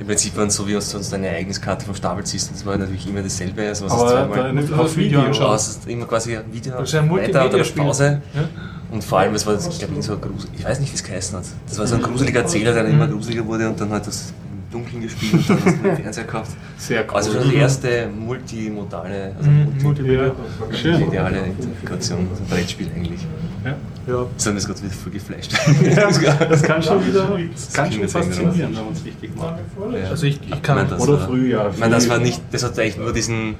[0.00, 2.66] Im Prinzip waren es so, wie uns sonst eine Ereignungskarte vom Stapel ziehst, und das
[2.66, 3.62] war natürlich immer dasselbe.
[3.68, 5.46] Also was Aber es da das auf Video anschauen.
[5.46, 7.48] aus, immer quasi ein Video Das ist ein weiter.
[7.76, 8.20] Pause.
[8.34, 8.48] Ja?
[8.92, 11.02] Und vor allem, es war, ich glaube, so ein Grusel, ich weiß nicht, wie es
[11.02, 11.44] geheißen hat.
[11.66, 14.34] Das war so ein gruseliger Erzähler, der dann immer gruseliger wurde und dann hat das
[14.52, 16.48] im Dunkeln gespielt und dann hast du den Fernseher gehabt.
[16.76, 17.16] Sehr cool.
[17.16, 20.32] Also schon die erste multimodale, also Mhm, multi Multimedia.
[20.72, 21.08] Schön.
[21.08, 23.26] ideale Identifikation, also ein Brettspiel eigentlich.
[23.64, 23.76] Ja.
[24.06, 25.52] Das hat mir jetzt gerade wieder voll geflasht.
[26.50, 29.54] Das kann schon wieder das kann schon faszinieren, wenn man es richtig macht.
[29.92, 30.10] Ja.
[30.10, 31.70] Also ich, ich Ich kann meine, das Oder war, früh, ja.
[31.70, 33.54] Ich meine, das war nicht, das hat eigentlich nur diesen,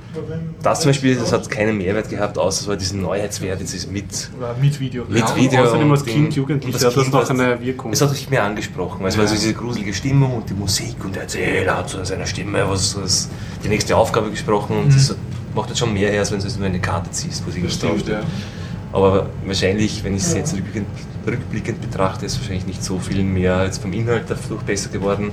[0.63, 4.31] das zum Beispiel, das hat keinen Mehrwert gehabt, außer es war diesen Neuheitswert, dieses mit,
[4.41, 5.05] war mit Video.
[5.09, 5.63] mit Ja, Video.
[5.63, 6.05] außerdem als.
[6.05, 7.93] Kind, Jugendlicher das hat das noch hat- eine Wirkung.
[7.93, 10.97] Es hat sich mehr angesprochen, weil es war so diese gruselige Stimmung und die Musik
[11.05, 13.29] und der Erzähler hat so in seiner Stimme was, was
[13.63, 15.15] die nächste Aufgabe gesprochen und das
[15.55, 17.63] macht halt schon mehr her, als wenn du jetzt nur eine Karte ziehst, wo sie
[17.69, 18.21] Stimmt, ja.
[18.93, 20.87] Aber wahrscheinlich, wenn ich es jetzt rückblickend,
[21.27, 25.33] rückblickend betrachte, ist wahrscheinlich nicht so viel mehr jetzt vom Inhalt dadurch besser geworden.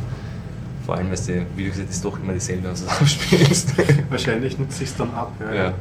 [0.85, 3.73] Vor allem, weil du, wie du gesagt hast, ist doch immer dieselbe, was du spielst.
[4.09, 5.33] Wahrscheinlich nutzt sich dann ab.
[5.53, 5.73] ja.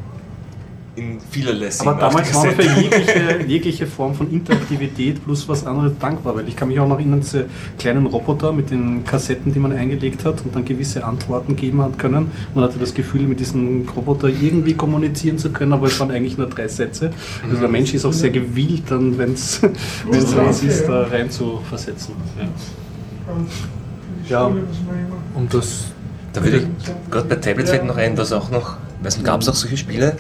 [0.99, 2.71] In vielerlei Sinn Aber damals war aufgesetzt.
[2.71, 6.89] für jegliche, jegliche Form von Interaktivität plus was anderes dankbar, weil ich kann mich auch
[6.89, 7.47] noch erinnern, diese
[7.79, 11.99] kleinen Roboter mit den Kassetten, die man eingelegt hat und dann gewisse Antworten geben hat
[11.99, 12.31] können.
[12.55, 16.37] Man hatte das Gefühl, mit diesem Roboter irgendwie kommunizieren zu können, aber es waren eigentlich
[16.37, 17.11] nur drei Sätze.
[17.45, 19.61] Also der Mensch ist auch sehr gewillt, dann, wenn es
[20.13, 22.15] was ist, da rein zu versetzen.
[24.29, 24.49] Ja.
[24.49, 24.57] ja.
[25.35, 25.93] Und das
[26.33, 29.41] Da würde ich, gerade bei Tablets fällt noch ein, was auch noch, weiß nicht, gab
[29.41, 30.17] es auch solche Spiele,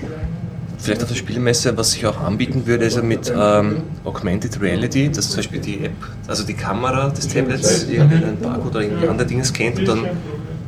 [0.78, 5.10] vielleicht auf der Spielmesse, was sich auch anbieten würde, ist ja mit ähm, Augmented Reality,
[5.10, 5.92] dass zum Beispiel die App,
[6.26, 10.06] also die Kamera des Tablets irgendeinen Barcode oder irgendwie andere Dinge scannt und dann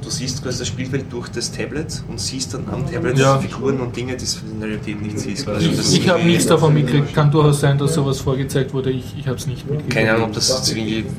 [0.03, 3.39] du siehst quasi das Spielfeld durch das Tablet und siehst dann am Tablet Ja.
[3.39, 5.49] Figuren und Dinge, die du in der Realität nicht siehst.
[5.49, 7.15] Also ich habe nichts davon mitgekriegt.
[7.15, 8.91] Kann durchaus sein, dass sowas vorgezeigt wurde.
[8.91, 9.95] Ich, ich habe es nicht mitgekriegt.
[9.95, 10.75] keine Ahnung, ob das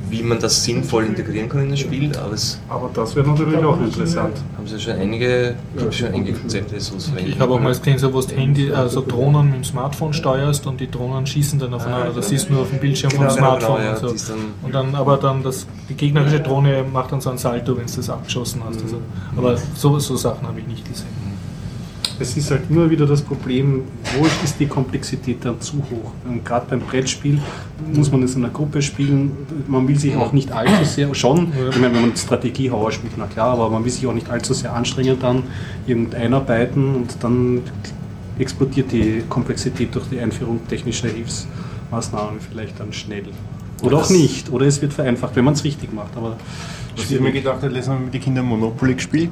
[0.10, 3.58] wie man das sinnvoll integrieren kann in das Spiel, aber es Aber das wäre natürlich
[3.64, 4.36] auch interessant.
[4.58, 7.32] haben sie schon einige, gibt schon einige Konzepte, die sowas verwenden.
[7.32, 10.68] Ich habe auch mal gesehen, so, wo du Handy, also Drohnen mit dem Smartphone steuerst
[10.68, 12.12] und die Drohnen schießen dann aufeinander.
[12.16, 13.78] Das siehst du nur auf dem Bildschirm vom Genau, genau, Smartphone.
[13.78, 14.34] genau, ja, und, so.
[14.34, 17.86] dann- und dann aber dann das, die gegnerische Drohne macht dann so ein Salto, wenn
[17.86, 18.84] du das abgeschossen hast.
[18.84, 18.98] Also,
[19.36, 21.08] aber so, so Sachen habe ich nicht gesehen.
[22.20, 23.82] Es ist halt immer wieder das Problem,
[24.16, 26.12] wo ist die Komplexität dann zu hoch?
[26.30, 27.40] Und gerade beim Brettspiel
[27.96, 29.32] muss man es in einer Gruppe spielen.
[29.68, 33.26] Man will sich auch nicht allzu sehr, schon, ich meine, wenn man Strategie-Horror spielt, na
[33.26, 35.44] klar, aber man will sich auch nicht allzu sehr anstrengen, dann
[35.88, 37.62] irgend einarbeiten und dann
[38.38, 43.24] explodiert die Komplexität durch die Einführung technischer Hilfsmaßnahmen vielleicht dann schnell.
[43.82, 44.52] Oder auch Das- nicht.
[44.52, 46.16] Oder es wird vereinfacht, wenn man es richtig macht.
[46.16, 46.38] Aber
[47.04, 49.32] Was ich mir gedacht habe, letztes Mal mit den Kindern Monopoly gespielt.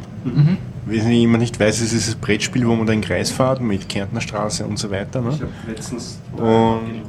[0.86, 3.88] Wenn jemand nicht weiß, es ist das Brettspiel, wo man da in Kreis fährt mit
[3.88, 5.22] Kärntner Straße und so weiter.
[5.22, 5.30] Ne?
[5.36, 7.04] ich habe letztens Und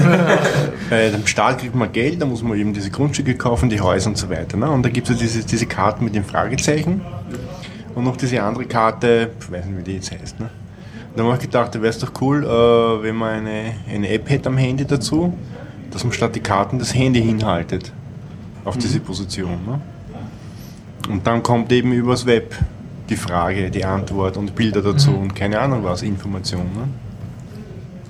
[0.90, 4.10] bei dem Start kriegt man Geld, da muss man eben diese Grundstücke kaufen, die Häuser
[4.10, 4.56] und so weiter.
[4.56, 4.68] Ne?
[4.68, 7.02] Und da gibt es ja diese, diese Karten mit den Fragezeichen
[7.94, 10.40] und noch diese andere Karte, ich weiß nicht, wie die jetzt heißt.
[10.40, 10.50] Ne?
[11.10, 14.08] Und da habe ich gedacht, da wäre es doch cool, äh, wenn man eine, eine
[14.08, 15.36] App hätte am Handy dazu,
[15.90, 17.92] dass man statt die Karten das Handy hinhaltet
[18.64, 19.58] auf diese Position.
[19.66, 19.80] Ne?
[21.12, 22.56] Und dann kommt eben übers Web
[23.10, 26.62] die Frage, die Antwort und Bilder dazu und keine Ahnung was, Information.
[26.62, 26.88] Ne?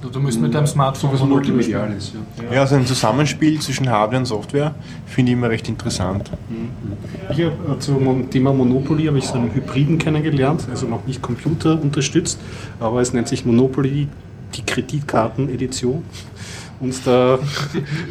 [0.00, 1.78] Du, du musst mit deinem Smartphone Was Monopoly spielen.
[1.78, 2.54] Multimediales, ja.
[2.54, 4.74] Ja, also ein Zusammenspiel zwischen Hardware und Software
[5.06, 6.30] finde ich immer recht interessant.
[7.30, 11.20] Ich habe äh, zum Thema Monopoly habe ich so einen Hybriden kennengelernt, also noch nicht
[11.22, 12.38] Computer unterstützt,
[12.78, 14.06] aber es nennt sich Monopoly
[14.54, 16.04] die Kreditkartenedition.
[16.82, 17.38] Und da,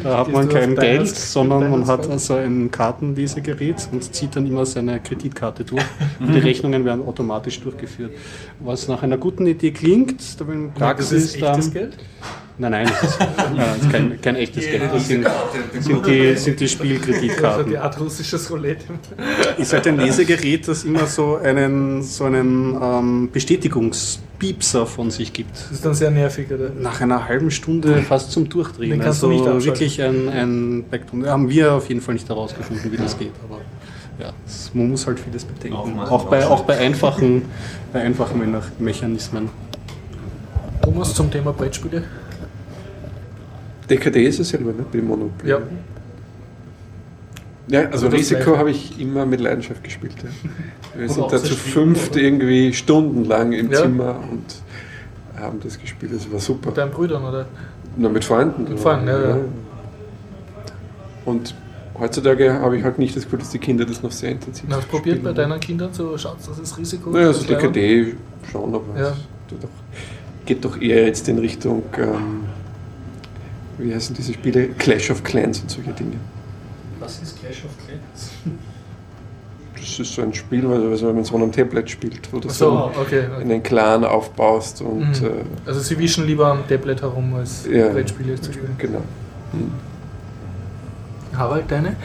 [0.02, 4.64] da hat man kein Geld, sondern man hat also ein Kartenlesegerät und zieht dann immer
[4.64, 5.84] seine Kreditkarte durch.
[6.18, 8.12] Und die Rechnungen werden automatisch durchgeführt.
[8.60, 11.98] Was nach einer guten Idee klingt, da in Das Praxis ist echtes dann, Geld?
[12.62, 14.82] Nein, nein, das ist, nein, das ist kein, kein echtes Geld.
[14.92, 15.26] Das sind,
[15.80, 17.70] sind, die, sind die Also Spielkreditkarten.
[17.70, 18.84] die Art russisches Roulette.
[19.58, 25.50] ist halt ein Lesegerät, das immer so einen, so einen ähm, Bestätigungspiepser von sich gibt.
[25.56, 26.70] Das ist dann sehr nervig, oder?
[26.80, 28.90] Nach einer halben Stunde fast zum Durchdrehen.
[28.90, 29.64] Den kannst du also nicht abschalten.
[29.66, 31.26] wirklich ein, ein Backdown.
[31.26, 33.32] Haben wir auf jeden Fall nicht herausgefunden, wie das geht.
[33.48, 33.60] Aber
[34.20, 34.32] ja,
[34.74, 35.76] man muss halt vieles bedenken.
[35.76, 37.42] Aufmachen, Auch bei, auch bei einfachen,
[37.92, 39.48] bei einfachen Me- Mechanismen.
[40.82, 42.04] Thomas zum Thema Brettspiele.
[43.90, 44.84] DKD ist es selber, ne?
[44.90, 45.50] Bei dem Monopoly.
[45.50, 45.58] Ja.
[47.68, 50.14] Ja, also das Risiko habe ich immer mit Leidenschaft gespielt.
[50.22, 50.50] Ja.
[51.00, 53.82] Wir sind da zu fünft irgendwie stundenlang im Ja.
[53.82, 54.44] Zimmer und
[55.40, 56.12] haben das gespielt.
[56.14, 56.68] Das war super.
[56.68, 57.46] Mit deinen Brüdern, oder?
[57.96, 58.64] Nur mit Freunden.
[58.68, 59.38] Mit Freunden, ja, ja.
[61.24, 61.54] Und
[61.98, 64.76] heutzutage habe ich halt nicht das Gefühl, dass die Kinder das noch sehr intensiv Na,
[64.76, 65.48] hast du probiert bei spielen.
[65.50, 67.10] deinen Kindern so, schaut das ist Risiko?
[67.10, 67.46] Naja, also?
[67.46, 68.14] DKD
[68.50, 69.12] schon, aber Ja.
[70.44, 72.44] geht doch eher jetzt in Richtung, ähm,
[73.78, 74.68] wie heißen diese Spiele?
[74.78, 76.16] Clash of Clans und solche Dinge.
[77.00, 78.30] Was ist Clash of Clans?
[79.74, 82.54] Das ist so ein Spiel, was was man so einem Tablet spielt, wo du so,
[82.70, 83.24] so okay.
[83.34, 83.40] okay.
[83.42, 85.26] einen Clan aufbaust und Mhm.
[85.26, 85.30] äh,
[85.66, 87.88] Also sie wischen lieber am Tablet herum, als Ja.
[87.88, 88.74] Brettspiele zu spielen.
[88.78, 89.02] genau.
[91.36, 91.96] Harald, deine?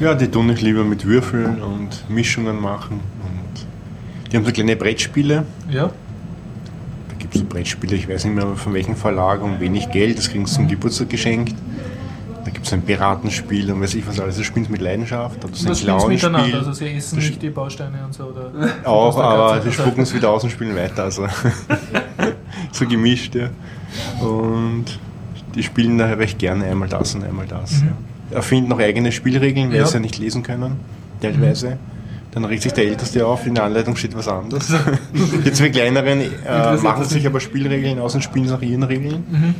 [0.00, 3.00] Ja, die tun ich lieber mit Würfeln und Mischungen machen.
[3.22, 5.44] Und die haben so kleine Brettspiele.
[5.70, 5.90] Ja.
[7.36, 10.46] Es so Brettspiele, ich weiß nicht mehr von welchem Verlag, um wenig Geld, das kriegen
[10.46, 11.54] sie zum Geburtstag geschenkt.
[12.44, 14.36] Da gibt es ein Piratenspiel und weiß ich was alles.
[14.36, 15.42] Das spielt mit Leidenschaft.
[15.44, 16.88] Ist ein das spielen sie miteinander, also Clownspiel.
[16.88, 18.52] sie essen Das- nicht die Bausteine und so, oder?
[18.84, 21.04] Auch, aber sie spucken es wieder aus und spielen weiter.
[21.04, 21.26] Also
[22.72, 23.48] so gemischt, ja.
[24.24, 24.84] Und
[25.54, 27.80] die spielen daher recht gerne einmal das und einmal das.
[27.82, 27.88] Mhm.
[28.30, 28.36] Ja.
[28.36, 29.86] Erfinden noch eigene Spielregeln, weil Ja.
[29.86, 30.76] sie ja nicht lesen können,
[31.20, 31.78] teilweise.
[32.36, 34.68] Dann regt sich der Älteste auf, in der Anleitung steht was anderes.
[35.46, 39.54] Die zwei kleineren äh, machen sich aber Spielregeln aus und spielen nach ihren Regeln.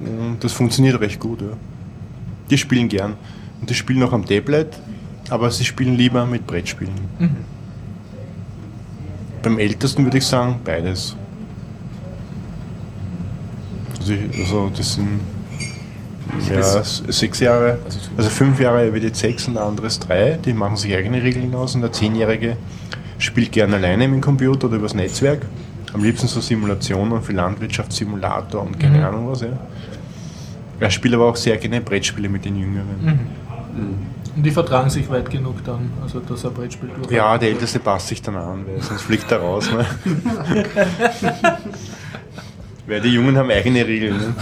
[0.00, 0.38] Mhm.
[0.40, 1.42] Das funktioniert recht gut.
[1.42, 1.48] Ja.
[2.48, 3.12] Die spielen gern.
[3.60, 4.80] Und die spielen auch am Tablet,
[5.28, 6.94] aber sie spielen lieber mit Brettspielen.
[7.18, 7.36] Mhm.
[9.42, 11.14] Beim Ältesten würde ich sagen, beides.
[13.98, 15.20] Also, also das sind
[16.48, 17.78] ja, sechs Jahre,
[18.16, 21.22] also fünf Jahre wird jetzt sechs und der andere ist drei, die machen sich eigene
[21.22, 22.56] Regeln aus und der Zehnjährige
[23.18, 25.46] spielt gerne alleine mit dem Computer oder übers Netzwerk.
[25.92, 29.48] Am liebsten so Simulationen für Landwirtschaftssimulator und keine Ahnung was, ja.
[30.78, 33.28] Er spielt aber auch sehr gerne Brettspiele mit den Jüngeren.
[34.36, 37.10] Und die vertragen sich weit genug dann, also dass ein Brettspiel durch.
[37.10, 39.70] Ja, der Älteste passt sich dann an, weil sonst fliegt er raus.
[39.70, 39.84] Ne?
[42.86, 44.16] weil die Jungen haben eigene Regeln.
[44.16, 44.34] Ne?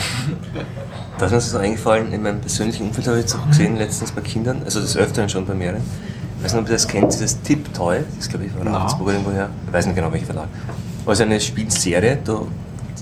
[1.18, 4.12] Da ist mir so eingefallen, in meinem persönlichen Umfeld habe ich jetzt auch gesehen, letztens
[4.12, 5.82] bei Kindern, also das Öfteren schon bei mehreren.
[6.38, 9.48] Ich weiß nicht, ob ihr das kennt, dieses Tip-Toy, das glaube ich von Ravensburg irgendwoher,
[9.66, 10.46] ich weiß nicht genau welcher Verlag.
[11.10, 12.42] Ist eine Spielserie, da,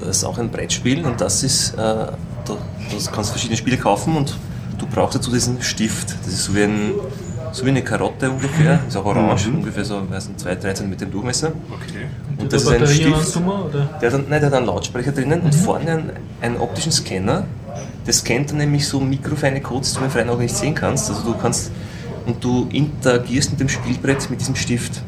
[0.01, 2.13] das ist auch ein Brettspiel und das ist, äh, da,
[3.13, 4.35] kannst du verschiedene Spiele kaufen und
[4.79, 6.15] du brauchst dazu diesen Stift.
[6.25, 6.93] Das ist so wie, ein,
[7.53, 10.93] so wie eine Karotte ungefähr, ist auch orange, ungefähr so, weiß nicht, 2, 3 cm
[11.03, 11.49] im Durchmesser.
[11.71, 12.07] Okay.
[12.39, 13.27] Und das ist ein Stift.
[13.27, 13.87] Summer, oder?
[14.01, 16.11] Der hat, einen- nein, der hat einen Lautsprecher drinnen und vorne einen,
[16.41, 17.45] einen optischen Scanner.
[18.07, 21.11] Der scannt dann nämlich so mikrofeine Codes, die du mit freien Augen nicht sehen kannst.
[21.11, 21.71] Also du kannst
[22.27, 25.03] und du interagierst mit dem Spielbrett mit diesem Stift.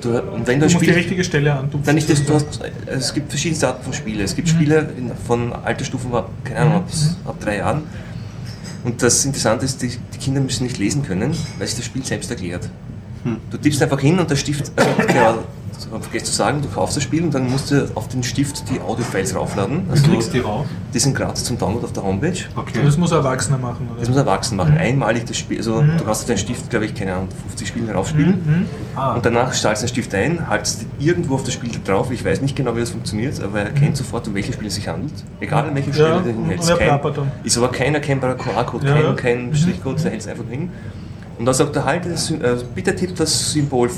[0.00, 1.84] Du, und wenn du Du ein musst die Spiel, richtige Stelle antupfen.
[1.84, 4.20] dann nicht das, du hast, es gibt verschiedene Arten von Spielen.
[4.20, 6.88] Es gibt Spiele in, von Altersstufen ab, keine Ahnung, ab,
[7.24, 7.82] ab drei Jahren.
[8.84, 12.04] Und das Interessante ist, die, die Kinder müssen nicht lesen können, weil sich das Spiel
[12.04, 12.68] selbst erklärt.
[13.50, 15.38] Du tippst einfach hin und der Stift, also, genau,
[15.78, 18.64] so, vergesst zu sagen, du kaufst das Spiel und dann musst du auf den Stift
[18.70, 19.82] die Audiofiles raufladen.
[19.90, 20.66] Also Du kriegst die rauf.
[20.92, 22.36] die sind gratis zum Download auf der Homepage.
[22.56, 22.80] Okay.
[22.84, 24.00] Das muss ein Erwachsener machen, oder?
[24.00, 24.76] Das muss ein Erwachsen machen.
[24.78, 27.92] Einmalig das Spiel, also du kannst auf deinen Stift, glaube ich, keine Ahnung, 50 Spiele
[27.92, 28.66] raufspielen.
[28.96, 32.10] Ah, Und danach stellst du den Stift ein, haltest irgendwo auf das Spiel drauf.
[32.10, 34.74] Ich weiß nicht genau, wie das funktioniert, aber er erkennt sofort, um welche Spiele es
[34.76, 35.12] sich handelt.
[35.40, 36.70] Egal an welchem Spiel Ja, du hinhältst.
[36.70, 37.00] und Kein,
[37.42, 39.12] ist aber kein erkennbarer QR-Code, Ja, kein, ja.
[39.14, 40.70] kein Strichcode, der hält es einfach hin.
[41.38, 41.84] Und dann sagt er,
[42.16, 43.90] Sym- äh, bitte tipp das Symbol,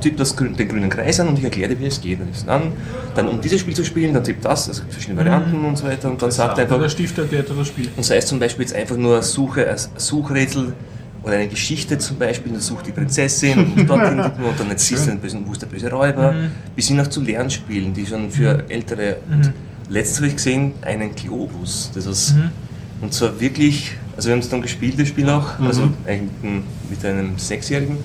[0.00, 2.20] tipp das, den grünen Kreis an und ich erkläre dir, wie es geht.
[2.20, 2.72] Dann ist es an,
[3.14, 6.10] dann um dieses Spiel zu spielen, dann tipp das, also verschiedene Varianten und so weiter.
[6.10, 7.88] Und dann sagt er Der einfach, Stift erklärt das Spiel.
[7.96, 10.72] und sei es zum Beispiel jetzt einfach nur Suche, ein Suchrätsel
[11.22, 14.70] oder eine Geschichte zum Beispiel, dann sucht die Prinzessin und muss dorthin tippen und dann
[14.70, 16.34] jetzt siehst du den bösen, wo ist der böse Räuber,
[16.74, 19.16] bis hin auch zu Lernspielen, die schon für ältere.
[19.30, 19.52] Und
[19.90, 21.90] letztens habe ich gesehen, einen Globus.
[21.94, 22.34] Das ist,
[23.02, 26.50] Und zwar wirklich, also wir haben es dann gespielt, das Spiel auch, also eigentlich mit
[26.50, 27.96] einem- mit einem Sechsjährigen,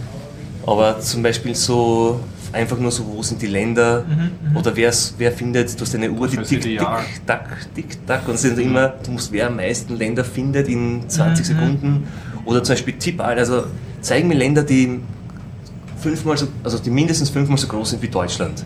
[0.66, 2.20] aber zum Beispiel so
[2.52, 4.06] einfach nur so, wo sind die Länder
[4.54, 6.82] oder wer's, wer findet, du hast eine Uhr, die tick, tick,
[7.26, 11.08] tack, tick, tack und es sind immer, du musst wer am meisten Länder findet in
[11.08, 12.08] 20 Sekunden
[12.46, 13.66] oder zum Beispiel Tipp, also
[14.02, 15.02] zeig mir Länder, die
[16.00, 18.64] fünfmal so, also die mindestens fünfmal so groß sind wie Deutschland.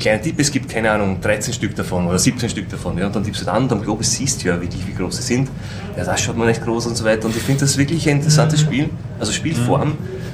[0.00, 2.98] Kleiner Tipp, es gibt keine Ahnung, 13 Stück davon oder 17 Stück davon.
[2.98, 5.18] Ja, und dann tippst du an und am Globus siehst du ja wirklich, wie groß
[5.18, 5.48] sie sind.
[5.96, 7.26] Ja, das schaut man nicht groß und so weiter.
[7.26, 8.90] Und ich finde das wirklich ein interessantes Spiel,
[9.20, 9.92] also Spielform,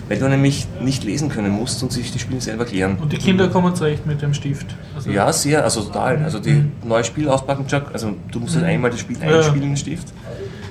[0.08, 2.96] weil du nämlich nicht lesen können musst und sich die Spiele selber klären.
[3.00, 4.66] Und die Kinder kommen zurecht mit dem Stift.
[4.96, 6.18] Also Ja, sehr, also total.
[6.24, 9.38] Also die neue Spiel auspacken, also du musst halt einmal das Spiel Ja.
[9.38, 10.08] einspielen, den Stift.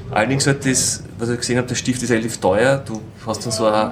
[0.09, 2.81] Allerdings halt das, was ich gesehen habe, der Stift ist relativ teuer.
[2.85, 3.91] Du hast dann so eine,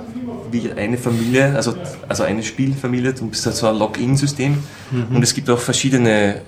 [0.49, 1.76] wie eine Familie, also,
[2.07, 4.57] also eine Spielfamilie, du bist halt so ein Login-System.
[5.09, 6.41] Und es gibt auch verschiedene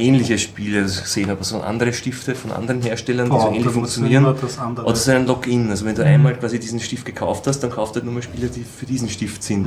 [0.00, 3.70] ähnliche Spiele, gesehen habe, also andere Stifte von anderen Herstellern, die so Oh, ähnlich da
[3.70, 4.24] funktionieren.
[4.24, 5.70] Oder so ein Login.
[5.70, 8.22] Also wenn du einmal quasi diesen Stift gekauft hast, dann kaufst du halt nur mal
[8.22, 9.66] Spiele, die für diesen Stift sind.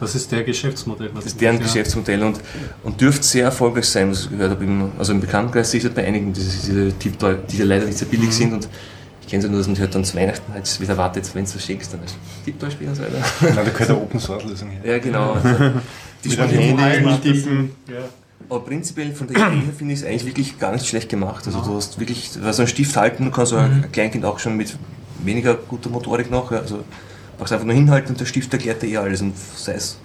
[0.00, 1.10] Das ist der Geschäftsmodell.
[1.12, 1.62] was Das ist deren ja.
[1.62, 2.40] Geschäftsmodell und,
[2.82, 4.64] und dürfte sehr erfolgreich sein, was ich gehört habe.
[4.64, 7.98] Im, also im Bekanntenkreis sehe ich das bei einigen, diese, diese die ja leider nicht
[7.98, 8.68] sehr billig sind und
[9.22, 11.44] ich kenne es ja nur, dass man hört dann zu Weihnachten halt wieder wartet, wenn
[11.44, 13.24] du was schenkst, dann ist Tipptoy spielen und so weiter.
[13.40, 14.80] Nein, da gehört eine Open Source Lösung her.
[14.84, 15.32] Ja, genau.
[15.32, 15.48] Also,
[16.24, 17.70] die Mit einem spielen Handy hintippen.
[17.88, 18.08] Ja.
[18.48, 21.46] Aber prinzipiell von der Idee her finde ich es eigentlich wirklich gar nicht schlecht gemacht.
[21.46, 23.84] Also du hast wirklich, also einen Stift halten, du kannst auch Mhm.
[23.84, 24.76] ein Kleinkind auch schon mit
[25.24, 26.84] weniger guter Motorik noch, also
[27.38, 29.98] machst einfach nur hinhalten und der Stift erklärt dir eh alles und sei es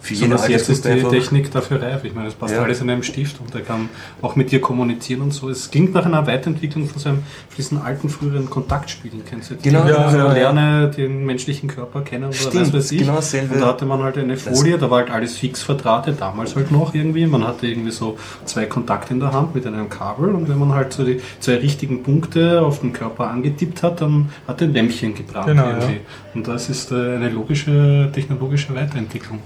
[0.00, 2.04] für So jede dass jetzt ist die einfach- Technik dafür reif.
[2.04, 2.62] Ich meine, das passt Ja.
[2.62, 3.88] alles in einem Stift und der kann
[4.22, 5.48] auch mit dir kommunizieren und so.
[5.50, 9.22] Es klingt nach einer Weiterentwicklung von so einem, von diesen alten früheren Kontaktspielen.
[9.28, 9.62] Kennst du die?
[9.68, 10.32] Genau, Ja, also ja, ja.
[10.32, 12.98] lerne den menschlichen Körper kennen oder Stimmt, was weiß ich.
[13.00, 13.54] genau dasselbe.
[13.54, 16.70] Und da hatte man halt eine Folie, da war halt alles fix verdrahtet, damals halt
[16.72, 17.26] noch irgendwie.
[17.26, 18.16] Man hatte irgendwie so
[18.46, 21.56] zwei Kontakte in der Hand mit einem Kabel und wenn man halt so die zwei
[21.56, 26.00] richtigen Punkte auf den Körper angetippt hat, dann hat ein Lämpchen gebrannt Genau, irgendwie.
[26.34, 29.40] Und das ist äh, eine logische, technologische Weiterentwicklung.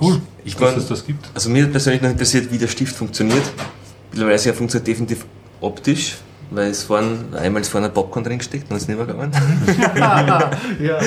[0.00, 1.26] Cool, Ich dass mein- es das gibt.
[1.34, 3.42] Also mir persönlich noch interessiert, wie der Stift funktioniert.
[4.10, 5.24] Mittlerweile funktioniert definitiv
[5.60, 6.16] optisch,
[6.54, 9.32] weil es vorhin, einmal ist vorne ein Popcorn drin gesteckt und ist nicht mehr gegangen.
[9.96, 10.98] ja.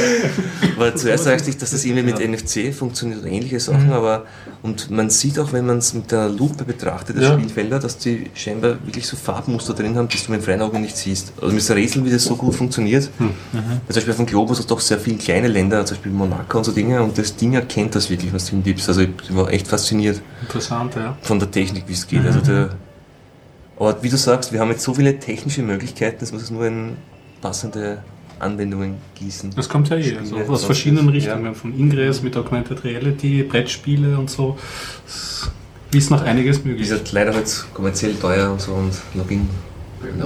[0.76, 4.26] Aber zuerst sagte ich, dass das irgendwie mit NFC funktioniert oder ähnliche Sachen, aber
[4.64, 7.34] und man sieht auch, wenn man es mit der Lupe betrachtet, die Ja.
[7.34, 10.98] Spielfelder, dass die scheinbar wirklich so Farbmuster drin haben, die du mit freien Augen nicht
[10.98, 11.34] siehst.
[11.42, 13.10] Also mit Rätsel, wie das so gut funktioniert.
[13.20, 13.30] Weil
[13.88, 16.58] Zum Beispiel auf dem Globus hast du doch sehr viele kleine Länder, zum Beispiel Monaco
[16.58, 18.88] und so Dinge, und das Ding erkennt das wirklich, was du ihm gibst.
[18.88, 21.18] Also ich war echt fasziniert Interessant, ja.
[21.22, 22.26] von der Technik, wie es geht.
[22.26, 22.70] Also der,
[23.80, 26.66] Aber wie du sagst, wir haben jetzt so viele technische Möglichkeiten, dass wir es nur
[26.66, 26.98] in
[27.42, 28.00] passende
[28.40, 29.52] Anwendungen gießen.
[29.56, 31.46] Das kommt ja eh Spiele, also aus verschiedenen Richtungen.
[31.46, 31.54] ja.
[31.54, 34.58] Von Ingress mit Augmented Reality, Brettspiele und so.
[35.06, 35.50] Es
[35.92, 36.90] ist noch einiges Wie möglich.
[36.90, 39.48] gesagt, leider halt kommerziell teuer und so und Login.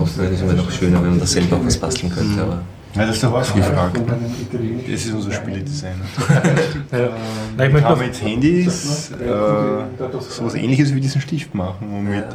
[0.04, 2.42] Ist immer noch schöner, wenn man da selber auch was basteln könnte.
[2.42, 2.62] Aber
[2.96, 3.98] Ja, das ist der Horst gefragt.
[4.90, 6.06] Das ist unser Spieledesigner.
[7.58, 11.88] Nein, ich noch, jetzt Handys, äh, sowas ähnliches wie diesen Stift machen.
[11.90, 12.26] Und mit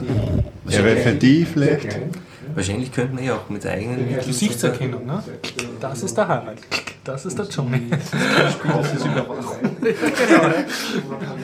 [0.68, 2.00] RFID vielleicht.
[2.54, 4.26] wahrscheinlich könnten wir ja auch mit eigenen Mitteln.
[4.26, 5.22] Gesichtserkennung, ne?
[5.80, 6.58] Das ist der Harald.
[7.04, 7.82] Das ist der Johnny.
[7.88, 8.60] Den heißt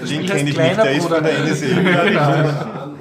[0.01, 2.92] kenne ich nicht, kleiner der ist von der NSA.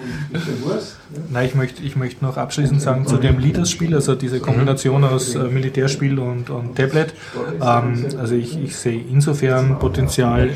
[1.30, 5.36] Nein, ich möchte, ich möchte noch abschließend sagen zu dem Leaders-Spiel, also diese Kombination aus
[5.36, 7.14] äh, Militärspiel und, und Tablet.
[7.62, 10.52] Ähm, also ich, ich sehe insofern Potenzial,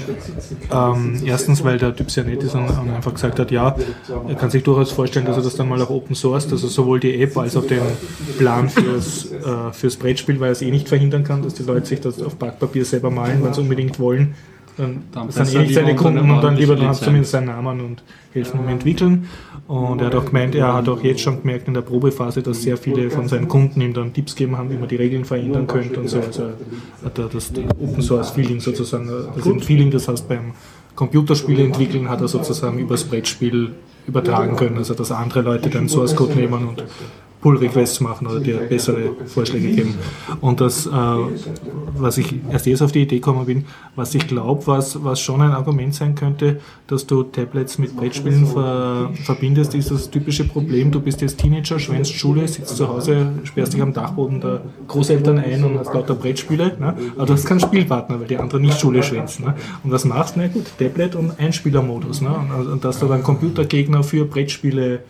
[0.72, 3.76] ähm, erstens, weil der Typ sehr nett ist und, und einfach gesagt hat, ja,
[4.28, 7.00] er kann sich durchaus vorstellen, dass er das dann mal auch open sourced, also sowohl
[7.00, 7.82] die App als auch den
[8.38, 11.86] Plan fürs, äh, fürs Brettspiel, weil er es eh nicht verhindern kann, dass die Leute
[11.86, 14.36] sich das auf Backpapier selber malen, wenn sie unbedingt wollen.
[14.78, 17.32] Dann, Dann das sind eh nicht seine Kunden und dann lieber dann ordentlichen hat zumindest
[17.32, 18.04] seinen Namen und
[18.34, 19.30] helfen ihm entwickeln.
[19.68, 22.62] Und er hat auch gemeint, er hat auch jetzt schon gemerkt in der Probephase, dass
[22.62, 25.66] sehr viele von seinen Kunden ihm dann Tipps gegeben haben, wie man die Regeln verändern
[25.66, 26.20] könnte und so.
[26.20, 26.50] Also
[27.04, 30.54] hat er das Open Source Feeling sozusagen, das ein Feeling, das heißt beim
[30.96, 33.72] Computerspiele entwickeln, hat er sozusagen übers Brettspiel
[34.08, 34.78] übertragen können.
[34.78, 36.84] Also dass andere Leute den Source Code nehmen und
[37.46, 39.94] Pull Requests machen oder dir bessere Vorschläge geben.
[40.42, 43.66] Und das, äh, was ich erst jetzt auf die Idee gekommen bin,
[43.96, 48.48] was ich glaube, was, was schon ein Argument sein könnte, dass du Tablets mit Brettspielen
[48.48, 53.28] ver, verbindest, ist das typische Problem, du bist jetzt Teenager, schwänzt Schule, sitzt zu Hause,
[53.44, 56.96] sperrst dich am Dachboden der Großeltern ein und hast lauter Brettspiele, ne?
[57.16, 59.46] aber du hast keinen Spielpartner, weil die anderen nicht Schule schwänzen.
[59.46, 59.54] Ne?
[59.84, 60.40] Und was machst du?
[60.40, 62.22] Na gut, Tablet und Einspielermodus.
[62.22, 62.36] Ne?
[62.58, 65.04] Und, und dass du dann Computergegner für Brettspiele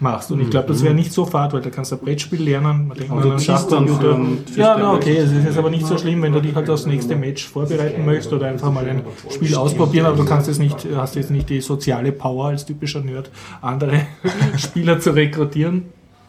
[0.00, 0.30] machst.
[0.30, 2.88] Und ich glaube, das wäre nicht so fad, weil da kannst du ein Brettspiel lernen,
[2.88, 4.18] man denkt Aber an Schachcomputer.
[4.56, 6.86] Ja, na okay, es ist jetzt aber nicht so schlimm, wenn du dich halt aufs
[6.86, 10.86] nächste Match vorbereiten möchtest oder einfach mal ein Spiel ausprobieren, aber du kannst jetzt nicht,
[10.94, 13.30] hast jetzt nicht die soziale Power als typischer Nerd,
[13.60, 14.06] andere
[14.56, 15.84] Spieler zu rekrutieren.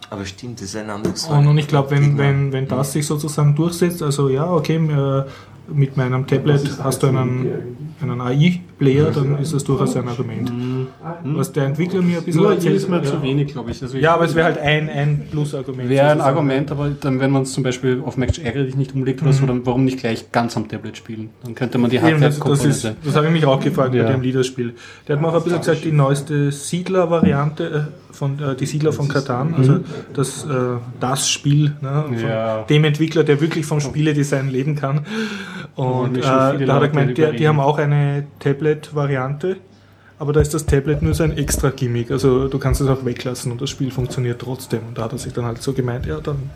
[0.09, 3.05] Aber stimmt, das ist ein anderes Und, und ich glaube, wenn, wenn, wenn das sich
[3.07, 5.23] sozusagen durchsetzt, also ja, okay, äh,
[5.67, 10.51] mit meinem Tablet hast du einen, einen AI-Player, dann ist das durchaus ein Argument.
[11.23, 13.03] Was der Entwickler mir ein bisschen Nur erzählt ist mir ja.
[13.03, 13.81] zu wenig, glaube ich.
[13.81, 15.89] Also ich Ja, aber es wäre halt ein, ein Plus-Argument.
[15.89, 16.35] Wäre ein sozusagen.
[16.37, 19.33] Argument, aber dann, wenn man es zum Beispiel auf Mac ärgere dich nicht umlegt oder
[19.33, 21.29] so, dann warum nicht gleich ganz am Tablet spielen?
[21.43, 22.95] Dann könnte man die Eben, das, das, Hardware-Komponente.
[23.03, 24.03] das habe ich mich auch gefragt Ja.
[24.03, 24.73] bei dem Leaderspiel.
[25.07, 28.93] Der hat mir auch ein bisschen gesagt, die neueste Siedler-Variante äh, von äh, die Siedler
[28.93, 29.79] von Katan, also
[30.13, 30.49] das, äh,
[30.99, 32.61] das Spiel ne, von Ja.
[32.63, 35.05] dem Entwickler, der wirklich vom Spieledesign leben kann.
[35.75, 39.57] Und äh, da hat er gemeint, die, die haben auch eine Tablet-Variante.
[40.17, 42.09] Aber da ist das Tablet nur so ein extra Gimmick.
[42.11, 44.79] Also du kannst es auch weglassen und das Spiel funktioniert trotzdem.
[44.87, 46.49] Und da hat er sich dann halt so gemeint, ja, dann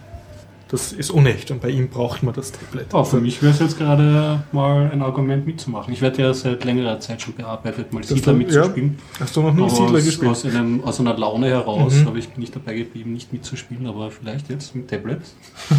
[0.72, 2.86] das ist unecht und bei ihm braucht man das Tablet.
[2.94, 5.92] Oh, für mich wäre es jetzt gerade mal ein Argument mitzumachen.
[5.92, 9.00] Ich werde ja seit längerer Zeit schon bearbeitet, mal Siedler du- mitzuspielen.
[9.20, 10.30] Hast du noch nie Aber Siedler aus, gespielt?
[10.32, 12.06] Aus, einem, aus einer Laune heraus Mhm.
[12.06, 15.22] habe ich bin ich dabei geblieben, nicht mitzuspielen, aber vielleicht jetzt mit Tablet.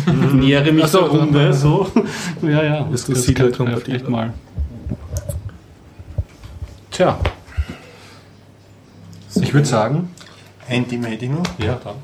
[0.34, 1.86] Nähere mich so, der Runde, so.
[2.42, 2.78] Ja, ja.
[2.92, 3.80] Ist das könnte Siedler-kompatibel?
[3.84, 4.32] vielleicht mal.
[6.90, 7.16] Tja.
[9.34, 10.08] Ich würde sagen,
[10.68, 11.42] Ein Thema hätte ich noch.
[11.58, 11.96] ja, dann.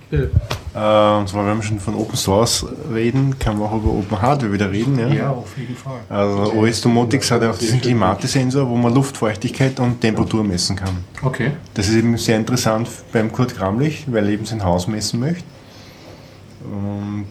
[0.75, 4.21] Äh, und zwar, wenn wir schon von Open Source reden, kann man auch über Open
[4.21, 4.99] Hardware wieder reden.
[5.15, 5.31] Ja?
[5.31, 6.01] auf jeden Fall.
[6.09, 10.99] Also OS Domotics hat auch diesen Klimatesensor, wo man Luftfeuchtigkeit und Temperatur messen kann.
[11.23, 11.53] Okay.
[11.75, 15.45] Das ist eben sehr interessant beim Kurt Gramlich, weil er eben sein Haus messen möchte.
[16.65, 17.27] Und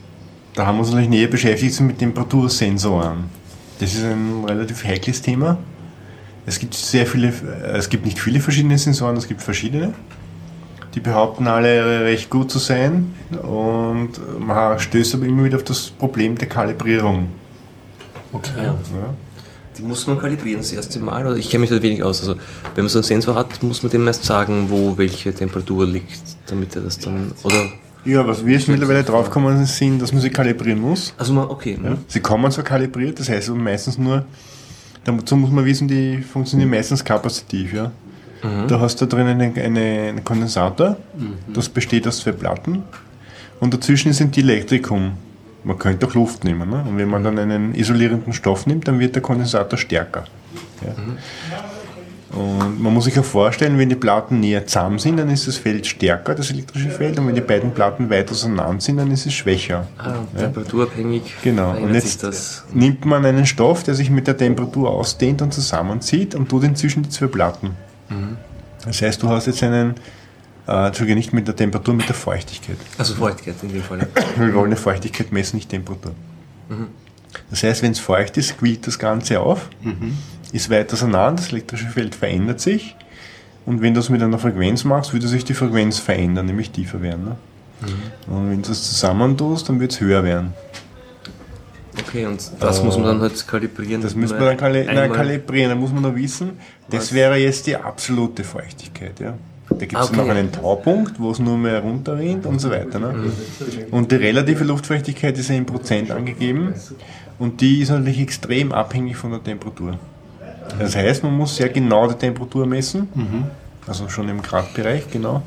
[0.53, 3.25] da haben wir uns natürlich näher beschäftigt mit Temperatursensoren.
[3.79, 5.57] Das ist ein relativ heikles Thema.
[6.45, 9.93] Es gibt sehr viele, äh, es gibt nicht viele verschiedene Sensoren, es gibt verschiedene.
[10.93, 15.89] Die behaupten alle recht gut zu sein und man stößt aber immer wieder auf das
[15.89, 17.27] Problem der Kalibrierung.
[18.31, 18.51] Okay.
[18.57, 18.63] Ja.
[18.63, 19.13] Ja.
[19.77, 21.25] Die muss man kalibrieren das erste Mal.
[21.27, 22.21] Oder ich kenne mich da wenig aus.
[22.21, 22.35] Also,
[22.75, 26.21] wenn man so einen Sensor hat, muss man dem erst sagen, wo welche Temperatur liegt,
[26.47, 27.33] damit er das dann.
[27.43, 27.65] Oder.
[28.05, 31.13] Ja, was wir jetzt mittlerweile draufgekommen sind, dass man sie kalibrieren muss.
[31.17, 31.77] Also, man, okay.
[31.83, 31.97] Ja.
[32.07, 34.25] Sie kommen zwar kalibriert, das heißt meistens nur,
[35.05, 37.73] dazu muss man wissen, die funktionieren meistens kapazitiv.
[37.73, 37.91] Ja.
[38.67, 40.97] Da hast du drinnen einen, einen, Kondensator,
[41.51, 42.83] das besteht aus zwei Platten
[43.59, 45.13] und dazwischen ist ein Dielektrikum.
[45.63, 46.69] Man könnte auch Luft nehmen.
[46.69, 46.85] Ne?
[46.87, 50.25] Und wenn man dann einen isolierenden Stoff nimmt, dann wird der Kondensator stärker.
[50.85, 50.93] Ja.
[52.35, 55.55] Und man muss sich auch vorstellen, wenn die Platten näher zusammen sind, dann ist das
[55.57, 59.25] Feld stärker, das elektrische Feld, und wenn die beiden Platten weit auseinander sind, dann ist
[59.25, 59.87] es schwächer.
[59.97, 61.23] Ah, temperaturabhängig.
[61.43, 61.71] Genau.
[61.77, 66.49] Und jetzt nimmt man einen Stoff, der sich mit der Temperatur ausdehnt und zusammenzieht und
[66.49, 67.71] tut ihn zwischen die zwei Platten.
[68.85, 69.95] Das heißt, du hast jetzt einen
[70.67, 72.77] Äh, Entschuldige, nicht mit der Temperatur, mit der Feuchtigkeit.
[72.97, 73.99] Also Feuchtigkeit in dem Fall.
[73.99, 74.07] ja.
[74.47, 76.11] Wir wollen eine Feuchtigkeit messen, nicht Temperatur.
[77.51, 79.69] Das heißt, wenn es feucht ist, quillt das Ganze auf,
[80.51, 82.95] ist weit auseinander, das elektrische Feld verändert sich.
[83.65, 87.01] Und wenn du das mit einer Frequenz machst, würde sich die Frequenz verändern, nämlich tiefer
[87.01, 87.25] werden.
[87.25, 87.35] Ne?
[88.27, 90.53] Und wenn du das zusammentust, dann wird es höher werden.
[92.07, 94.01] Okay, und das muss man dann halt kalibrieren.
[94.01, 95.69] Das müssen wir dann kali nein, kalibrieren.
[95.69, 96.51] Da muss man noch wissen,
[96.89, 99.19] das wäre jetzt die absolute Feuchtigkeit.
[99.19, 99.33] Ja?
[99.69, 100.17] Da gibt es Okay.
[100.17, 102.99] noch einen Taupunkt, wo es nur mehr runterrinnt und so weiter.
[102.99, 103.31] Ne?
[103.91, 106.73] Und die relative Luftfeuchtigkeit ist ja in Prozent angegeben
[107.39, 109.97] und die ist natürlich extrem abhängig von der Temperatur.
[110.79, 113.07] Das heißt, man muss sehr genau die Temperatur messen,
[113.87, 115.41] also schon im Gradbereich, genau,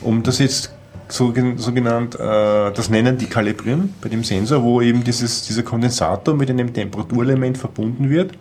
[0.00, 0.72] um das jetzt
[1.08, 5.42] so, gen- so genannt, äh, das nennen die kalibrieren bei dem Sensor, wo eben dieses,
[5.46, 8.32] dieser Kondensator mit einem Temperaturelement verbunden wird,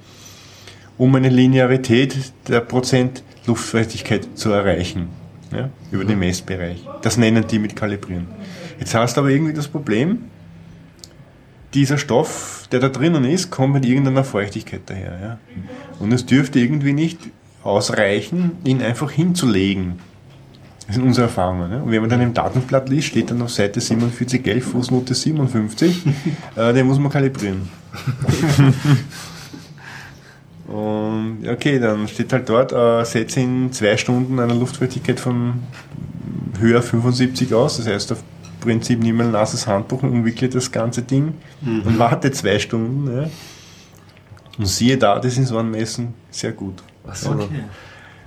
[0.97, 2.15] um eine Linearität
[2.47, 5.09] der Prozent Luftfeuchtigkeit zu erreichen,
[5.51, 6.83] ja, über den Messbereich.
[7.01, 8.27] Das nennen die mit kalibrieren.
[8.79, 10.19] Jetzt hast du aber irgendwie das Problem,
[11.73, 15.19] dieser Stoff, der da drinnen ist, kommt mit irgendeiner Feuchtigkeit daher.
[15.21, 15.37] Ja?
[15.99, 17.19] Und es dürfte irgendwie nicht
[17.63, 19.99] ausreichen, ihn einfach hinzulegen.
[20.85, 21.69] Das sind unsere Erfahrungen.
[21.69, 21.81] Ne?
[21.81, 26.05] Und wenn man dann im Datenblatt liest, steht dann auf Seite 4711, Fußnote 57,
[26.55, 27.69] äh, den muss man kalibrieren.
[30.67, 35.61] Und okay, dann steht halt dort, äh, setze in zwei Stunden eine Luftfeuchtigkeit von
[36.59, 37.77] höher 75 aus.
[37.77, 38.23] Das heißt, auf
[38.63, 43.15] Prinzip nimm ein nasses Handtuch und umwickle das ganze Ding und warte zwei Stunden.
[43.15, 43.29] Ja.
[44.57, 46.83] Und siehe da, das ist so ein Messen sehr gut.
[47.13, 47.49] So.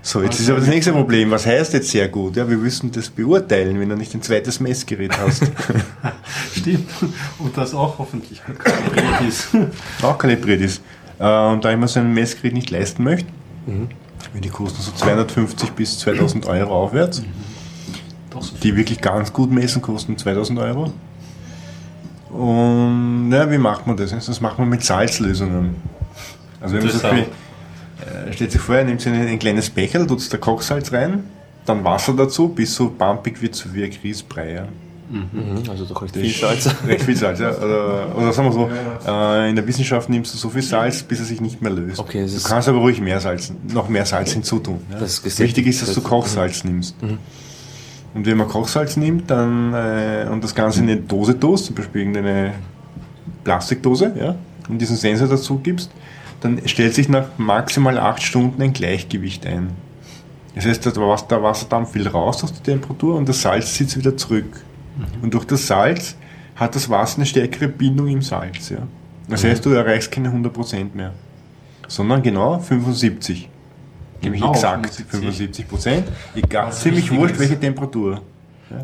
[0.02, 1.32] So, jetzt ist aber das nächste Problem.
[1.32, 2.36] Was heißt jetzt sehr gut?
[2.36, 5.42] Ja, wir müssen das beurteilen, wenn du nicht ein zweites Messgerät hast.
[6.56, 6.88] Stimmt.
[7.40, 9.48] Und das auch hoffentlich kalibriert ist.
[10.02, 10.80] auch kalibriert ist.
[11.18, 13.28] Äh, Und da ich mir so ein Messgerät nicht leisten möchte,
[13.66, 17.26] weil die kosten so 250 bis 2000 Euro aufwärts, Doch
[18.42, 18.72] so viel.
[18.72, 20.92] die wirklich ganz gut messen, kosten 2000 Euro.
[22.30, 24.10] Und ja, wie macht man das?
[24.10, 25.76] Das macht man mit Salzlösungen.
[26.60, 30.06] Also wenn man so viel, äh, stellt sich vor, ihr nehmt ein, ein kleines Becherl,
[30.06, 31.24] tut da Kochsalz rein,
[31.64, 34.52] dann Wasser dazu, bis so pumpig wird, so wie ein Grießbrei.
[34.52, 34.68] Ja.
[35.08, 36.68] Mhm, also doch recht Das viel Salz.
[36.86, 37.56] Recht viel Salz, ja.
[37.58, 38.68] Oder, oder sagen wir so,
[39.06, 42.00] äh, in der Wissenschaft nimmst du so viel Salz, bis er sich nicht mehr löst.
[42.00, 44.80] Okay, du kannst aber ruhig mehr Salz, noch mehr Salz hinzutun.
[44.90, 44.98] Ja.
[44.98, 45.38] Das ist.
[45.38, 46.96] Wichtig ist, dass du Kochsalz nimmst.
[48.16, 51.74] Und wenn man Kochsalz nimmt dann, äh, und das Ganze in eine Dose tust, zum
[51.74, 52.54] Beispiel irgendeine
[53.44, 54.34] Plastikdose, ja,
[54.70, 55.90] und diesen Sensor dazu gibst,
[56.40, 59.68] dann stellt sich nach maximal acht Stunden ein Gleichgewicht ein.
[60.54, 63.98] Das heißt, der Wasser- der Wasserdampf will raus aus der Temperatur und das Salz sitzt
[63.98, 64.64] wieder zurück.
[65.20, 66.16] Und durch das Salz
[66.54, 68.70] hat das Wasser eine stärkere Bindung im Salz.
[68.70, 68.78] Ja.
[69.28, 71.12] Das heißt, du erreichst keine 100% mehr,
[71.86, 73.50] sondern genau 75.
[74.22, 75.66] Nämlich Genau exakt 75.
[75.66, 76.02] 75%.
[76.34, 78.20] Egal, ziemlich wurscht, welche Temperatur.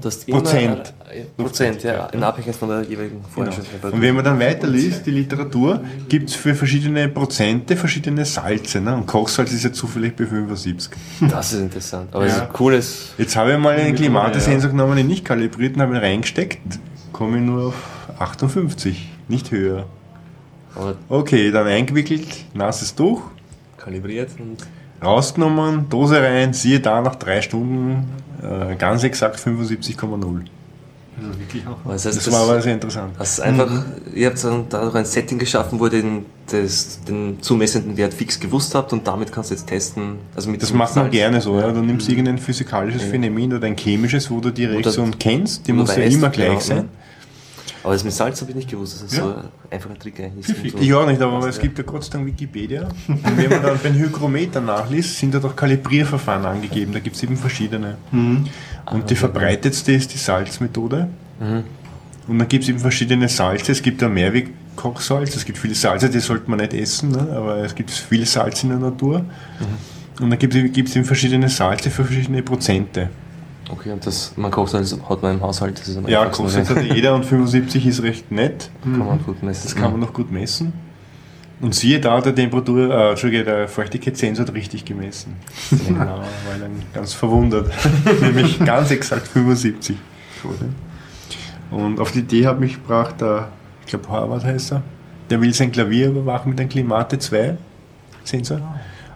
[0.05, 0.95] Hast Prozent.
[1.13, 3.91] Äh, Prozent, ja, in Abhängigkeit von der jeweiligen Feuerstofftemperatur.
[3.91, 3.97] Genau.
[3.97, 8.81] Und wenn man dann weiterliest, die Literatur, gibt es für verschiedene Prozente verschiedene Salze.
[8.81, 8.95] Ne?
[8.95, 10.93] Und Kochsalz ist ja zufällig bei 75.
[11.29, 12.15] Das ist interessant.
[12.15, 12.37] Aber es Ja.
[12.39, 13.09] ist ein cooles.
[13.19, 13.95] Jetzt habe ich mal einen Ja.
[13.97, 16.61] Klimatesensor genommen, den nicht kalibriert und habe ihn reingesteckt.
[17.13, 17.75] Komme ich nur auf
[18.21, 19.87] 58, nicht höher.
[21.09, 23.23] Okay, dann eingewickelt, nasses Tuch,
[23.77, 24.59] kalibriert und
[25.03, 28.09] rausgenommen, Dose rein, siehe da nach drei Stunden
[28.43, 30.43] äh, ganz exakt 75,0.
[31.15, 31.77] Also wirklich auch.
[31.91, 33.15] das heißt, Das war aber sehr interessant.
[33.19, 33.71] Das einfach,
[34.15, 38.41] ihr habt dann dadurch ein Setting geschaffen, wo ihr den, das, den zumessenden Wert fix
[38.41, 40.17] gewusst habt und damit kannst du jetzt testen.
[40.35, 41.13] Also mit Das macht man Salz.
[41.13, 41.61] gerne so.
[41.61, 41.71] Ja.
[41.71, 45.95] Du nimmst irgendein physikalisches Phänomen oder ein chemisches, wo du die Reaktion kennst, die muss
[45.95, 46.89] ja immer genau, gleich sein.
[47.85, 49.25] Aber das mit Salz habe ich nicht gewusst, dass es Ja.
[49.25, 49.35] so
[49.71, 50.73] einfach ein Trick eigentlich ist.
[50.73, 52.89] so- Ich auch nicht, aber es gibt ja Gott sei Dank Wikipedia.
[53.09, 56.93] Und wenn man dann beim Hygrometer nachliest, sind da doch Kalibrierverfahren angegeben.
[56.93, 57.97] Da gibt es eben verschiedene.
[58.13, 61.09] Und die verbreitetste ist die Salzmethode.
[62.29, 63.73] Und dann gibt es eben verschiedene Salze.
[63.73, 67.27] Es gibt ja Mehrwegkochsalz, es gibt viele Salze, die sollte man nicht essen, ne?
[67.35, 69.25] aber es gibt viel Salz in der Natur.
[70.21, 73.09] Und dann gibt es eben verschiedene Salze für verschiedene Prozente.
[73.73, 76.69] Okay, und das, man kocht Salz hat man im Haushalt, das ist am Ja, Kochsalz
[76.69, 78.71] hat jeder und 75 ist recht nett.
[78.83, 79.63] Kann man gut messen.
[79.65, 80.75] Das kann man noch gut messen.
[81.59, 85.37] Und siehe da, der Temperatur, äh, Entschuldige, der Feuchtigkeitssensor hat richtig gemessen.
[85.87, 87.71] genau, war dann ganz verwundert.
[88.21, 89.97] Nämlich ganz exakt 75.
[91.71, 93.49] Und auf die Idee hat mich gebracht, der,
[93.81, 94.83] ich glaube Horvath heißt er,
[95.31, 97.57] der will sein Klavier überwachen mit einem Klimate 2
[98.25, 98.61] Sensor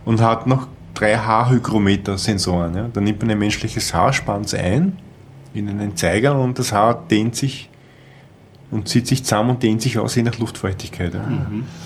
[0.05, 2.75] und hat noch drei Haarhygrometer-Sensoren.
[2.75, 2.89] Ja.
[2.93, 4.99] Da nimmt man ein menschliches Haar, spannt es ein
[5.55, 7.71] in einen Zeiger und das Haar dehnt sich
[8.71, 11.15] und zieht sich zusammen und dehnt sich aus, je nach Luftfeuchtigkeit.
[11.15, 11.25] Ja.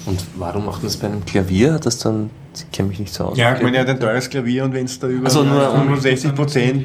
[0.06, 1.74] Und warum macht man das bei einem Klavier?
[1.74, 3.38] Hat das dann, ich kenne mich nicht so aus.
[3.38, 5.72] Ja, ich meine, er hat ein teures Klavier und wenn es da über Also nur
[5.72, 6.84] um- 65 Prozent,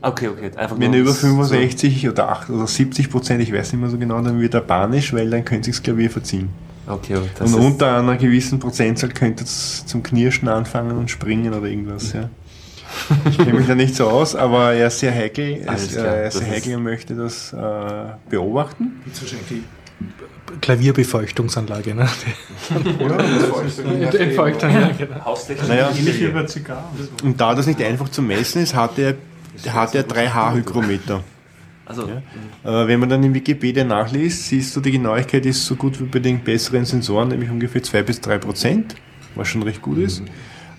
[0.00, 0.50] Okay, okay.
[0.56, 3.90] Einfach wenn er über das- 65 oder 8 oder 70 Prozent, ich weiß nicht mehr
[3.90, 6.48] so genau, dann wird er panisch, weil dann könnte sich das Klavier verziehen.
[6.86, 11.66] Okay, das und unter einer gewissen Prozentzahl könnte es zum Knirschen anfangen und springen oder
[11.66, 12.12] irgendwas.
[12.12, 12.28] Ja.
[13.30, 16.04] Ich kenne mich da nicht so aus, aber er ist sehr heikel, er ist, äh,
[16.04, 17.56] er ist sehr heikel ist- und möchte das äh,
[18.28, 19.00] beobachten.
[20.60, 22.08] Klavierbefeuchtungsanlage, ne?
[24.18, 25.24] Entfeuchtung, ja, genau.
[25.24, 25.68] Haustechnik.
[25.68, 26.84] Naja, Ähnlich wie bei Zigarren.
[27.22, 29.14] und da das nicht einfach zu messen ist, hat er,
[29.72, 31.22] hat er drei Haarhygrometer.
[31.84, 36.00] Also, Äh, wenn man dann in Wikipedia nachliest, siehst du, die Genauigkeit ist so gut
[36.00, 38.94] wie bei den besseren Sensoren, nämlich ungefähr 2 bis 3 Prozent,
[39.34, 40.22] was schon recht gut ist.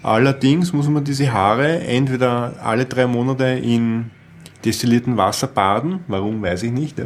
[0.01, 4.11] Allerdings muss man diese Haare entweder alle drei Monate in
[4.65, 7.05] destilliertem Wasser baden, warum weiß ich nicht, ja.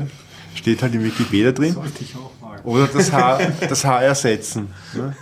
[0.55, 2.59] steht halt in Wikipedia drin, Sollte ich auch mal.
[2.63, 4.67] oder das Haar, das Haar ersetzen.
[4.95, 5.15] Ne?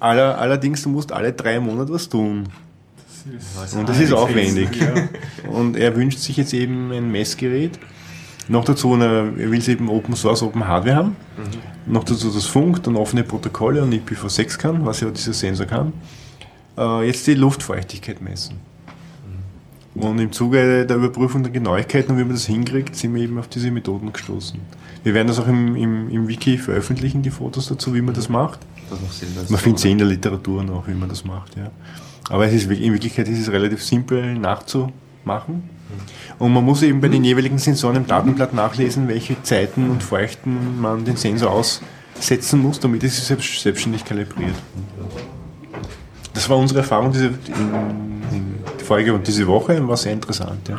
[0.00, 2.44] Aller, allerdings, du musst alle drei Monate was tun.
[3.76, 4.68] Und das ist aufwendig.
[5.50, 7.78] Und er wünscht sich jetzt eben ein Messgerät.
[8.48, 11.16] Noch dazu, eine, er will es eben Open Source, Open Hardware haben.
[11.86, 15.92] Noch dazu das Funk, dann offene Protokolle und IPv6 kann, was ja dieser Sensor kann.
[16.76, 18.56] Äh, jetzt die Luftfeuchtigkeit messen.
[19.94, 23.38] Und im Zuge der Überprüfung der Genauigkeit und wie man das hinkriegt, sind wir eben
[23.38, 24.60] auf diese Methoden gestoßen.
[25.02, 28.28] Wir werden das auch im, im, im Wiki veröffentlichen, die Fotos dazu, wie man das
[28.28, 28.60] macht.
[28.90, 29.00] das
[29.34, 31.56] das Man findet sie in der Literatur noch, wie man das macht.
[31.56, 31.70] Ja.
[32.30, 35.68] Aber es ist, in Wirklichkeit ist es relativ simpel nachzumachen.
[36.38, 40.80] Und man muss eben bei den jeweiligen Sensoren im Datenblatt nachlesen, welche Zeiten und Feuchten
[40.80, 44.54] man den Sensor aussetzen muss, damit es sich selbst, selbstständig kalibriert.
[46.34, 47.34] Das war unsere Erfahrung diese, in,
[48.30, 50.68] in die Folge und diese Woche und war sehr interessant.
[50.68, 50.78] Ja.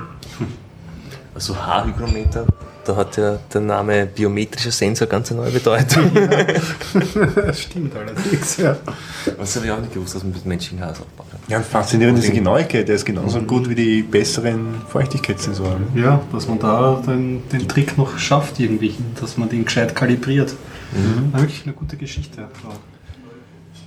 [1.35, 2.45] Also Haarhygrometer,
[2.85, 6.11] da hat ja der Name biometrischer Sensor ganz eine neue Bedeutung.
[7.35, 8.75] Das stimmt allerdings, ja.
[9.37, 11.28] Das habe ich auch nicht gewusst, dass man mit menschlichen Haar aufbaut.
[11.49, 15.87] Ja, faszinierend ist die Genauigkeit, der ist genauso gut wie die besseren Feuchtigkeitssensoren.
[15.95, 20.55] Ja, dass man da den, den Trick noch schafft, irgendwie, dass man den gescheit kalibriert.
[21.31, 22.47] War wirklich eine gute Geschichte.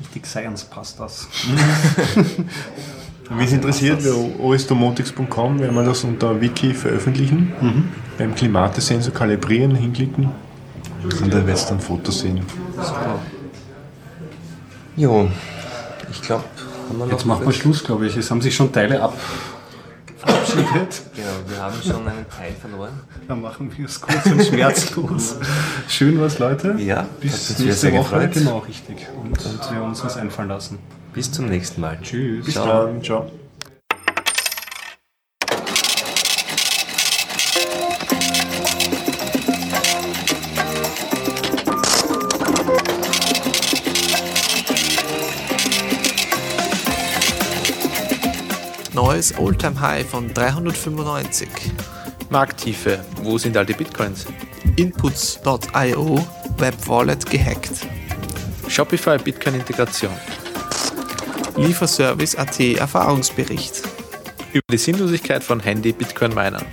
[0.00, 1.28] Richtig Science passt das.
[3.30, 4.02] Wenn es interessiert,
[4.40, 7.52] osdomotics.com werden wir das unter Wiki veröffentlichen.
[8.18, 10.30] Beim Klimatesensor kalibrieren, hinklicken.
[11.04, 12.40] Und dann wird es dann Fotos sehen.
[14.96, 15.28] Jo,
[16.10, 16.44] ich glaube,
[16.92, 18.16] haben wir noch Jetzt machen wir Schluss, glaube ich.
[18.16, 19.14] Es haben sich schon Teile ab
[20.22, 21.02] verabschiedet.
[21.14, 23.00] Genau, wir haben schon einen Teil verloren.
[23.28, 25.36] Dann machen wir es kurz und schmerzlos.
[25.88, 26.76] Schön was, Leute.
[26.78, 27.98] Ja, Bis nächste Woche.
[27.98, 28.32] gefreut.
[28.32, 29.06] Genau, richtig.
[29.20, 30.78] Und, und wir uns was einfallen lassen.
[31.12, 31.98] Bis zum nächsten Mal.
[32.00, 32.44] Tschüss.
[32.44, 32.86] Bis Ciao.
[32.86, 33.30] dann, ciao.
[49.22, 51.48] Neues Alltime High von 395.
[52.28, 53.04] Markttiefe.
[53.22, 54.26] Wo sind all die Bitcoins?
[54.74, 56.26] Inputs.io
[56.58, 57.86] Web Wallet gehackt.
[58.66, 60.10] Shopify Bitcoin Integration.
[61.56, 63.82] Lieferservice AT Erfahrungsbericht.
[64.52, 66.66] Über die Sinnlosigkeit von Handy Bitcoin Minern.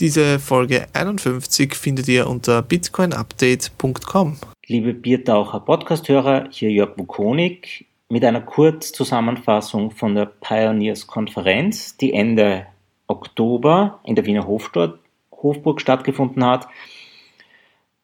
[0.00, 4.38] Diese Folge 51 findet ihr unter bitcoinupdate.com.
[4.70, 12.68] Liebe Biertaucher Podcast-Hörer, hier Jörg Wukonik mit einer Kurzzusammenfassung von der Pioneers-Konferenz, die Ende
[13.08, 15.00] Oktober in der Wiener Hofstadt,
[15.32, 16.68] Hofburg stattgefunden hat.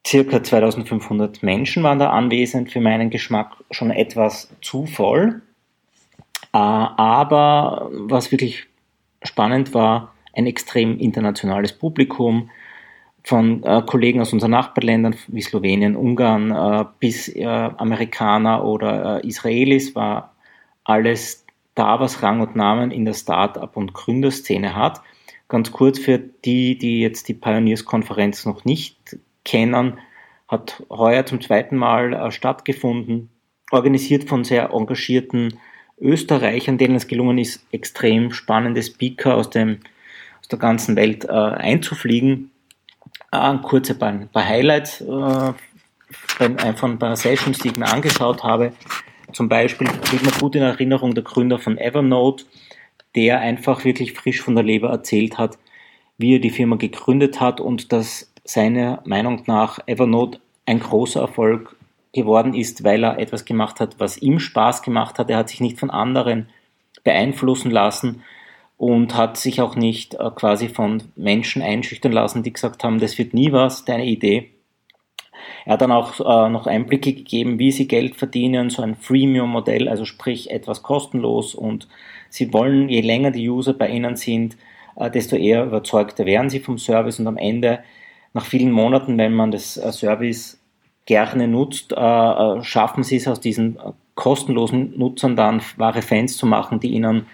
[0.05, 5.43] Circa 2500 Menschen waren da anwesend, für meinen Geschmack schon etwas zu voll.
[6.53, 8.67] Äh, Aber was wirklich
[9.23, 12.51] spannend war, ein extrem internationales Publikum,
[13.27, 19.27] von äh, Kollegen aus unseren Nachbarländern wie Slowenien, Ungarn äh, bis äh, Amerikaner oder äh,
[19.27, 20.37] Israelis war
[20.85, 21.45] alles
[21.75, 25.01] da, was Rang und Namen in der Start-up- und Gründerszene hat.
[25.49, 29.99] Ganz kurz für die, die jetzt die Pioneers-Konferenz noch nicht kennen,
[30.47, 33.31] hat heuer zum zweiten Mal äh, stattgefunden,
[33.73, 35.59] organisiert von sehr engagierten
[35.99, 39.81] Österreichern, denen es gelungen ist, extrem spannende Speaker aus, dem,
[40.39, 42.53] aus der ganzen Welt äh, einzufliegen
[43.33, 45.53] äh, kurze paar, paar Highlights äh,
[46.11, 48.73] von, von ein paar Sessions, die ich mir angeschaut habe.
[49.33, 52.45] Zum Beispiel kriegt man gut in Erinnerung der Gründer von Evernote,
[53.15, 55.59] der einfach wirklich frisch von der Leber erzählt hat,
[56.19, 61.77] wie er die Firma gegründet hat und dass seiner Meinung nach Evernote ein großer Erfolg
[62.13, 65.29] geworden ist, weil er etwas gemacht hat, was ihm Spaß gemacht hat.
[65.29, 66.49] Er hat sich nicht von anderen
[67.05, 68.23] beeinflussen lassen
[68.77, 73.19] und hat sich auch nicht äh, quasi von Menschen einschüchtern lassen, die gesagt haben, das
[73.19, 74.51] wird nie was, deine Idee.
[75.65, 79.89] Er hat dann auch äh, noch Einblicke gegeben, wie sie Geld verdienen, so ein Freemium-Modell,
[79.89, 81.89] also sprich etwas kostenlos und
[82.29, 84.57] sie wollen, je länger die User bei ihnen sind,
[84.97, 87.81] äh, desto eher überzeugter werden sie vom Service und am Ende,
[88.37, 90.61] nach vielen Monaten, wenn man das äh, Service
[91.07, 93.79] gerne nutzt, äh, äh, schaffen sie es aus diesen
[94.15, 97.27] kostenlosen Nutzern dann wahre Fans zu machen, die ihnen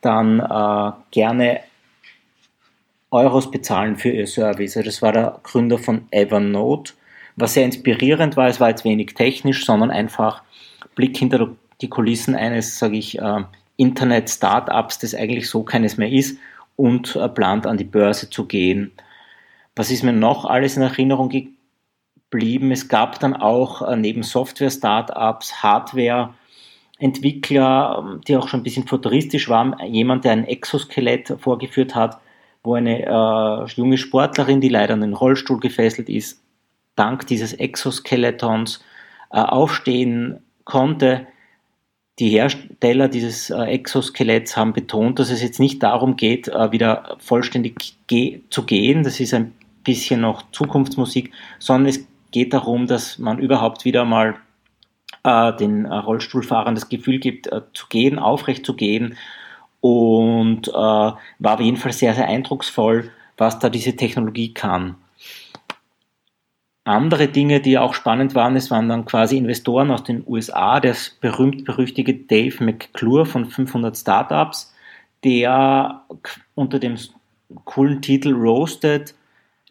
[0.00, 1.60] dann äh, gerne
[3.10, 4.76] Euros bezahlen für ihr Service.
[4.76, 6.92] Also das war der Gründer von Evernote,
[7.36, 8.48] was sehr inspirierend war.
[8.48, 10.42] Es war jetzt wenig technisch, sondern einfach
[10.94, 11.50] Blick hinter
[11.80, 13.42] die Kulissen eines, sage ich, äh,
[13.76, 16.38] Internet-Startups, das eigentlich so keines mehr ist
[16.76, 18.92] und äh, plant an die Börse zu gehen.
[19.74, 22.70] Was ist mir noch alles in Erinnerung geblieben?
[22.70, 26.34] Es gab dann auch äh, neben Software-Startups, Hardware,
[27.00, 32.20] Entwickler, ähm, die auch schon ein bisschen futuristisch waren, jemand, der ein Exoskelett vorgeführt hat,
[32.62, 36.42] wo eine äh, junge Sportlerin, die leider an den Rollstuhl gefesselt ist,
[36.94, 38.84] dank dieses Exoskeletons
[39.32, 41.26] äh, aufstehen konnte.
[42.18, 47.16] Die Hersteller dieses äh, Exoskeletts haben betont, dass es jetzt nicht darum geht, äh, wieder
[47.18, 49.54] vollständig ge zu gehen, das ist ein
[49.84, 54.36] bisschen noch Zukunftsmusik, sondern es geht darum, dass man überhaupt wieder mal
[55.24, 59.16] den äh, Rollstuhlfahrern das Gefühl gibt, äh, zu gehen, aufrecht zu gehen.
[59.80, 64.96] Und äh, war auf jeden Fall sehr, sehr eindrucksvoll, was da diese Technologie kann.
[66.84, 71.10] Andere Dinge, die auch spannend waren, es waren dann quasi Investoren aus den USA, das
[71.20, 74.74] berühmt-berüchtigte Dave McClure von 500 Startups,
[75.22, 76.02] der
[76.54, 76.96] unter dem
[77.64, 79.14] coolen Titel Roasted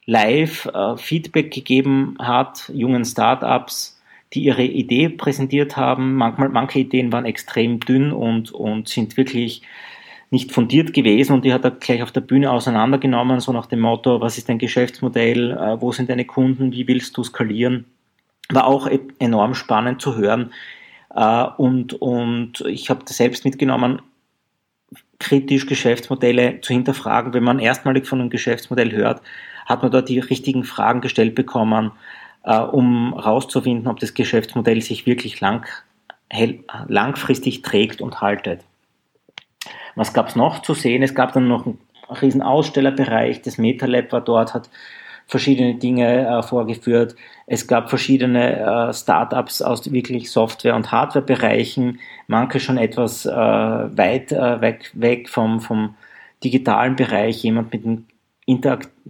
[0.05, 3.98] live äh, Feedback gegeben hat, jungen Startups,
[4.34, 6.15] die ihre Idee präsentiert haben.
[6.15, 9.64] Manchmal, manche Ideen waren extrem dünn und, und sind wirklich
[10.31, 13.80] nicht fundiert gewesen und die hat er gleich auf der Bühne auseinandergenommen, so nach dem
[13.80, 17.85] Motto, was ist dein Geschäftsmodell, äh, wo sind deine Kunden, wie willst du skalieren.
[18.49, 20.51] War auch e-, enorm spannend zu hören
[21.15, 24.03] äh, und, und ich habe selbst mitgenommen,
[25.19, 27.34] kritisch Geschäftsmodelle zu hinterfragen.
[27.34, 29.22] Wenn man erstmalig von einem Geschäftsmodell hört,
[29.65, 31.91] hat man dort die richtigen Fragen gestellt bekommen
[32.43, 35.65] um herauszufinden, ob das Geschäftsmodell sich wirklich lang,
[36.87, 38.61] langfristig trägt und haltet.
[39.95, 41.03] Was gab es noch zu sehen?
[41.03, 41.79] Es gab dann noch einen
[42.21, 44.69] riesen Ausstellerbereich, das MetaLab war dort, hat
[45.29, 47.15] verschiedene Dinge äh, vorgeführt.
[47.45, 48.59] Es gab verschiedene
[48.89, 55.29] äh, Startups aus wirklich Software- und Hardwarebereichen, manche schon etwas äh, weit äh, weg, weg
[55.29, 55.95] vom, vom
[56.43, 58.05] digitalen Bereich, jemand mit einem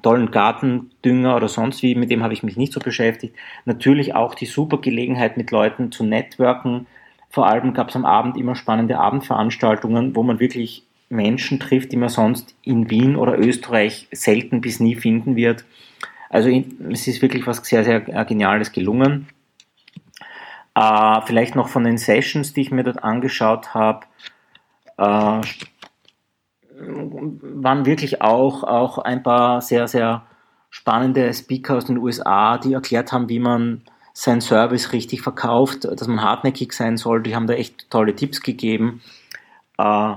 [0.01, 3.35] tollen Gartendünger oder sonst wie, mit dem habe ich mich nicht so beschäftigt.
[3.65, 6.87] Natürlich auch die super Gelegenheit, mit Leuten zu networken.
[7.29, 11.97] Vor allem gab es am Abend immer spannende Abendveranstaltungen, wo man wirklich Menschen trifft, die
[11.97, 15.65] man sonst in Wien oder Österreich selten bis nie finden wird.
[16.29, 16.49] Also
[16.91, 19.27] es ist wirklich was sehr, sehr Geniales gelungen.
[20.75, 24.05] Äh, vielleicht noch von den Sessions, die ich mir dort angeschaut habe.
[24.97, 25.41] Äh,
[26.81, 30.23] waren wirklich auch, auch ein paar sehr, sehr
[30.69, 33.81] spannende Speaker aus den USA, die erklärt haben, wie man
[34.13, 37.23] seinen Service richtig verkauft, dass man hartnäckig sein soll.
[37.23, 39.01] Die haben da echt tolle Tipps gegeben.
[39.77, 40.13] Äh,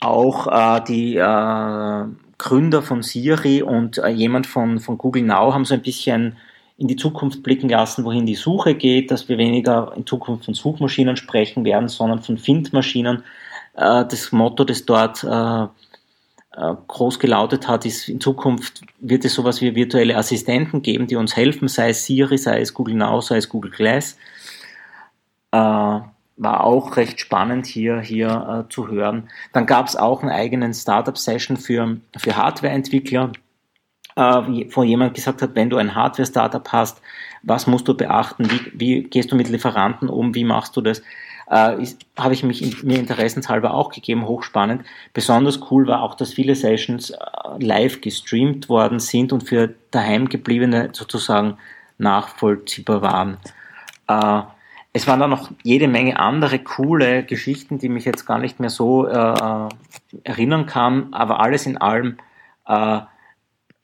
[0.00, 2.04] auch äh, die äh,
[2.38, 6.36] Gründer von Siri und äh, jemand von, von Google Now haben so ein bisschen
[6.76, 10.54] in die Zukunft blicken lassen, wohin die Suche geht, dass wir weniger in Zukunft von
[10.54, 13.22] Suchmaschinen sprechen werden, sondern von Findmaschinen.
[13.74, 19.34] Äh, das Motto, das dort äh, äh, groß gelautet hat, ist, in Zukunft wird es
[19.34, 23.20] sowas wie virtuelle Assistenten geben, die uns helfen, sei es Siri, sei es Google Now,
[23.20, 24.16] sei es Google Glass.
[25.50, 29.28] war auch recht spannend hier, hier zu hören.
[29.52, 33.30] Dann gab es auch einen eigenen Startup-Session für, für Hardware-Entwickler,
[34.16, 37.00] wo jemand gesagt hat, wenn du ein Hardware-Startup hast,
[37.44, 41.02] was musst du beachten, wie, wie gehst du mit Lieferanten um, wie machst du das?
[41.48, 41.86] Äh,
[42.18, 44.84] habe ich mich in, mir interessenshalber auch gegeben, hochspannend.
[45.12, 47.16] Besonders cool war auch, dass viele Sessions äh,
[47.58, 51.58] live gestreamt worden sind und für daheimgebliebene sozusagen
[51.98, 53.36] nachvollziehbar waren.
[54.08, 54.42] Äh,
[54.96, 58.70] es waren dann noch jede Menge andere coole Geschichten, die mich jetzt gar nicht mehr
[58.70, 59.68] so äh,
[60.22, 62.18] erinnern kann, aber alles in allem
[62.66, 63.00] äh,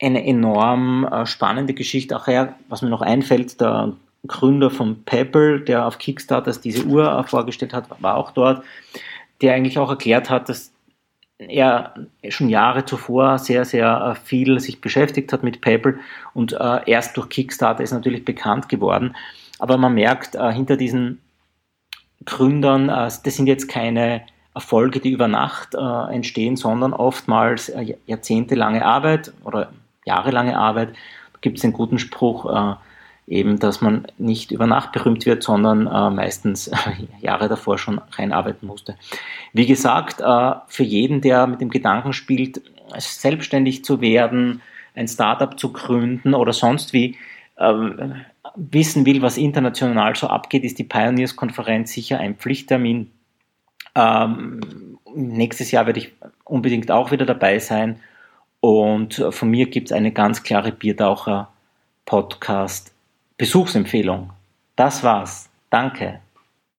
[0.00, 2.16] eine enorm äh, spannende Geschichte.
[2.16, 3.94] Auch her, was mir noch einfällt, der
[4.26, 8.64] Gründer von Pebble, der auf Kickstarter diese Uhr vorgestellt hat, war auch dort,
[9.40, 10.72] der eigentlich auch erklärt hat, dass
[11.38, 11.94] er
[12.28, 15.98] schon Jahre zuvor sehr, sehr äh, viel sich beschäftigt hat mit Pebble
[16.34, 19.16] und äh, erst durch Kickstarter ist natürlich bekannt geworden.
[19.58, 21.20] Aber man merkt äh, hinter diesen
[22.26, 24.20] Gründern, das sind jetzt keine
[24.54, 27.72] Erfolge, die über Nacht entstehen, sondern oftmals
[28.04, 29.72] jahrzehntelange Arbeit oder
[30.04, 30.90] jahrelange Arbeit.
[31.32, 32.76] Da gibt es einen guten Spruch,
[33.30, 36.70] eben, dass man nicht über Nacht berühmt wird, sondern äh, meistens
[37.20, 38.96] Jahre davor schon reinarbeiten musste.
[39.52, 42.60] Wie gesagt, äh, für jeden, der mit dem Gedanken spielt,
[42.98, 44.60] selbstständig zu werden,
[44.96, 47.16] ein Startup zu gründen oder sonst wie,
[47.56, 47.72] äh,
[48.56, 53.12] wissen will, was international so abgeht, ist die Pioneers-Konferenz sicher ein Pflichttermin.
[53.94, 56.12] Ähm, nächstes Jahr werde ich
[56.42, 58.00] unbedingt auch wieder dabei sein.
[58.58, 60.72] Und von mir gibt es eine ganz klare
[63.40, 64.30] Biertaucher-Podcast-Besuchsempfehlung.
[64.76, 65.48] Das war's.
[65.70, 66.20] Danke.